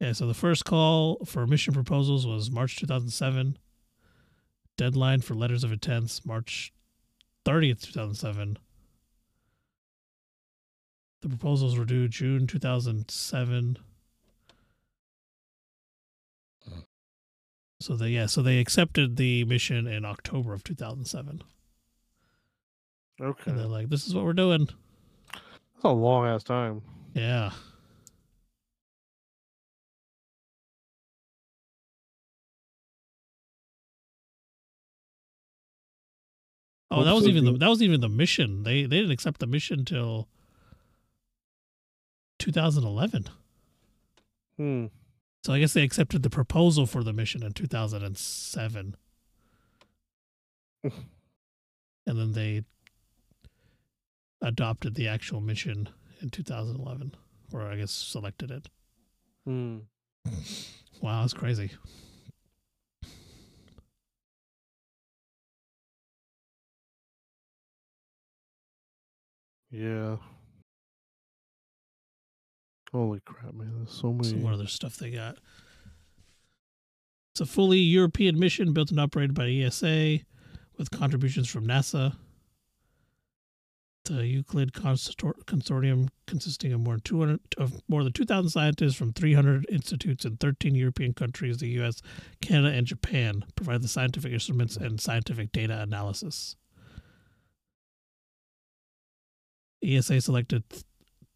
[0.00, 3.58] Yeah, so the first call for mission proposals was March 2007.
[4.76, 6.72] Deadline for letters of intent March
[7.44, 8.58] 30th, 2007.
[11.20, 13.78] The proposals were due June 2007.
[17.80, 21.42] So they yeah, so they accepted the mission in October of 2007.
[23.20, 24.68] okay, And they're like, "This is what we're doing."
[25.74, 26.82] that's a long ass time.
[27.14, 27.52] Yeah.
[36.90, 38.62] Oh, that was even the that was even the mission.
[38.62, 40.28] They they didn't accept the mission till
[42.38, 43.28] 2011.
[44.56, 44.86] Hmm.
[45.44, 48.96] So I guess they accepted the proposal for the mission in 2007.
[50.84, 50.92] and
[52.06, 52.64] then they
[54.42, 55.88] adopted the actual mission
[56.20, 57.14] in 2011
[57.52, 58.68] or I guess selected it.
[59.44, 59.78] Hmm.
[61.00, 61.70] Wow, that's crazy.
[69.70, 70.16] Yeah.
[72.92, 73.72] Holy crap, man!
[73.76, 74.28] There's so many.
[74.30, 75.36] Some other stuff they got.
[77.32, 80.20] It's a fully European mission built and operated by ESA
[80.76, 82.16] with contributions from NASA.
[84.04, 89.12] the Euclid Consor- Consortium, consisting of more than 200 of more than 2,000 scientists from
[89.12, 92.00] 300 institutes in 13 European countries, the U.S.,
[92.40, 96.56] Canada, and Japan, provide the scientific instruments and scientific data analysis.
[99.84, 100.64] ESA selected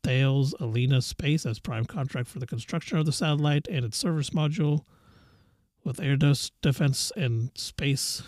[0.03, 4.31] Thales Alenia Space as prime contract for the construction of the satellite and its service
[4.31, 4.85] module,
[5.85, 8.23] with Airbus Defense and Space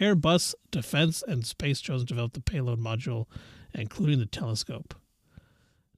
[0.00, 3.26] Airbus Defense and Space chosen to develop the payload module,
[3.74, 4.94] including the telescope.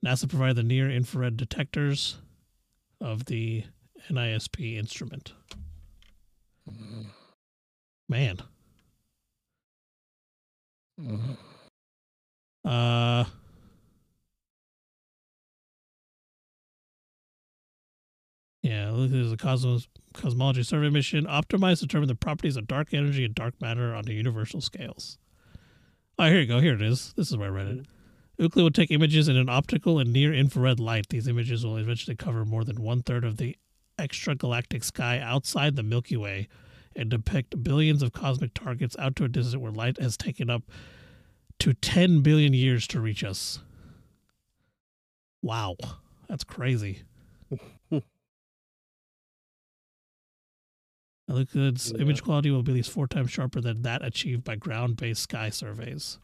[0.04, 2.16] NASA provided the near infrared detectors
[3.00, 3.64] of the
[4.10, 5.32] NISP instrument.
[8.08, 8.38] Man.
[12.64, 13.24] Uh
[18.66, 22.92] Yeah, look, there's a cosmos cosmology survey mission optimized to determine the properties of dark
[22.92, 25.18] energy and dark matter on the universal scales.
[26.18, 26.58] Oh, here you go.
[26.58, 27.12] Here it is.
[27.16, 27.76] This is where I read it.
[27.82, 28.42] Mm-hmm.
[28.42, 31.10] Euclid will take images in an optical and near infrared light.
[31.10, 33.56] These images will eventually cover more than one third of the
[34.00, 36.48] extragalactic sky outside the Milky Way
[36.96, 40.64] and depict billions of cosmic targets out to a distance where light has taken up
[41.60, 43.60] to 10 billion years to reach us.
[45.40, 45.76] Wow.
[46.28, 47.04] That's crazy.
[51.28, 52.02] Euclid's Yeah.
[52.02, 55.22] image quality will be at least four times sharper than that achieved by ground based
[55.22, 56.18] sky surveys.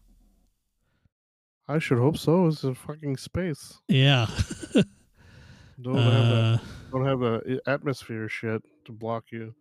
[1.69, 2.47] I should hope so.
[2.49, 3.79] It's a fucking space.
[3.89, 4.27] Yeah.
[5.81, 6.59] Don't have a uh,
[6.93, 9.55] don't have a i- atmosphere shit to block you.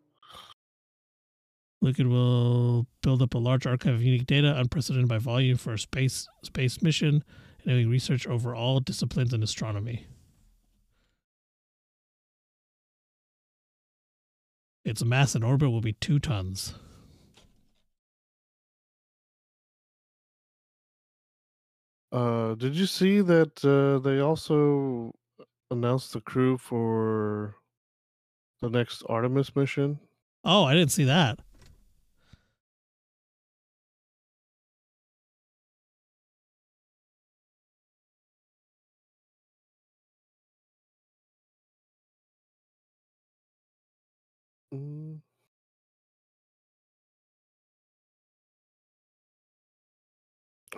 [1.82, 5.80] Euclid will build up a large archive of unique data, unprecedented by volume, for a
[5.80, 7.24] space space mission,
[7.64, 10.06] enabling research over all disciplines in astronomy.
[14.84, 16.74] Its mass in orbit will be two tons.
[22.12, 25.14] Uh, did you see that uh, they also
[25.70, 27.56] announced the crew for
[28.62, 30.00] the next Artemis mission?
[30.44, 31.40] Oh, I didn't see that.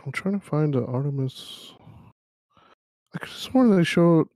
[0.05, 1.73] I'm trying to find the Artemis.
[3.15, 4.27] I could have sworn they showed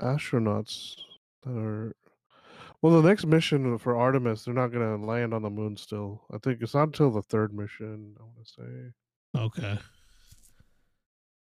[0.00, 0.96] astronauts
[1.44, 1.94] that are.
[2.82, 6.22] Well, the next mission for Artemis, they're not going to land on the moon still.
[6.32, 9.38] I think it's not until the third mission, I want to say.
[9.38, 9.78] Okay.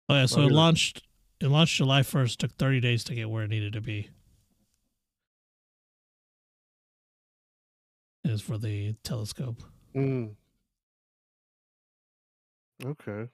[0.09, 1.03] Oh yeah, so it launched
[1.39, 4.09] it launched July first, took thirty days to get where it needed to be.
[8.25, 9.63] Is for the telescope.
[9.95, 10.35] Mm.
[12.85, 13.29] Okay.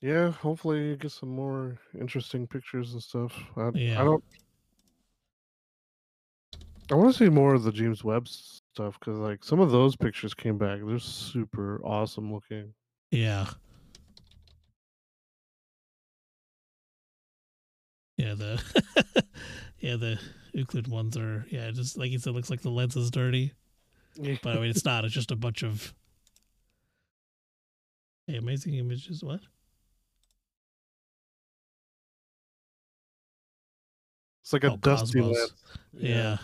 [0.00, 3.32] Yeah, hopefully you get some more interesting pictures and stuff.
[3.56, 4.00] I, Yeah.
[4.00, 4.22] I don't.
[6.90, 9.96] I want to see more of the James Webb stuff because, like, some of those
[9.96, 10.80] pictures came back.
[10.84, 12.74] They're super awesome looking.
[13.10, 13.46] Yeah.
[18.16, 18.62] Yeah, the
[19.80, 20.18] yeah, the
[20.56, 23.52] Euclid ones are yeah, just like you said, looks like the lens is dirty.
[24.14, 24.36] Yeah.
[24.42, 25.92] But I mean it's not, it's just a bunch of
[28.26, 29.40] Hey, amazing images, what?
[34.42, 35.36] It's like a Oh, dusty Cosmos.
[35.36, 35.52] lens.
[35.92, 36.38] Yeah.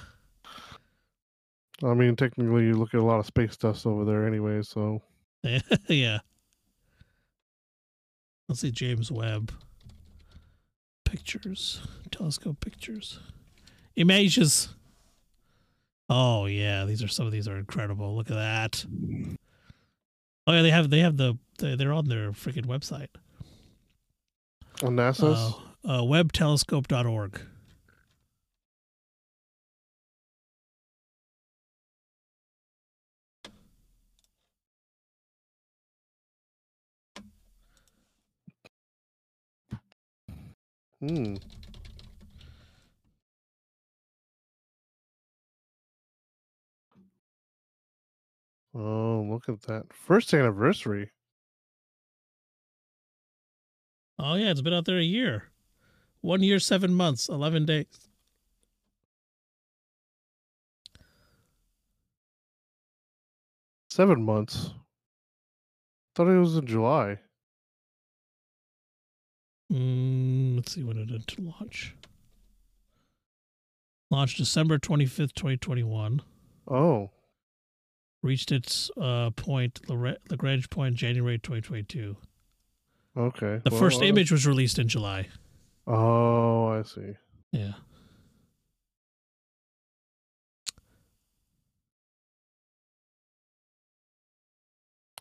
[1.83, 4.63] I mean, technically, you look at a lot of space dust over there anyway.
[4.63, 5.03] So
[5.43, 5.61] Yeah.
[5.89, 6.19] yeah.
[8.49, 9.51] Let's see James Webb
[11.05, 11.81] pictures,
[12.11, 13.19] telescope pictures,
[13.97, 14.69] images.
[16.09, 18.15] Oh yeah, these are some of these are incredible.
[18.17, 18.85] Look at that.
[20.47, 23.09] Oh yeah, they have they have the they- they're on their freaking website.
[24.83, 25.55] on NASA's.
[25.85, 27.41] Uh, uh, webtelescope.org.
[41.01, 41.35] Hmm.
[48.75, 49.93] Oh, look at that.
[49.93, 51.11] First anniversary.
[54.19, 55.51] Oh yeah, it's been out there a year.
[56.21, 57.87] One year, seven months, eleven days.
[63.91, 64.71] Seven months.
[66.15, 67.19] Thought it was in July.
[69.71, 71.95] Mm, let's see when it did to launch.
[74.11, 76.23] Launched December 25th, 2021.
[76.69, 77.11] Oh,
[78.23, 82.17] Reached its uh, point, Lagrange point, January 2022.
[83.17, 83.61] okay.
[83.65, 85.29] The Well, first uh, image was released in July.
[85.89, 87.15] Oh, I see.
[87.51, 87.73] Yeah.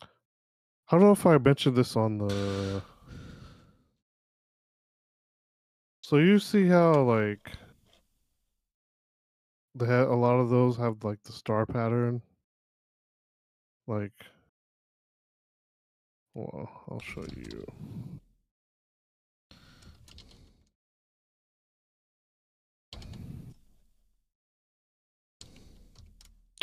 [0.00, 2.82] I don't know if I mentioned this on the.
[6.02, 7.50] So you see how like
[9.74, 12.20] they ha- a lot of those have like the star pattern.
[13.86, 14.12] Like,
[16.34, 17.66] well, I'll show you.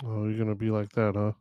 [0.03, 1.33] Oh, you're gonna be like that, huh?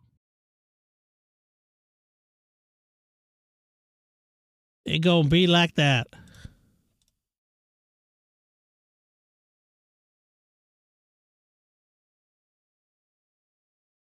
[4.84, 6.08] It gonna be like that.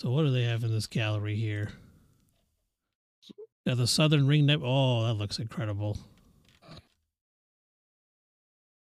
[0.04, 1.70] So what do they have in this gallery here?
[3.64, 4.70] Yeah, the Southern Ring Nebula.
[4.70, 5.96] Oh, that looks incredible.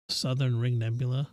[0.08, 1.28] Southern Ring Nebula.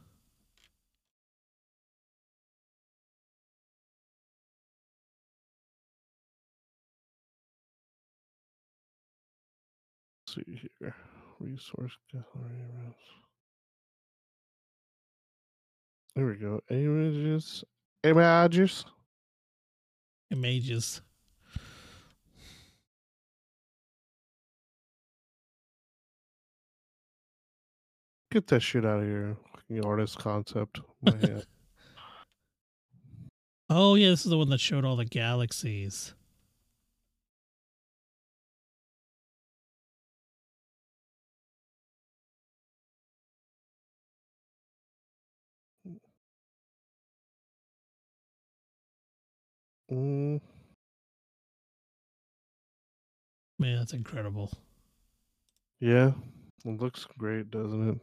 [10.27, 10.97] see here.
[11.39, 12.97] Resource gallery.
[16.17, 16.61] There we go.
[16.69, 17.63] Images.
[18.03, 18.85] Images.
[20.31, 21.01] Images.
[28.31, 29.37] Get that shit out of here.
[29.55, 30.81] Fucking artist concept.
[33.71, 36.15] Oh yeah, this is the one that showed all the galaxies.
[49.91, 50.41] Mm,
[53.59, 54.53] Man, that's incredible.
[55.81, 56.13] yeah.
[56.65, 57.99] It looks great, doesn't it?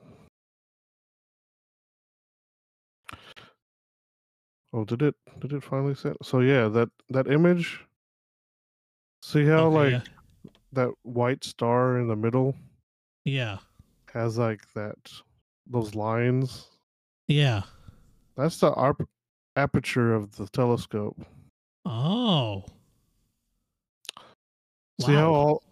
[4.74, 5.16] Oh, did it?
[5.40, 6.18] Did it finally set?
[6.24, 7.82] So yeah, that that image.
[9.22, 10.02] See how Okay, like yeah.
[10.74, 12.56] that white star in the middle
[13.24, 13.58] yeah.
[14.14, 14.98] has like that
[15.68, 16.70] those lines.
[17.28, 17.64] Yeah.
[18.36, 19.10] That's the arp-
[19.56, 21.18] aperture of the telescope.
[21.86, 22.66] Oh.
[25.02, 25.64] See how all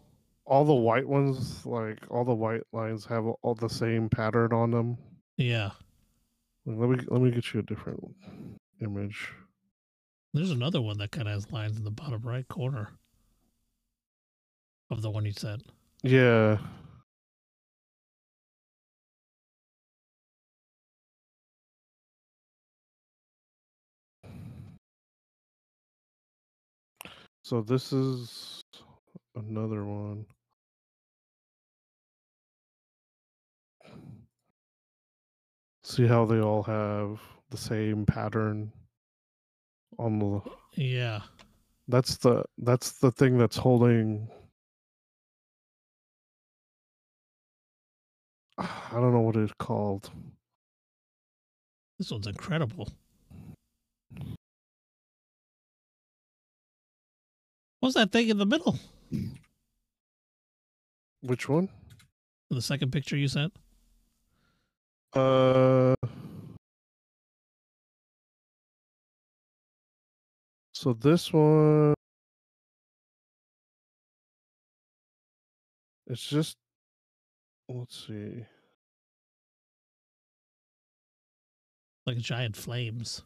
[0.46, 4.72] all the white ones, like all the white lines, have all the same pattern on
[4.72, 4.98] them.
[5.38, 5.72] Yeah.
[6.66, 8.00] Let me let me get you a different
[8.82, 9.32] image.
[10.34, 12.90] There's another one that kind of has lines in the bottom right corner
[14.90, 15.62] of the one you said.
[16.04, 16.58] Yeah.
[27.54, 28.64] So this is
[29.36, 30.26] another one.
[35.84, 37.22] See how they all have
[37.52, 38.74] the same pattern
[40.00, 40.42] on the
[40.74, 41.22] Yeah.
[41.88, 44.28] that's the that's the thing that's holding
[48.58, 50.10] I don't know what it's called.
[52.00, 52.90] This one's incredible.
[57.84, 58.80] What's that thing in the middle?
[61.20, 61.68] Which one?
[62.50, 63.54] The second picture you sent?
[65.12, 65.94] Uh
[70.72, 71.94] So this one
[76.08, 76.56] it's just
[77.68, 78.46] let's see.
[82.06, 83.24] Like giant flames.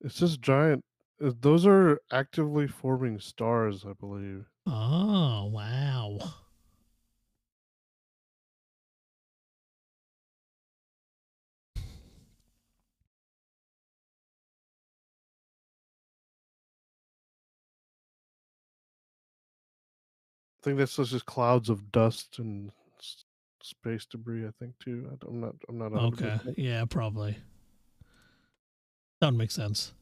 [0.00, 0.82] It's just giant
[1.22, 4.46] uh, those are actively forming stars, I believe.
[4.66, 6.18] Oh, wow.
[20.64, 23.24] I think that's just clouds of dust and s-
[23.62, 25.10] space debris, I think too.
[25.10, 26.12] I, am not I'm not 100%.
[26.14, 26.54] Okay.
[26.56, 27.36] Yeah, probably.
[29.20, 29.92] That would make sense.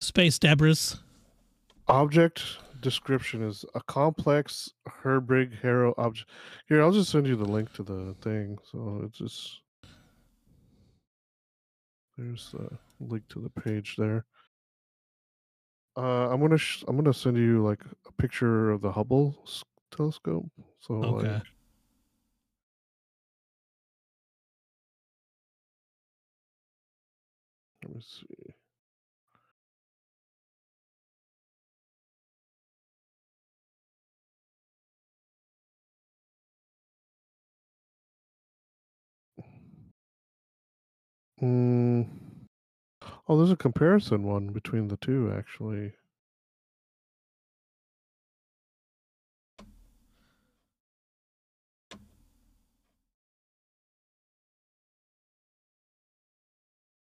[0.00, 0.94] Space debris.
[1.88, 2.42] Object
[2.80, 4.72] description is a complex
[5.02, 6.30] Herbig Haro object.
[6.68, 8.56] Here, I'll just send you the link to the thing.
[8.70, 9.60] So it's just
[12.16, 14.24] there's a link to the page there.
[15.96, 19.64] Uh, I'm gonna sh- I'm gonna send you like a picture of the Hubble s-
[19.90, 20.50] telescope.
[20.78, 21.28] So Okay.
[21.34, 21.42] like,
[27.82, 28.26] Let me see.
[41.42, 42.06] Mm.
[43.28, 45.92] Oh, there's a comparison one between the two, actually.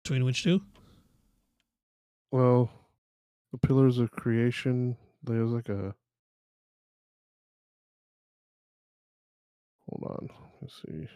[0.04, 0.62] Between which two?
[2.32, 2.70] Well,
[3.52, 5.96] the pillars of creation, there's like a.
[9.90, 10.30] Hold on.
[10.62, 11.08] Let's see.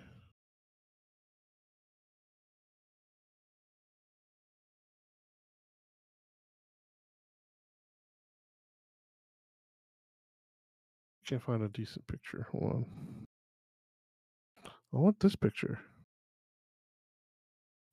[11.30, 12.47] Can't find a decent picture.
[12.51, 12.85] Hold on.
[14.65, 15.77] I want this picture.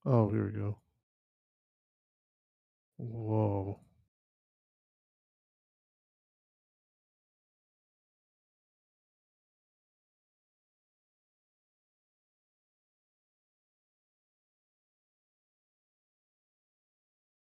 [0.07, 0.79] Oh, here we go.
[2.97, 3.79] Whoa.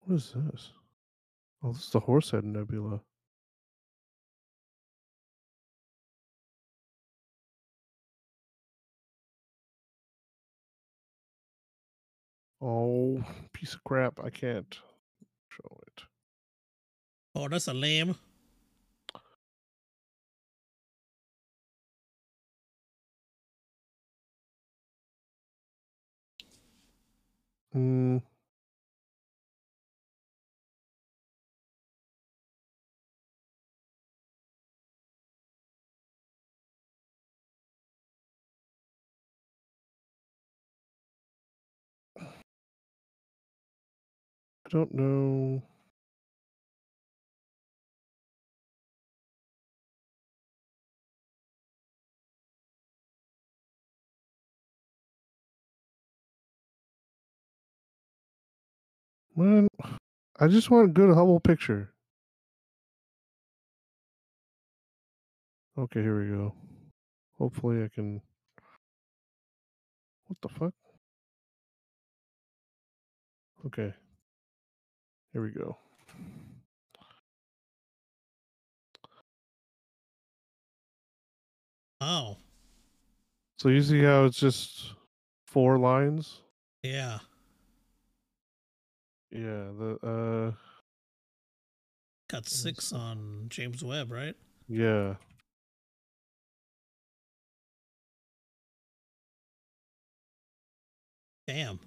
[0.00, 0.72] What is this?
[1.62, 3.00] Oh, this is the Horsehead Nebula.
[12.66, 13.22] Oh,
[13.52, 14.18] piece of crap.
[14.24, 14.74] I can't
[15.50, 16.04] show it.
[17.34, 18.16] Oh, that's a lamb.
[27.74, 28.22] Mm.
[44.74, 45.62] Don't know.
[59.36, 59.68] Man,
[60.40, 61.92] I just want a good Hubble picture.
[65.78, 66.52] Okay, here we go.
[67.38, 68.20] Hopefully I can.
[70.26, 70.74] What the fuck?
[73.66, 73.94] Okay.
[75.34, 75.76] Here we go.
[82.00, 82.36] Oh,
[83.58, 84.92] So you see how it's just
[85.48, 86.40] four lines?
[86.82, 87.18] yeah.
[89.32, 90.52] Yeah, the uh
[92.30, 94.36] Got six on James Webb, right?
[94.68, 95.14] yeah.
[101.48, 101.80] Damn.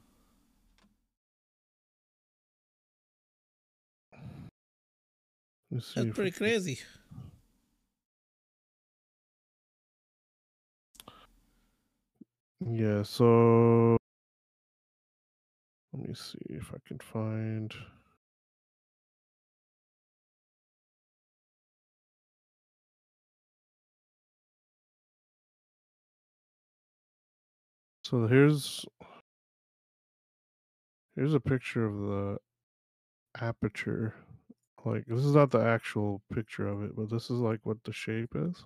[5.72, 6.80] That's pretty can- crazy.
[12.60, 13.98] Yeah, so
[15.94, 17.73] let me see if I can find
[28.07, 28.85] So here's
[31.18, 32.38] here's a picture of the
[33.41, 34.15] aperture.
[34.88, 37.91] Like this is not the actual picture of it, but this is like what the
[37.91, 38.64] shape is.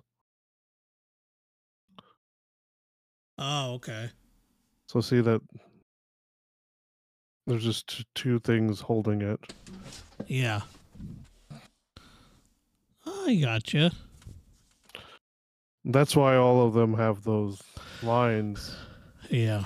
[3.38, 4.10] Oh, okay.
[4.86, 5.40] So see that
[7.46, 9.52] there's just two things holding it.
[10.28, 10.60] Yeah.
[13.04, 13.90] I gotcha.
[15.84, 17.60] That's why all of them have those
[18.02, 18.76] lines.
[19.28, 19.64] Yeah.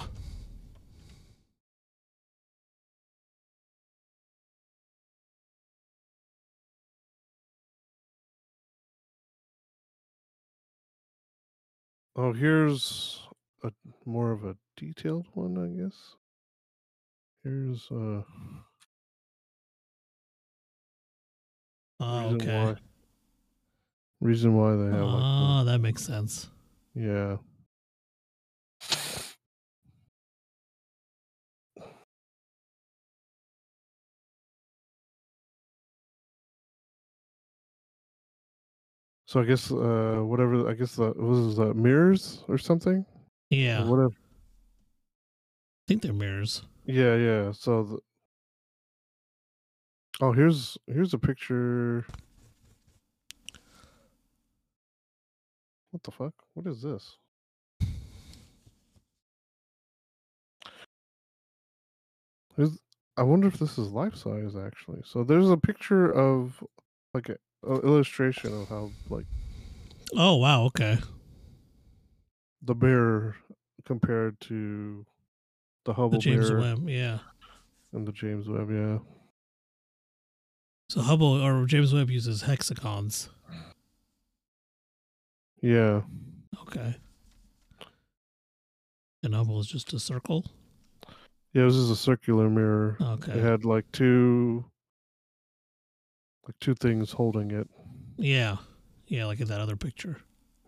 [12.19, 13.21] Oh, here's
[13.63, 13.71] a
[14.07, 16.15] more of a detailed one, I guess.
[17.45, 18.23] Here's uh
[22.01, 22.65] Oh, reason okay.
[22.65, 22.75] why
[24.21, 26.49] reason why they have like Oh, that makes sense.
[26.95, 27.37] yeah.
[39.27, 43.05] So I guess uh whatever I guess the was mirrors or something?
[43.05, 43.17] Or
[43.51, 43.83] Yeah.
[43.83, 44.15] I Whatever.
[45.89, 46.63] think they're mirrors.
[46.85, 47.53] Yeah, yeah.
[47.53, 47.99] So the
[50.21, 52.07] Oh, here's here's a picture.
[55.91, 56.35] What the fuck?
[56.55, 57.19] What is this?
[62.57, 62.79] Here's
[63.19, 65.03] I wonder if this is life size actually.
[65.05, 66.63] So there's a picture of
[67.13, 67.37] like a
[67.67, 69.27] illustration of how like
[70.17, 70.99] Oh wow, okay.
[72.63, 73.37] the bear
[73.85, 75.05] compared to
[75.85, 77.19] the Hubble The James bear Webb, yeah.
[77.93, 78.71] and the James Webb.
[78.71, 78.99] Yeah,
[80.89, 83.29] So Hubble or James Webb uses hexagons.
[85.63, 86.03] yeah.
[86.63, 86.97] Okay.
[89.23, 90.45] And Hubble is just a circle.
[91.53, 92.97] Yeah, this is a circular mirror.
[93.01, 93.33] Okay.
[93.33, 94.65] It had like two,
[96.47, 97.69] like two things holding it.
[98.17, 98.57] Yeah.
[99.09, 100.19] Yeah, like in that other picture.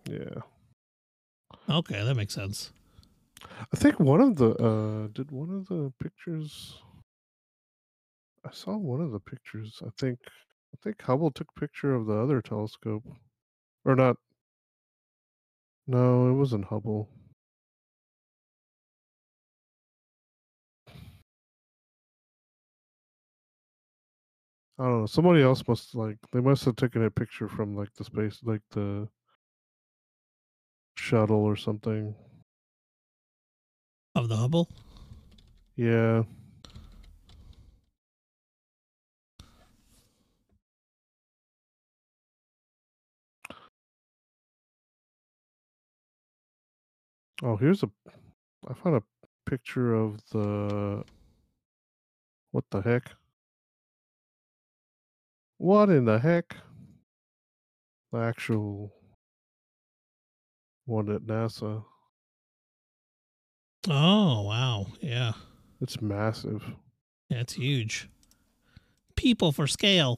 [0.09, 0.41] Yeah,
[1.69, 2.71] Okay, that makes sense.
[3.73, 6.81] I think one of the uh did one of the pictures.
[8.43, 9.81] I saw one of the pictures.
[9.85, 10.19] I think
[10.73, 13.03] I think Hubble took picture of the other telescope,
[13.85, 14.15] or not.
[15.85, 17.09] No, it wasn't Hubble.
[24.79, 25.05] I don't know.
[25.07, 28.61] Somebody else must like they must have taken a picture from like the space, like
[28.71, 29.09] the
[30.95, 32.15] shuttle or something.
[34.15, 34.69] Of the Hubble?
[35.75, 36.23] Yeah.
[47.43, 47.89] Oh, here's a.
[48.67, 49.03] I found a
[49.49, 51.03] picture of the.
[52.51, 53.18] What the heck?
[55.59, 56.55] What in the heck?
[58.13, 58.93] The actual
[60.85, 61.83] one at NASA.
[63.89, 64.87] Oh wow.
[65.01, 65.33] Yeah.
[65.81, 66.63] It's massive.
[67.27, 68.09] Yeah, it's huge.
[69.17, 70.17] People for scale.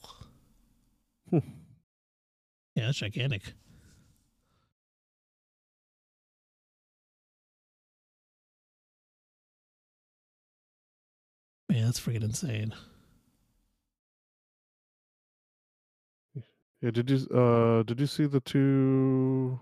[1.31, 1.39] Hmm.
[2.76, 3.41] yeah, that's gigantic.
[11.68, 12.76] Man, that's freaking insane.
[16.82, 19.60] Yeah, did you uh did you see the two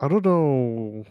[0.00, 1.04] I don't know.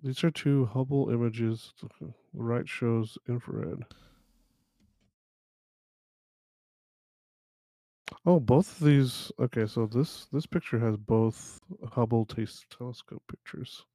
[0.00, 1.72] These are two Hubble images.
[1.98, 3.86] The right shows infrared.
[8.26, 9.32] Oh, both of these.
[9.38, 11.60] Okay, so this this picture has both
[11.92, 13.86] Hubble taste telescope pictures.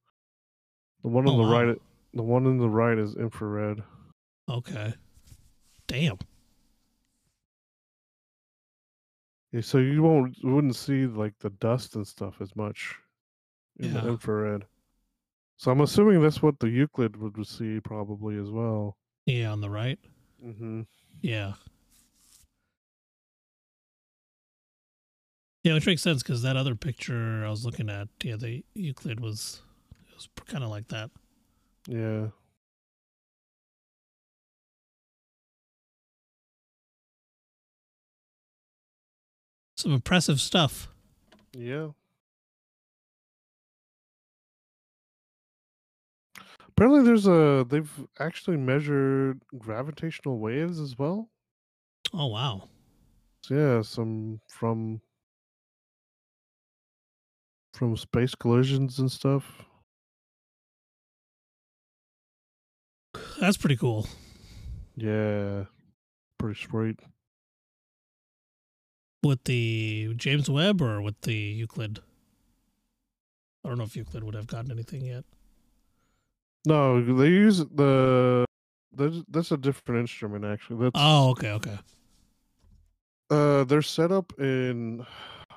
[1.04, 1.46] The one on Oh, the wow.
[1.46, 1.82] right,
[2.14, 3.84] the one on the right is infrared.
[4.50, 4.94] Okay.
[5.88, 6.18] Damn.
[9.52, 12.96] Yeah, so you won't wouldn't see like the dust and stuff as much
[13.80, 14.02] in Yeah.
[14.02, 14.66] the infrared.
[15.58, 18.98] So I'm assuming that's what the Euclid would see probably as well.
[19.26, 20.00] Yeah, on the right.
[20.44, 20.82] Mm-hmm.
[21.22, 21.54] Yeah.
[25.64, 29.20] Yeah, which makes sense because that other picture I was looking at, yeah, the Euclid
[29.20, 29.62] was
[30.10, 31.10] it was kind of like that.
[31.88, 32.28] Yeah.
[39.80, 40.90] Some impressive stuff.
[41.54, 41.92] Yeah.
[46.68, 47.90] Apparently, there's a they've
[48.20, 51.30] actually measured gravitational waves as well.
[52.14, 52.68] Oh wow.
[53.46, 55.00] So yeah, some from
[57.74, 59.64] from space collisions and stuff.
[63.40, 64.10] That's pretty cool.
[64.98, 65.64] Yeah,
[66.38, 67.00] pretty sweet.
[69.24, 72.00] With the James Webb or with the Euclid?
[73.66, 75.26] I don't know if Euclid would have gotten anything yet.
[76.66, 78.46] No, they use the.
[78.94, 80.84] That's that's a different instrument actually.
[80.84, 81.78] That's Oh, okay, okay.
[83.30, 85.06] uh, they're set up in.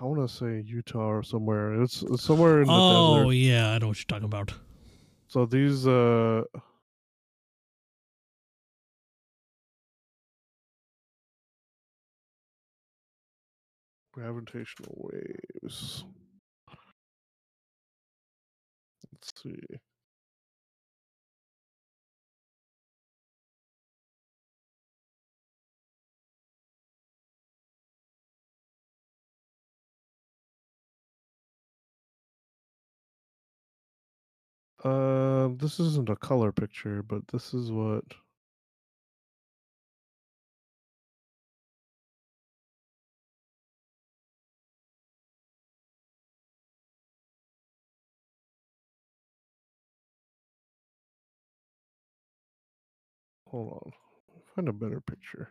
[0.01, 1.81] I want to say Utah or somewhere.
[1.83, 3.35] It's, it's somewhere in the Oh, desert.
[3.37, 4.53] yeah, I know what you're talking about.
[5.29, 6.43] So these uh
[14.13, 16.05] gravitational waves.
[19.11, 19.79] Let's see.
[34.85, 38.05] Uh, this isn't a color picture, but this is what.
[53.53, 53.93] Hold on.
[54.57, 55.51] Find a better picture.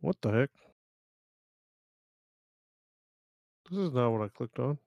[0.00, 0.50] What the heck?
[3.70, 4.78] This is not what I clicked on.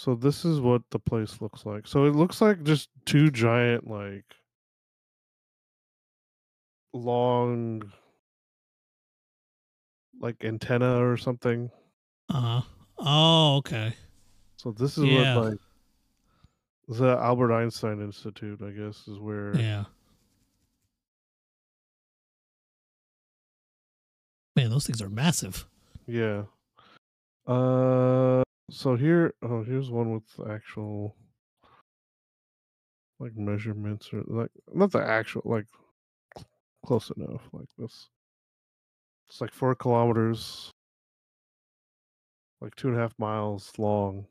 [0.00, 1.86] So this is what the place looks like.
[1.86, 4.24] So it looks like just two giant like
[6.94, 7.92] long
[10.18, 11.70] like antenna or something.
[12.30, 12.62] Uh huh.
[12.96, 13.92] Oh, okay.
[14.56, 15.34] So this is Yeah.
[15.34, 15.58] what like
[16.88, 19.84] the Albert Einstein Institute, I guess, is where Yeah.
[24.56, 25.66] Man, those things are massive.
[26.06, 26.44] Yeah.
[27.46, 31.16] Uh so here oh here's one with actual
[33.18, 35.66] like measurements or like not the actual like
[36.84, 38.08] close enough like this.
[39.28, 40.70] It's like four kilometers,
[42.60, 44.26] like two and a half miles long.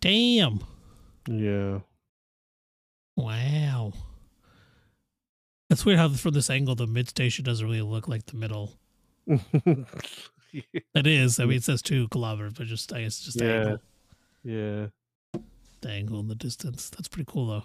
[0.00, 0.60] Damn.
[1.26, 1.80] Yeah.
[3.16, 3.92] Wow.
[5.68, 8.78] That's weird how from this angle the mid station doesn't really look like the middle.
[10.94, 11.38] It is.
[11.38, 13.52] I mean, it says two kilometers, but just I guess just the Yeah.
[13.52, 13.78] angle,
[14.42, 14.86] yeah.
[15.82, 16.88] the angle in the distance.
[16.88, 17.64] That's pretty cool though.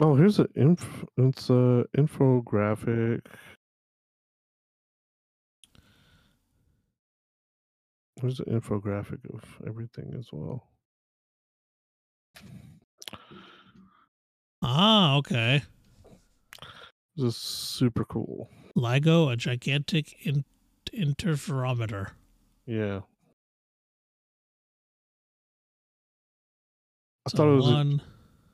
[0.00, 3.20] Oh, here's an inf it's a infographic.
[8.16, 10.66] There's an infographic of everything as well.
[14.62, 15.62] Ah, okay.
[17.16, 18.48] This is super cool.
[18.76, 20.44] LIGO, a gigantic in-
[20.92, 22.10] interferometer.
[22.66, 23.00] Yeah.
[27.26, 28.02] I thought it was in one.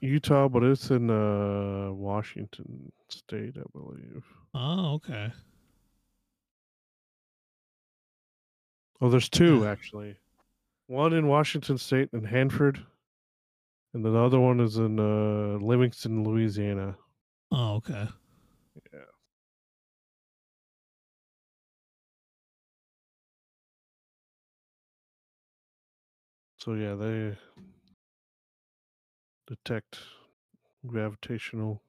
[0.01, 4.25] Utah, but it's in uh Washington State, I believe.
[4.53, 5.33] Oh, okay.
[9.01, 10.17] Oh, there's two actually.
[10.87, 12.85] One in Washington State in Hanford,
[13.95, 16.97] and the other one is in uh Livingston, Louisiana.
[17.51, 18.09] Oh, okay.
[18.93, 19.01] Yeah.
[26.59, 27.37] So yeah, they
[29.47, 29.99] detect
[30.87, 31.83] gravitational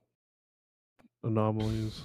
[1.24, 2.04] anomalies.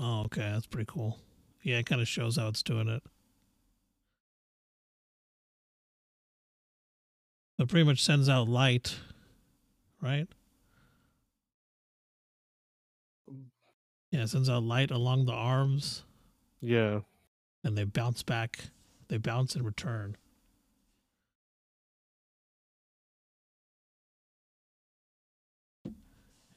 [0.00, 0.40] Oh, okay.
[0.52, 1.18] That's pretty cool.
[1.62, 3.02] Yeah, it kind of shows how it's doing it.
[7.58, 8.96] It pretty much sends out light,
[10.02, 10.28] right?
[14.10, 16.02] Yeah, it sends out light along the arms
[16.60, 17.00] Yeah,
[17.64, 18.66] and they bounce back.
[19.08, 20.16] They bounce in return.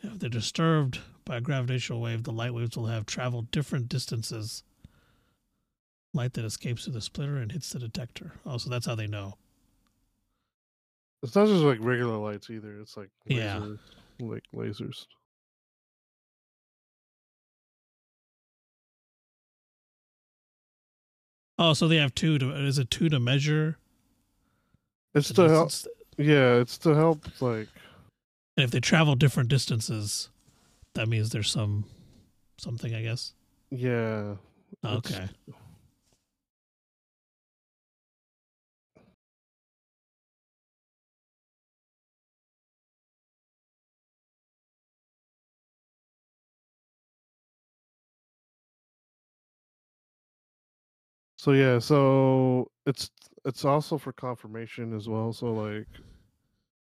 [0.02, 4.64] If they're disturbed by a gravitational wave, the light waves will have traveled different distances.
[6.14, 8.34] Light that escapes through the splitter and hits the detector.
[8.46, 9.38] Oh, so that's how they know.
[11.26, 12.80] It's not just like regular lights either.
[12.80, 13.58] It's like Yeah.
[13.60, 13.80] lasers,
[14.20, 15.06] like lasers.
[21.58, 23.78] Oh, so they have two to is it two to measure
[25.14, 25.72] It's to help.
[26.18, 27.24] Yeah, it's to help.
[27.42, 27.68] Like
[28.58, 30.30] And if they travel different distances,
[30.94, 31.86] that means there's some
[32.58, 33.34] something, I guess.
[33.70, 34.36] yeah,
[34.84, 35.30] It's-
[51.46, 53.12] So yeah, so it's
[53.46, 55.32] it's also for confirmation as well.
[55.32, 55.86] So like,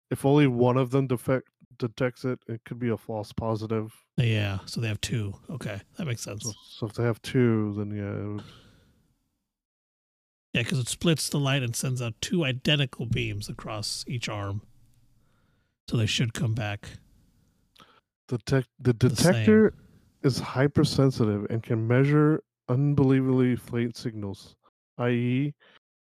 [0.09, 1.47] if only one of them defect
[1.77, 3.93] detects it, it could be a false positive.
[4.17, 4.57] Yeah.
[4.65, 5.35] So they have two.
[5.51, 6.51] Okay, that makes sense.
[6.71, 8.43] so if they have two, then yeah, it would,
[10.53, 14.63] Yeah, because it splits the light and sends out two identical beams across each arm.
[15.87, 16.89] So they should come back.
[18.27, 19.75] the tech the The detector
[20.23, 24.55] is hypersensitive and can measure unbelievably faint signals,
[24.99, 25.53] i.e.,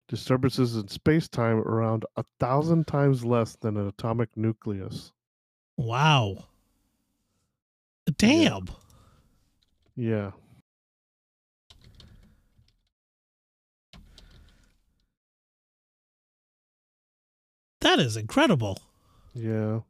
[0.08, 5.12] disturbances in space time around a thousand times less than an atomic nucleus.
[5.78, 6.46] Wow.
[8.18, 8.68] Damn.
[9.96, 10.32] Yeah.
[17.82, 18.80] That is incredible.
[19.34, 19.82] Yeah.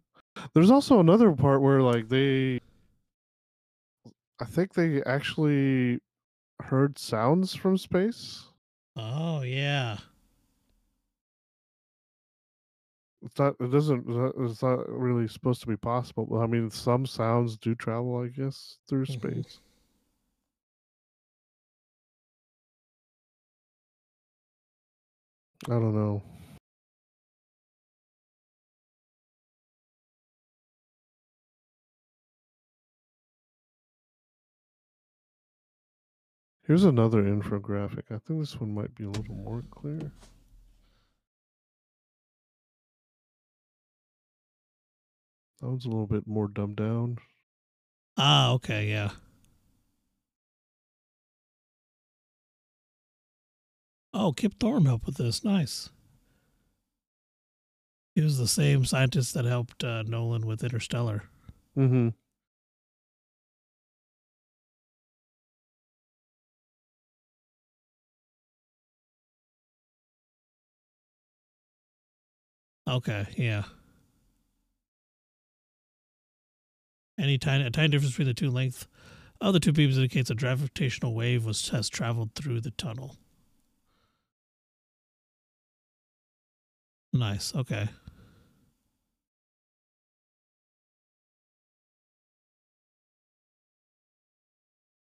[0.54, 2.60] There's also another part where like they
[4.40, 6.00] I think they actually
[6.62, 8.46] heard sounds from space.
[8.96, 9.98] Oh yeah.
[13.26, 13.56] It's not.
[13.60, 14.06] It doesn't.
[14.40, 16.26] It's not really supposed to be possible.
[16.26, 19.42] But I mean, some sounds do travel, I guess, through mm-hmm.
[19.42, 19.60] space.
[25.68, 26.22] I don't know.
[36.74, 38.06] Here's another infographic.
[38.10, 40.12] I think this one might be a little more clear.
[45.60, 47.20] That one's a little bit more dumbed down.
[48.18, 49.12] Ah, okay, yeah.
[54.12, 55.44] Oh, Kip Thorne helped with this.
[55.44, 55.92] Nice.
[58.16, 61.26] He was the same scientist that helped uh, Nolan with Interstellar.
[61.78, 62.08] Mm-hmm.
[72.88, 73.64] Okay, yeah.
[77.18, 78.88] Any tiny, a tiny difference between the two length
[79.42, 83.18] of the two beams indicates a gravitational wave was has traveled through the tunnel.
[87.14, 87.54] Nice.
[87.56, 87.88] Okay.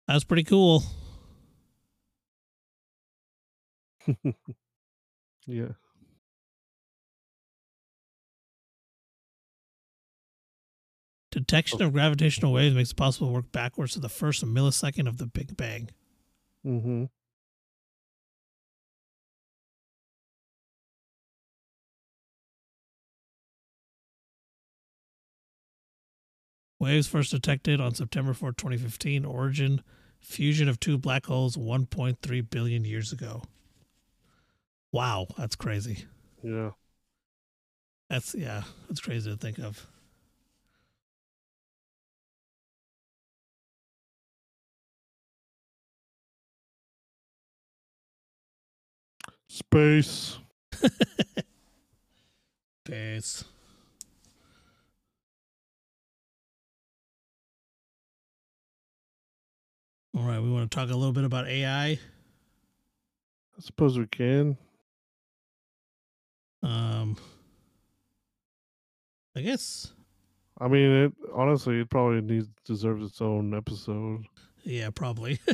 [0.07, 0.83] That's pretty cool.
[5.47, 5.73] yeah.
[11.33, 15.17] Detection of gravitational waves makes it possible to work backwards to the first millisecond of
[15.17, 15.89] the Big Bang.
[16.65, 17.05] Mm-hmm.
[26.79, 29.25] Waves first detected on September 4, 2015.
[29.25, 29.83] Origin
[30.21, 33.43] fusion of two black holes 1.3 billion years ago.
[34.93, 36.05] Wow, that's crazy.
[36.43, 36.73] Yeah.
[38.11, 39.87] That's yeah, that's crazy to think of.
[49.53, 50.39] Space.
[52.87, 53.45] Space.
[60.17, 61.91] All right, we want to talk a little bit about AI.
[61.91, 61.99] I
[63.59, 64.57] suppose we can.
[66.63, 67.19] Um,
[69.37, 69.93] I guess,
[70.61, 74.25] I mean, it honestly, it probably needs deserves its own episode.
[74.63, 75.41] yeah, probably.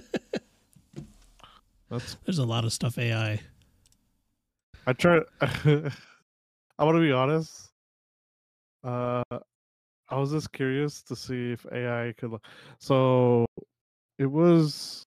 [1.91, 3.41] That's There's a lot of stuff AI.
[4.89, 5.21] I try.
[5.43, 7.69] I want to be honest.
[8.83, 9.23] Uh,
[10.09, 12.33] I was just curious to see if AI could.
[12.79, 13.45] So,
[14.19, 15.05] it was.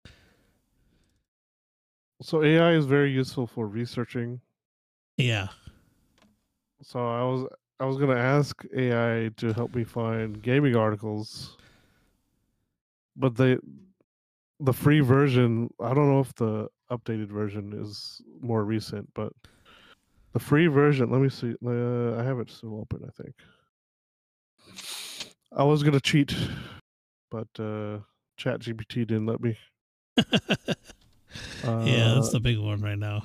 [2.21, 4.43] So AI is very useful for researching.
[5.17, 5.49] Yeah.
[6.83, 7.47] So I was
[7.81, 11.57] I was gonna ask AI to help me find gaming articles,
[13.17, 13.57] but they
[14.61, 15.73] the free version.
[15.81, 19.33] I don't know if the updated version is more recent, but
[20.33, 21.11] the free version.
[21.11, 21.55] Let me see.
[21.65, 23.05] Uh, I have it still open.
[23.07, 23.35] I think.
[25.53, 26.35] I was gonna cheat,
[27.31, 27.99] but uh,
[28.39, 29.57] ChatGPT didn't let me.
[30.17, 30.75] yeah,
[32.15, 33.23] that's Uh, the big one right now.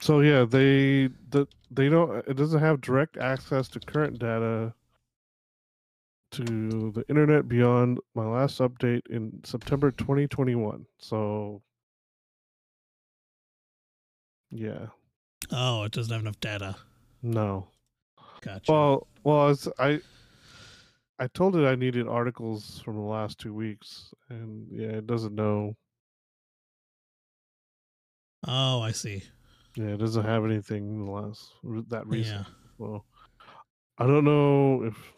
[0.00, 4.74] So yeah, they the they don't it doesn't have direct access to current data
[6.32, 10.86] to the internet beyond my last update in September 2021.
[10.98, 11.62] So
[14.52, 14.86] yeah,
[15.50, 16.76] Oh, it doesn't have enough data.
[17.22, 17.66] no.
[18.42, 18.70] Gotcha.
[18.72, 20.00] Well, well, it's, I
[21.18, 25.34] I told it I needed articles from the last 2 weeks and yeah, it doesn't
[25.34, 25.76] know.
[28.46, 29.22] oh, I see.
[29.76, 31.52] Yeah, it doesn't have anything in the last
[31.88, 32.46] that recent.
[32.46, 32.54] Yeah.
[32.78, 33.04] Well,
[33.98, 35.12] I don't know if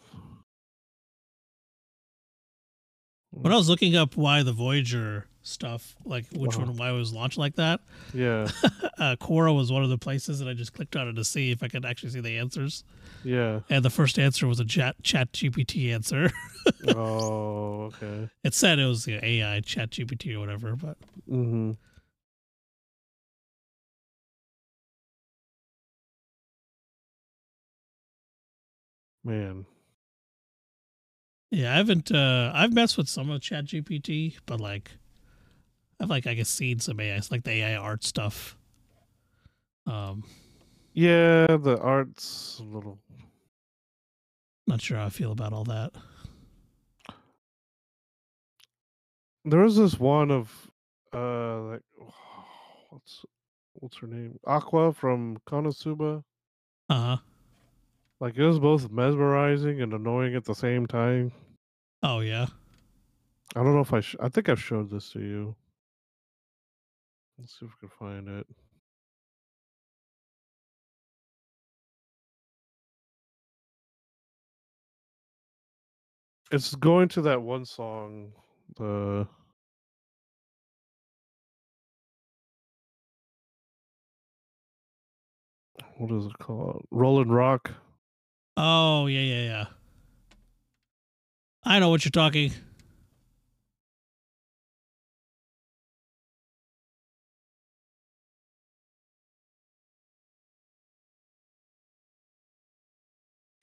[3.34, 7.12] When I was looking up why the Voyager stuff, like which one, why it was
[7.12, 7.80] launched like that,
[8.12, 8.48] yeah,
[8.98, 11.50] uh, Quora was one of the places that I just clicked on it to see
[11.50, 12.84] if I could actually see the answers.
[13.24, 13.60] yeah.
[13.68, 16.30] And the first answer was a chat chat GPT answer.
[16.88, 18.30] oh, okay.
[18.44, 20.96] it said it was you know, AI chat GPT or whatever, but
[21.30, 21.72] Mm-hmm.
[29.24, 29.64] Man,
[31.54, 32.10] yeah, I haven't.
[32.10, 34.90] Uh, I've messed with some of chat GPT, but like,
[36.00, 38.56] I've like I guess seen some AI, it's like the AI art stuff.
[39.86, 40.24] Um,
[40.94, 42.98] yeah, the art's a little.
[44.66, 45.92] not sure how I feel about all that.
[49.44, 50.50] There was this one of,
[51.12, 51.82] uh, like,
[52.90, 53.24] what's
[53.74, 54.38] what's her name?
[54.46, 56.24] Aqua from Konosuba.
[56.88, 57.16] Uh huh.
[58.20, 61.30] Like it was both mesmerizing and annoying at the same time.
[62.04, 62.46] Oh yeah.
[63.56, 64.00] I don't know if I.
[64.00, 65.56] Sh- I think I've showed this to you.
[67.38, 68.46] Let's see if we can find it.
[76.52, 78.32] It's going to that one song.
[78.76, 79.26] The
[85.96, 86.86] what is it called?
[86.90, 87.70] Rolling Rock.
[88.58, 89.83] Oh yeah, yeah, yeah.
[91.64, 92.52] I know what you're talking.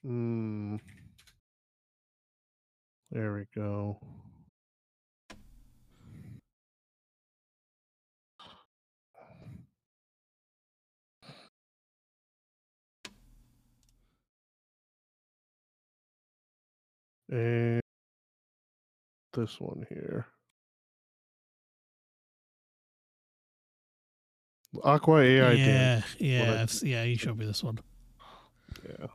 [0.04, 0.80] Mm.
[3.10, 4.00] There we go.
[17.30, 17.81] And
[19.32, 20.26] this one here.
[24.82, 26.04] Aqua AI yeah, did.
[26.18, 27.02] yeah, I- yeah.
[27.02, 27.78] You showed me this one.
[28.84, 29.06] Yeah.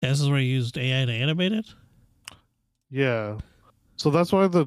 [0.00, 1.66] Yeah, this is where you used AI to animate it.
[2.90, 3.38] Yeah.
[3.96, 4.66] So that's why the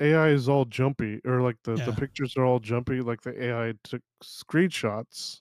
[0.00, 3.74] AI is all jumpy, or like the, the pictures are all jumpy, like the AI
[3.84, 5.40] took screenshots.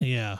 [0.00, 0.38] Yeah,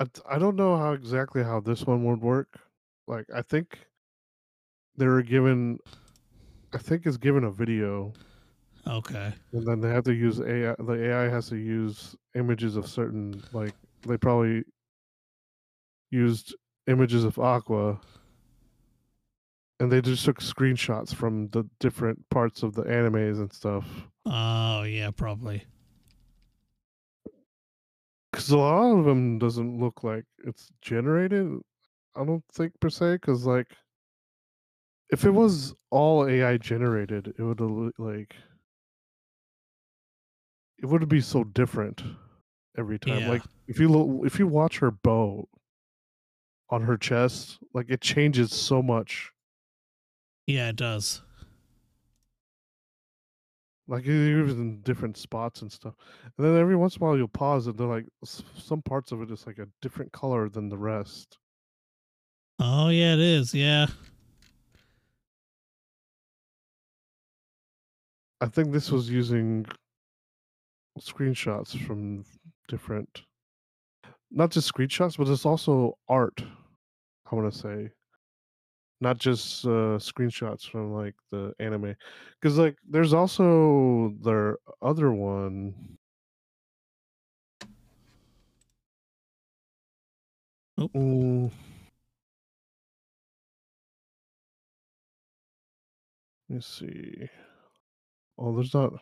[0.00, 2.58] I, I don't know how exactly how this one would work.
[3.06, 3.78] Like I think
[4.96, 5.78] they were given
[6.72, 8.12] I think it's given a video
[8.86, 9.32] okay.
[9.52, 13.42] and then they have to use AI the AI has to use images of certain
[13.52, 13.74] like
[14.06, 14.64] they probably
[16.10, 16.54] used
[16.86, 18.00] images of aqua
[19.80, 23.86] and they just took screenshots from the different parts of the animes and stuff
[24.26, 25.64] Oh yeah, probably.
[28.40, 31.48] Because a lot of them doesn't look like it's generated
[32.16, 33.66] i don't think per se because like
[35.10, 37.60] if it was all ai generated it would
[37.98, 38.34] like
[40.78, 42.02] it would be so different
[42.78, 43.28] every time Yeah.
[43.28, 45.48] like if you lo- if you watch her bow
[46.70, 49.32] on her chest like it changes so much
[50.46, 51.22] Yeah, it does.
[53.90, 55.94] Like even in different spots and stuff
[56.24, 59.20] and then every once in a while you'll pause and they're like some parts of
[59.20, 61.38] it is like a different color than the rest
[62.62, 63.54] Oh yeah, it is.
[63.54, 63.86] Yeah.
[68.42, 69.64] I think this was using
[70.98, 72.24] screenshots from
[72.68, 73.22] different,
[74.30, 76.42] not just screenshots, but it's also art.
[77.30, 77.90] I want to say,
[79.00, 81.96] not just uh, screenshots from like the anime,
[82.40, 85.98] because like there's also their other one.
[90.80, 90.92] Oop.
[90.94, 91.50] Mm.
[96.48, 97.28] Let me see.
[98.38, 98.92] Oh, there's not.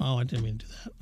[0.00, 0.92] Oh, I didn't mean to do that.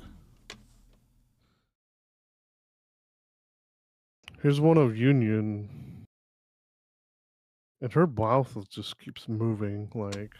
[4.41, 5.67] Here's one of Yunyun.
[7.81, 10.33] And her mouth just keeps moving like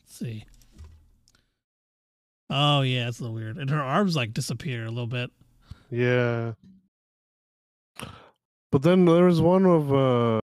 [0.00, 0.44] Let's see.
[2.50, 3.56] Oh yeah, it's a little weird.
[3.58, 5.30] And her arms like disappear a little bit.
[5.90, 6.52] yeah.
[8.70, 10.40] But then there was one of uh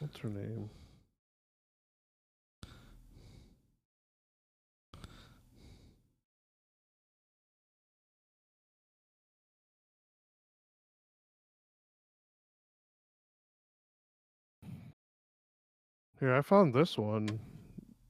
[0.00, 0.70] what's her name?
[16.20, 17.40] Here, I found this one.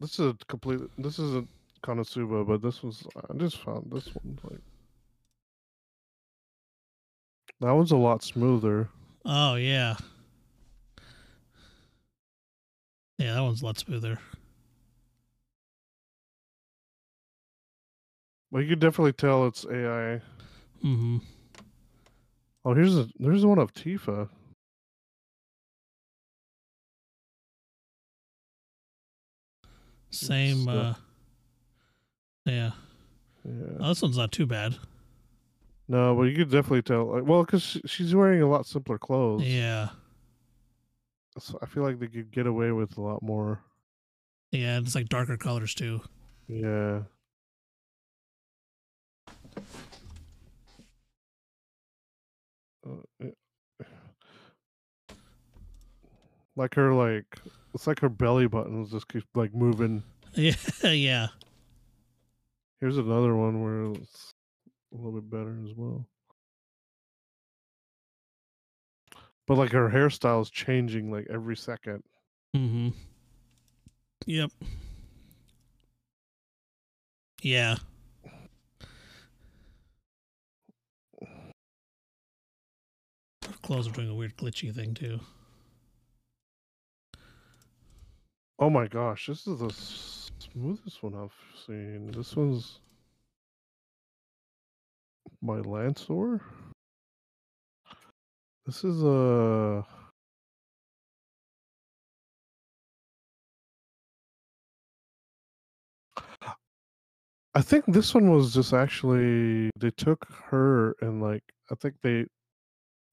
[0.00, 0.80] This is a complete.
[0.98, 1.48] This isn't
[1.84, 3.06] Konosuba, but this was.
[3.16, 4.36] I just found this one.
[4.42, 4.60] Like
[7.60, 8.88] that one's a lot smoother.
[9.24, 9.94] Oh yeah.
[13.18, 14.18] Yeah, that one's a lot smoother.
[18.50, 20.20] But you could definitely tell it's AI.
[20.84, 21.18] Mm-hmm.
[22.64, 23.08] Oh, here's a.
[23.20, 24.28] There's one of Tifa.
[30.10, 30.68] Same.
[30.68, 30.94] uh, uh
[32.46, 32.70] Yeah.
[33.44, 33.52] Yeah.
[33.80, 34.76] Oh, this one's not too bad.
[35.88, 37.06] No, but you could definitely tell.
[37.06, 39.42] Like, well, because she's wearing a lot simpler clothes.
[39.42, 39.88] Yeah.
[41.38, 43.62] So I feel like they could get away with a lot more.
[44.52, 46.00] Yeah, and it's like darker colors too.
[46.48, 47.02] Yeah.
[52.86, 53.30] Uh, yeah.
[56.56, 57.38] Like her like
[57.74, 60.02] it's like her belly buttons just keep like moving.
[60.34, 61.28] Yeah, yeah.
[62.80, 64.32] Here's another one where it's
[64.92, 66.06] a little bit better as well.
[69.46, 72.02] But like her hairstyle is changing like every second.
[72.56, 72.90] Mm-hmm.
[74.26, 74.50] Yep.
[77.42, 77.76] Yeah.
[83.44, 85.20] Her clothes are doing a weird glitchy thing too.
[88.62, 91.32] Oh my gosh, this is the smoothest one I've
[91.66, 92.10] seen.
[92.10, 92.80] This one's
[95.40, 96.42] my Lancer.
[98.66, 99.82] This is a.
[107.54, 112.26] I think this one was just actually they took her and like I think they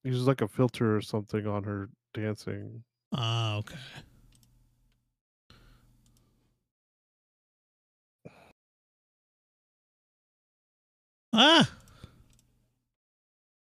[0.03, 2.84] used like a filter or something on her dancing.
[3.14, 3.78] Ah, okay.
[11.40, 11.70] Ah!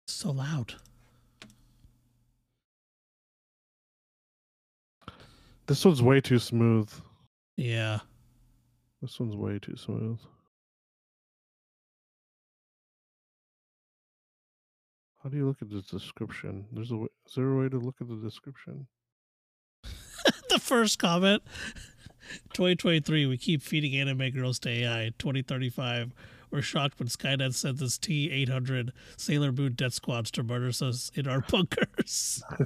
[0.09, 0.74] So loud.
[5.66, 6.91] This one's way too smooth.
[7.59, 7.99] Yeah.
[9.03, 10.19] This one's way too smooth.
[15.23, 16.65] How do you look at the description?
[16.73, 18.87] There's a way, is there a way to look at the description?
[20.49, 21.43] the first comment
[22.55, 26.12] 2023 we keep feeding anime girls to ai 2035
[26.51, 31.27] we're shocked when skynet sends this t-800 sailor moon death squads to murder us in
[31.28, 32.43] our bunkers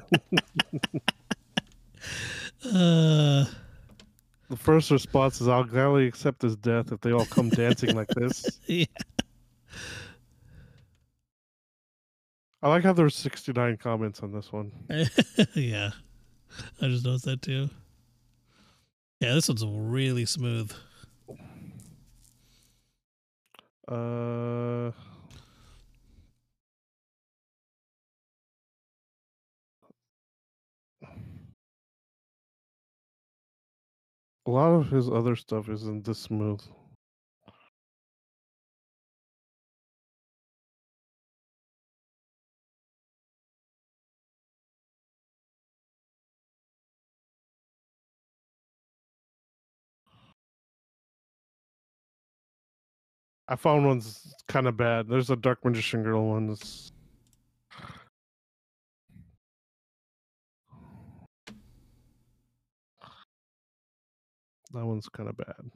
[2.66, 3.44] uh
[4.48, 8.08] The first response is I'll gladly accept his death if they all come dancing like
[8.08, 8.60] this.
[8.66, 8.84] yeah.
[12.62, 14.72] I like how there's 69 comments on this one.
[15.54, 15.90] yeah
[16.80, 17.68] i just noticed that too
[19.20, 20.70] yeah this one's really smooth
[23.86, 24.90] Uh
[34.46, 36.60] A lot of his other stuff isn't this smooth.
[53.48, 55.08] I found one's kind of bad.
[55.08, 56.92] There's a Dark Magician Girl one that's
[64.72, 65.70] that one's kind of bad.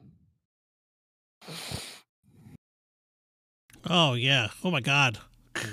[3.89, 5.17] oh yeah oh my god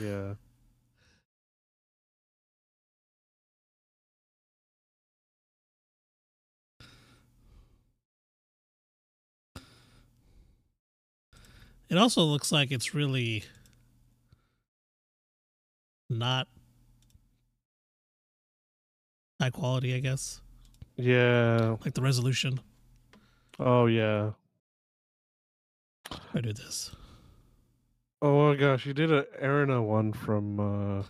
[0.00, 0.34] Yeah.
[11.89, 13.44] It also looks like it's really
[16.10, 16.48] not
[19.40, 20.40] high quality, I guess.
[20.97, 21.76] Yeah.
[21.84, 22.60] Like the resolution.
[23.58, 24.32] Oh yeah.
[26.34, 26.94] I do this.
[28.20, 31.02] Oh my gosh, you did an Erina one from uh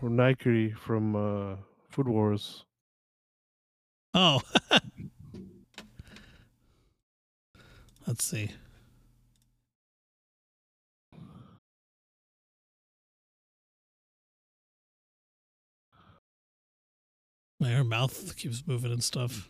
[0.00, 1.56] from Nike from uh
[1.90, 2.64] Food Wars.
[4.14, 4.40] Oh.
[8.06, 8.50] Let's see.
[17.58, 19.48] My her mouth keeps moving and stuff.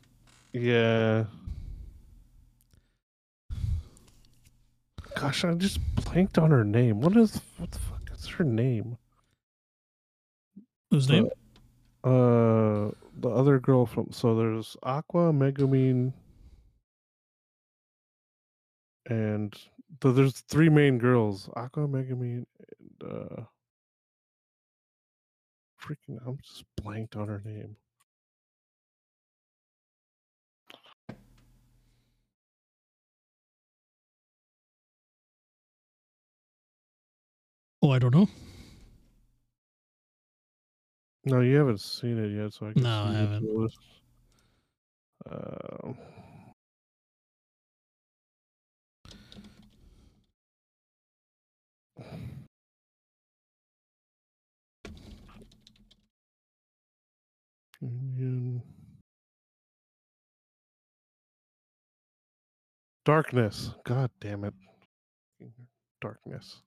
[0.53, 1.25] Yeah.
[5.17, 7.01] Gosh, I just blanked on her name.
[7.01, 8.97] What is what the fuck is her name?
[10.91, 11.29] Whose name?
[12.05, 16.13] Uh the other girl from so there's Aqua, Megumin,
[19.07, 19.53] and
[20.01, 21.49] th- there's three main girls.
[21.57, 22.45] Aqua, Megami,
[22.79, 23.43] and uh
[25.81, 27.77] freaking I'm just blanked on her name.
[37.83, 38.29] Oh, I don't know.
[41.25, 43.73] No, you haven't seen it yet, so I can No, I haven't.
[57.83, 58.63] Um, Yunyun.
[63.05, 63.71] Darkness.
[63.85, 64.55] God damn it.
[66.01, 66.63] Darkness.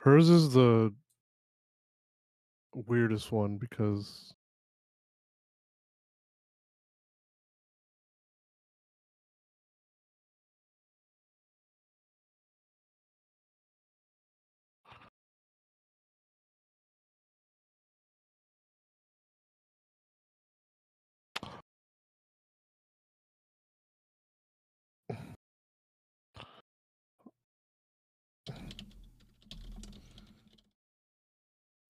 [0.00, 0.94] Hers is the
[2.74, 4.32] weirdest one because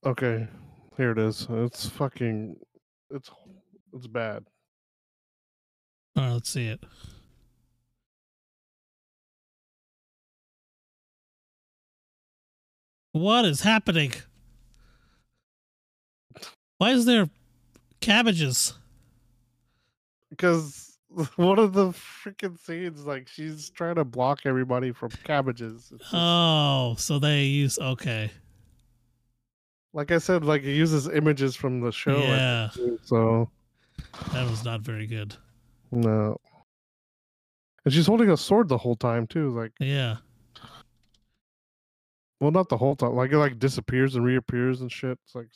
[0.09, 0.49] okay,
[0.97, 1.47] here it is.
[1.51, 2.57] It's fucking
[3.11, 3.31] it's
[3.93, 4.45] it's bad.
[6.17, 6.83] All right, let's see it.
[13.13, 14.13] What is happening?
[16.79, 17.29] Why is there
[18.01, 18.75] cabbages?
[20.31, 20.99] Because
[21.37, 25.89] one of the freaking scenes, like she's trying to block everybody from cabbages.
[25.89, 28.31] Just- Oh, so they use okay.
[29.93, 32.23] Like I said, like it uses images from the show.
[32.23, 33.51] Yeah, think, So
[34.33, 35.37] that was not very good.
[35.91, 36.37] no.
[37.85, 39.51] And she's holding a sword the whole time too.
[39.51, 40.17] Like, Yeah,
[42.41, 43.15] well, not the whole time.
[43.15, 45.19] Like it like disappears and reappears and shit.
[45.25, 45.49] It's like,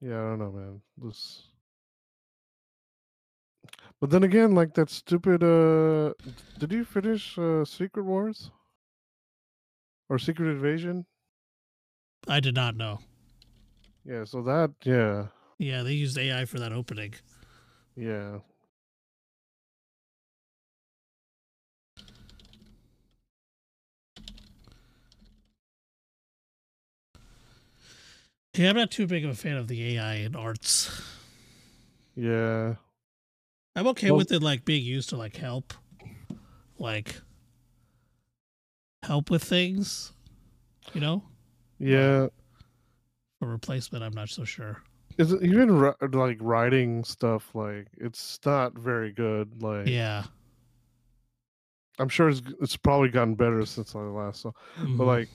[0.00, 0.80] yeah, I don't know, man.
[0.98, 1.48] This.
[4.00, 5.42] But then again, like that stupid.
[5.42, 6.12] uh
[6.58, 8.50] Did you finish uh Secret Wars
[10.08, 11.06] or Secret Invasion?
[12.28, 13.00] I did not know.
[14.04, 14.24] Yeah.
[14.24, 15.26] So that, yeah,
[15.58, 17.14] Yeah, they used AI for that opening.
[17.96, 18.38] yeah.
[28.56, 31.02] Yeah, I'm not too big of a fan of the AI in arts.
[32.14, 32.74] Yeah.
[33.76, 35.74] I'm okay Well- with it like being used to like help,
[36.78, 37.16] like
[39.02, 40.12] help with things,
[40.92, 41.22] you know.
[41.78, 42.28] Yeah.
[43.40, 44.82] For replacement, I'm not so sure.
[45.18, 49.62] Is it even like writing stuff like it's not very good.
[49.62, 50.24] Like Yeah,
[51.98, 54.52] I'm sure it's it's probably gotten better since I last saw.
[54.76, 55.06] But Mhm.
[55.06, 55.28] like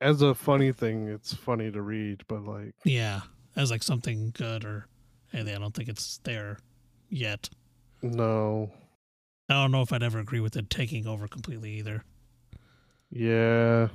[0.00, 2.22] as a funny thing, it's funny to read.
[2.28, 3.22] But like yeah,
[3.54, 4.86] as like something good or
[5.34, 5.54] anything.
[5.54, 6.58] I don't think it's there
[7.08, 7.48] yet.
[8.02, 8.70] no,
[9.48, 12.02] I don't know if I'd ever agree with it taking over completely either.
[13.10, 13.88] yeah,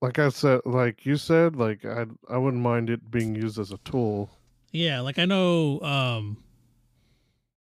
[0.00, 3.70] like I said, like you said, like I I wouldn't mind it being used as
[3.72, 4.30] a tool.
[4.72, 6.42] Yeah, like I know um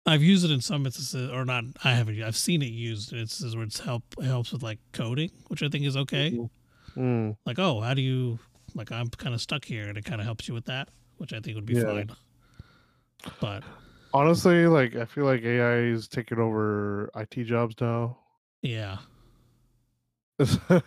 [0.07, 3.19] I've used it in some instances or not I haven't I've seen it used in
[3.19, 6.31] instances where it's help it helps with like coding, which I think is okay.
[6.33, 6.51] Mhm.
[6.97, 8.39] Mm, Like, oh, how do you
[8.75, 11.33] like I'm kind of stuck here and it kind of helps you with that, which
[11.33, 11.85] I think would be Yeah.
[11.85, 12.11] fine.
[13.41, 13.63] But
[14.13, 18.19] honestly, like I feel like AI is taking over IT jobs now.
[18.63, 18.99] yeah.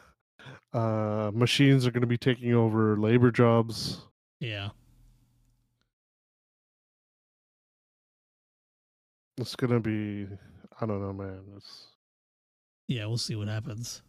[0.73, 4.01] uh, machines are going to be taking over labor jobs.
[4.39, 4.69] Yeah.
[9.37, 10.27] It's going to be,
[10.79, 11.41] I don't know, man.
[11.57, 11.87] It's,
[12.87, 14.01] Yeah, we'll see what happens.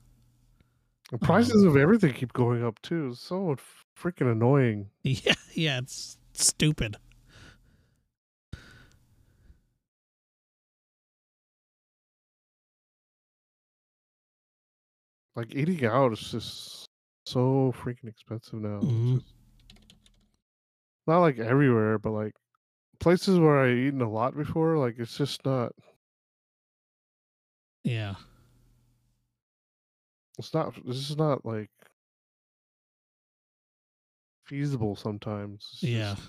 [1.13, 3.15] The prices of everything keep going up too.
[3.15, 3.51] So
[3.97, 4.89] freaking annoying.
[5.05, 6.97] Yeah, yeah, it's stupid.
[15.35, 16.87] Like eating out is just
[17.27, 18.81] so freaking expensive now.
[18.81, 19.15] Mhm.
[19.17, 19.27] just-
[21.07, 22.33] not like everywhere, but like
[23.01, 25.73] places where I eaten a lot before, like it's just not.
[27.85, 28.15] Yeah.
[30.43, 30.75] It's not.
[30.85, 31.71] This is not like
[34.45, 35.69] feasible sometimes.
[35.75, 36.15] It's Yeah.
[36.17, 36.29] just-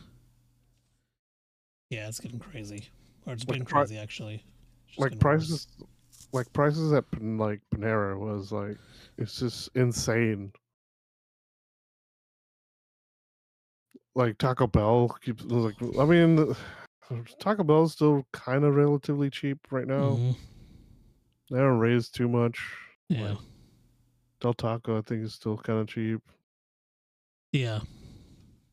[1.89, 2.89] Yeah, it's getting crazy.
[3.25, 4.45] Or it's Like been pri- crazy actually.
[4.97, 5.19] Like getting worse.
[5.21, 5.67] prices
[6.31, 8.77] like prices at like Panera was like
[9.17, 10.51] it's just insane.
[14.15, 16.57] Like Taco Bell keeps like I mean the-
[17.39, 20.11] Taco Bell's still kind of relatively cheap right now.
[20.11, 20.35] Mhm.
[21.49, 22.59] They don't raise too much.
[23.09, 23.31] Yeah.
[23.31, 23.37] Like
[24.43, 26.21] Del Taco I think is still kind of cheap.
[27.51, 27.79] Yeah.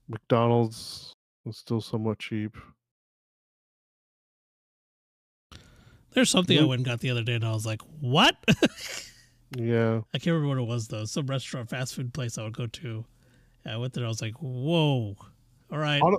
[0.09, 1.13] McDonald's
[1.47, 2.57] is still somewhat cheap.
[6.13, 8.37] There's something I went and got the other day and I was like, what?
[9.57, 10.03] Yeah.
[10.15, 11.05] I can't remember what it was though.
[11.07, 13.05] Some restaurant, fast food place I would go to.
[13.65, 14.05] And I went there.
[14.05, 15.17] I was like, "Whoa,
[15.73, 16.19] all right." Hon-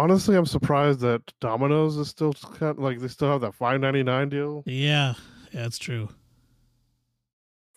[0.00, 4.30] Honestly, I'm surprised that Domino's is still kind of, like they still have that 5.99
[4.30, 4.64] deal.
[4.66, 5.14] Yeah,
[5.52, 6.08] yeah, it's true.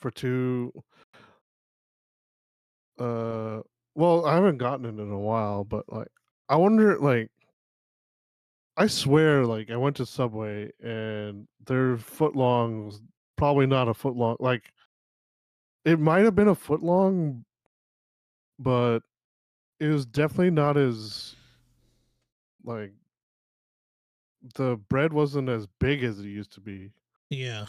[0.06, 0.72] For two
[3.00, 3.60] uh
[3.96, 6.10] well i haven't gotten it in a while but like
[6.48, 7.32] i wonder like
[8.78, 13.02] I swear, like I went to Subway and their foot long was
[13.38, 14.36] probably not a foot long.
[14.42, 14.74] Like
[15.86, 17.46] it might have been a foot long,
[18.60, 19.00] but
[19.80, 21.38] it was definitely not as
[22.66, 22.92] like
[24.56, 26.92] the bread wasn't as big as it used to be.
[27.30, 27.68] Yeah.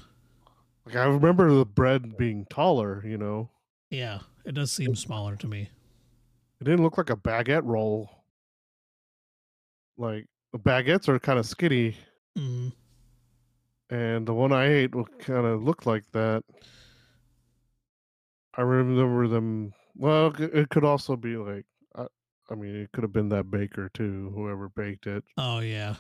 [0.87, 3.51] Like I remember the bread being taller, you know.
[3.91, 4.21] Yeah.
[4.45, 5.69] It does seem smaller to me.
[6.61, 8.09] It didn't look like a baguette roll.
[9.99, 11.97] Like the baguettes are kind of skinny,
[12.37, 12.69] hmm
[13.89, 16.43] and the one I ate kind of looked like that.
[18.55, 19.73] I remember them.
[19.95, 22.07] Well, it it could also be like, I,
[22.51, 25.25] I mean, it could have been that baker too, whoever baked it.
[25.39, 25.97] Oh yeah.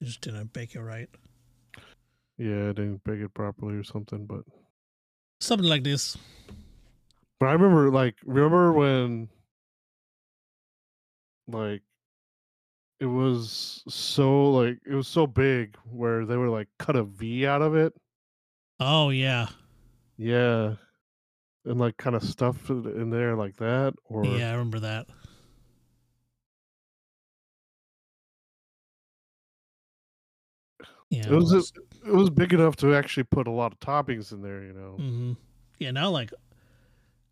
[0.00, 1.08] You just didn't bake it right.
[2.38, 4.24] Yeah, I didn't bake it properly or something.
[4.26, 4.42] But
[5.40, 6.16] Something like this.
[7.40, 9.28] but I remember like remember when
[11.48, 11.82] like
[13.00, 17.46] it was so like it was so big where they were like cut a V
[17.46, 17.92] out of it.
[18.80, 19.48] Oh yeah.
[20.16, 20.74] Yeah.
[21.64, 25.06] And like kind of stuff it in there like that or Yeah, I remember that.
[31.10, 31.26] Yeah.
[31.26, 31.62] it was a-
[32.06, 34.92] it was big enough to actually put a lot of toppings in there, you know.
[34.96, 35.32] hmm
[35.78, 36.32] Yeah, now like,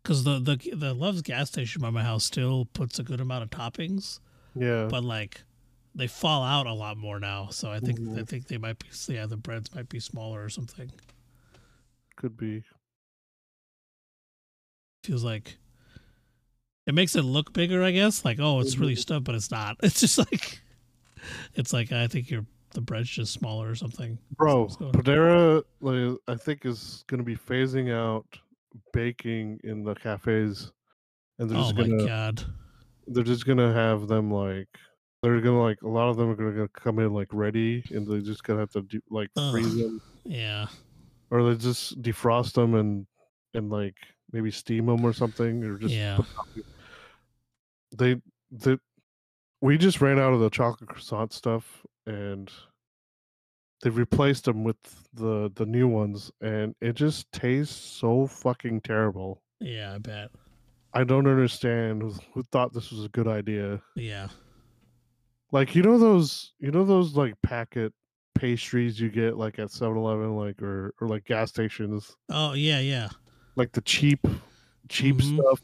[0.03, 3.43] because the the the Love's gas station by my house still puts a good amount
[3.43, 4.19] of toppings,
[4.55, 4.87] Yeah.
[4.89, 5.43] but like,
[5.95, 7.47] they fall out a lot more now.
[7.49, 8.27] So I think I Mhm.
[8.27, 10.91] think they might be yeah the breads might be smaller or something.
[12.15, 12.63] Could be.
[15.03, 15.57] Feels like
[16.85, 17.83] it makes it look bigger.
[17.83, 18.99] I guess like oh it's really Mhm.
[18.99, 19.77] stuffed, but it's not.
[19.83, 20.61] It's just like
[21.55, 24.17] it's like I think your the bread's just smaller or something.
[24.37, 24.91] Bro, going.
[24.93, 28.25] Panera like I think is gonna be phasing out
[28.93, 30.71] baking in the cafes.
[31.39, 32.43] And they're Oh just my gonna god.
[33.07, 34.67] they're just gonna have them like
[35.21, 38.21] they're gonna like a lot of them are gonna come in like ready and they're
[38.21, 40.67] just gonna have to do like freeze them Yeah.
[41.31, 43.05] or they just defrost them and
[43.53, 43.95] and like
[44.31, 46.19] maybe steam them or something or just Yeah.
[47.97, 48.17] they
[48.51, 48.79] the
[49.61, 52.51] we just ran out of the chocolate croissant stuff and
[53.83, 54.77] they replaced them with
[55.13, 60.31] the the new ones and it just tastes so fucking terrible Yeah, I bet.
[60.93, 64.29] i don't understand who, who thought this was a good idea Yeah.
[65.51, 67.93] like you know those you know those like packet
[68.35, 73.09] pastries you get like at 7-eleven like or or like gas stations Oh yeah, yeah.
[73.55, 74.25] like the cheap
[74.89, 75.39] cheap Mhm.
[75.39, 75.59] stuff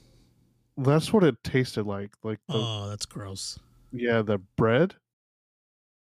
[0.78, 3.60] that's what it tasted like like the, Oh, that's gross.
[3.92, 4.96] yeah the bread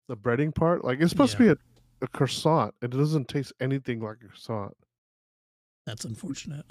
[0.08, 1.56] the breading part like it's supposed to be a,
[2.02, 4.76] a croissant it doesn't taste anything like a croissant.
[5.86, 6.66] That's unfortunate.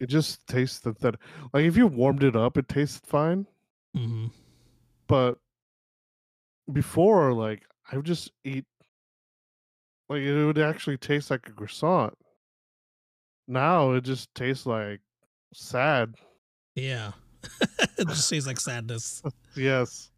[0.00, 1.16] it just tastes that, that
[1.52, 3.46] like if you warmed it up it tastes fine.
[3.94, 4.26] Hmm
[5.08, 5.38] but
[6.70, 8.66] before like i would just eat
[10.08, 12.14] like it would actually taste like a croissant.
[13.46, 15.00] Now it just tastes like
[15.52, 16.14] sad.
[16.74, 17.12] Yeah.
[17.98, 19.22] it just tastes like sadness.
[19.56, 20.10] yes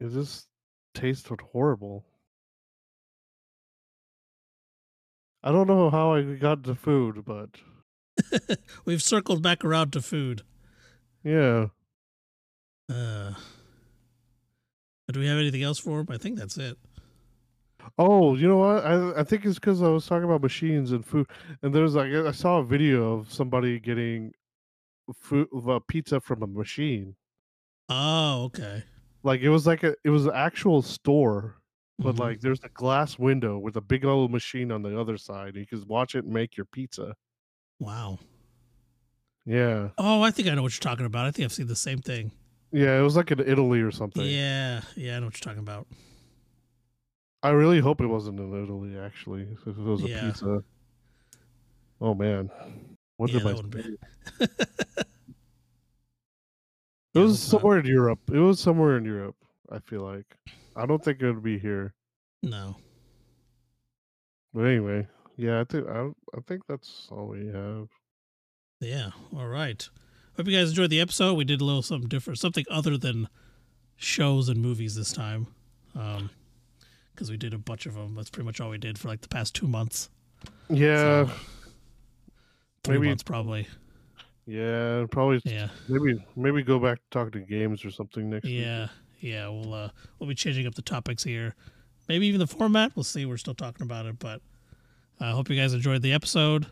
[0.00, 0.48] it just
[0.94, 2.04] tasted horrible
[5.42, 7.50] i don't know how i got to food but
[8.86, 10.42] We've circled back around to food.
[11.22, 11.66] yeah
[12.88, 13.34] Uh,
[15.12, 16.06] do we have anything else for him?
[16.08, 16.78] I think that's it.
[17.98, 18.84] Oh, you know what?
[18.84, 21.26] I I think it's because I was talking about machines and food,
[21.62, 24.32] and there's like I saw a video of somebody getting
[25.14, 27.16] food, a pizza from a machine.
[27.88, 28.84] Oh, okay.
[29.26, 31.56] Like it was like a it was an actual store,
[31.98, 32.20] but Mhm.
[32.20, 35.56] like there's a glass window with a big old machine on the other side.
[35.56, 37.16] You can watch it make your pizza.
[37.80, 38.20] wow.
[39.44, 41.26] Yeah, Oh, I think I know what you're talking about.
[41.26, 42.30] I think I've seen the same thing.
[42.72, 42.98] yeah.
[42.98, 44.24] It was like in Italy or something.
[44.24, 45.86] Yeah, yeah, I know what you're talking about.
[47.42, 48.96] I really hope it wasn't in Italy.
[48.96, 50.20] Actually, if it was a Yeah.
[50.30, 50.62] pizza.
[52.00, 52.48] Oh man,
[53.16, 53.46] what Yeah, did
[54.40, 54.44] I?
[57.16, 58.20] that would've been- It was somewhere in Europe.
[58.32, 59.36] It was somewhere in Europe.
[59.70, 60.36] I feel like.
[60.76, 61.94] I don't think it would be here.
[62.42, 62.76] No.
[64.54, 67.88] But anyway, yeah, I think I, I think that's all we have.
[68.80, 69.10] Yeah.
[69.34, 69.88] All right.
[70.36, 71.34] Hope you guys enjoyed the episode.
[71.34, 73.28] We did a little something different, something other than
[73.96, 75.46] shows and movies this time.
[75.94, 76.30] Um,
[77.14, 78.14] because we did a bunch of them.
[78.14, 80.10] That's pretty much all we did for like the past two months.
[80.68, 81.30] Yeah, So,
[82.84, 83.66] three maybe- months probably.
[84.46, 85.68] Yeah, probably Yeah.
[85.88, 88.60] maybe maybe go back to talking to games or something next week.
[88.64, 88.88] Yeah.
[89.20, 89.48] Yeah.
[89.48, 91.54] We'll uh, we'll be changing up the topics here.
[92.08, 92.92] Maybe even the format.
[92.94, 93.26] We'll see.
[93.26, 94.40] We're still talking about it, but
[95.18, 96.66] I hope you guys enjoyed the episode.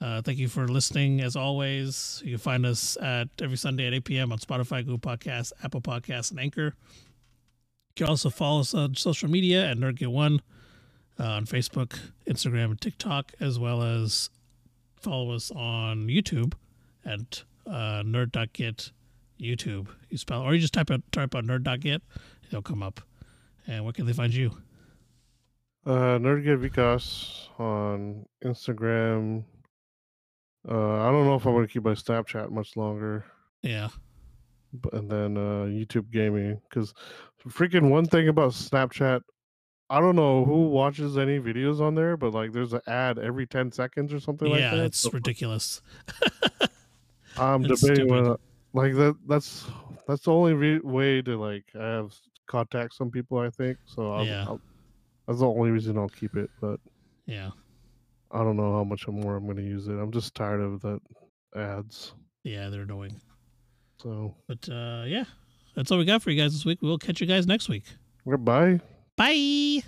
[0.00, 1.20] Uh, thank you for listening.
[1.20, 4.32] As always, you can find us at every Sunday at 8 p.m.
[4.32, 6.74] on Spotify, Google Podcasts, Apple Podcasts, and Anchor.
[7.96, 10.40] You can also follow us on social media at NerdGet1
[11.18, 14.30] uh, on Facebook, Instagram, and TikTok, as well as
[15.00, 16.54] follow us on YouTube
[17.04, 18.92] at uh, nerd.get
[19.40, 19.88] YouTube.
[20.10, 22.02] You spell, or you just type out type out nerd.get,
[22.48, 23.00] it'll come up.
[23.66, 24.56] And where can they find you?
[25.86, 29.44] Uh, Nerdget Vikas on Instagram.
[30.68, 33.24] Uh, I don't know if I'm gonna keep my Snapchat much longer,
[33.62, 33.88] Yeah,
[34.74, 36.92] but and then uh, YouTube gaming because
[37.48, 39.22] freaking one thing about Snapchat,
[39.90, 43.46] I don't know who watches any videos on there, but like there's an ad every
[43.46, 44.76] ten seconds or something like that.
[44.76, 45.82] yeah, it's So ridiculous.
[47.36, 48.36] I'm it's debating whether
[48.72, 49.16] like that.
[49.26, 49.66] That's
[50.06, 52.14] that's the only re- way to like I have
[52.46, 53.38] contact some people.
[53.38, 54.12] I think so.
[54.12, 54.44] I'll, Yeah.
[54.46, 54.60] I'll,
[55.26, 56.80] that's the only reason I'll keep it, but.
[57.26, 57.50] Yeah,
[58.32, 59.92] I don't know how much more I'm going to use it.
[59.92, 61.00] I'm just tired of that
[61.54, 62.14] ads.
[62.42, 63.20] yeah, they're annoying.
[64.02, 65.24] So But uh, yeah,
[65.76, 66.78] that's all we got for you guys this week.
[66.82, 67.84] We'll catch you guys next week.
[68.28, 68.80] goodbye.
[69.20, 69.82] Bye.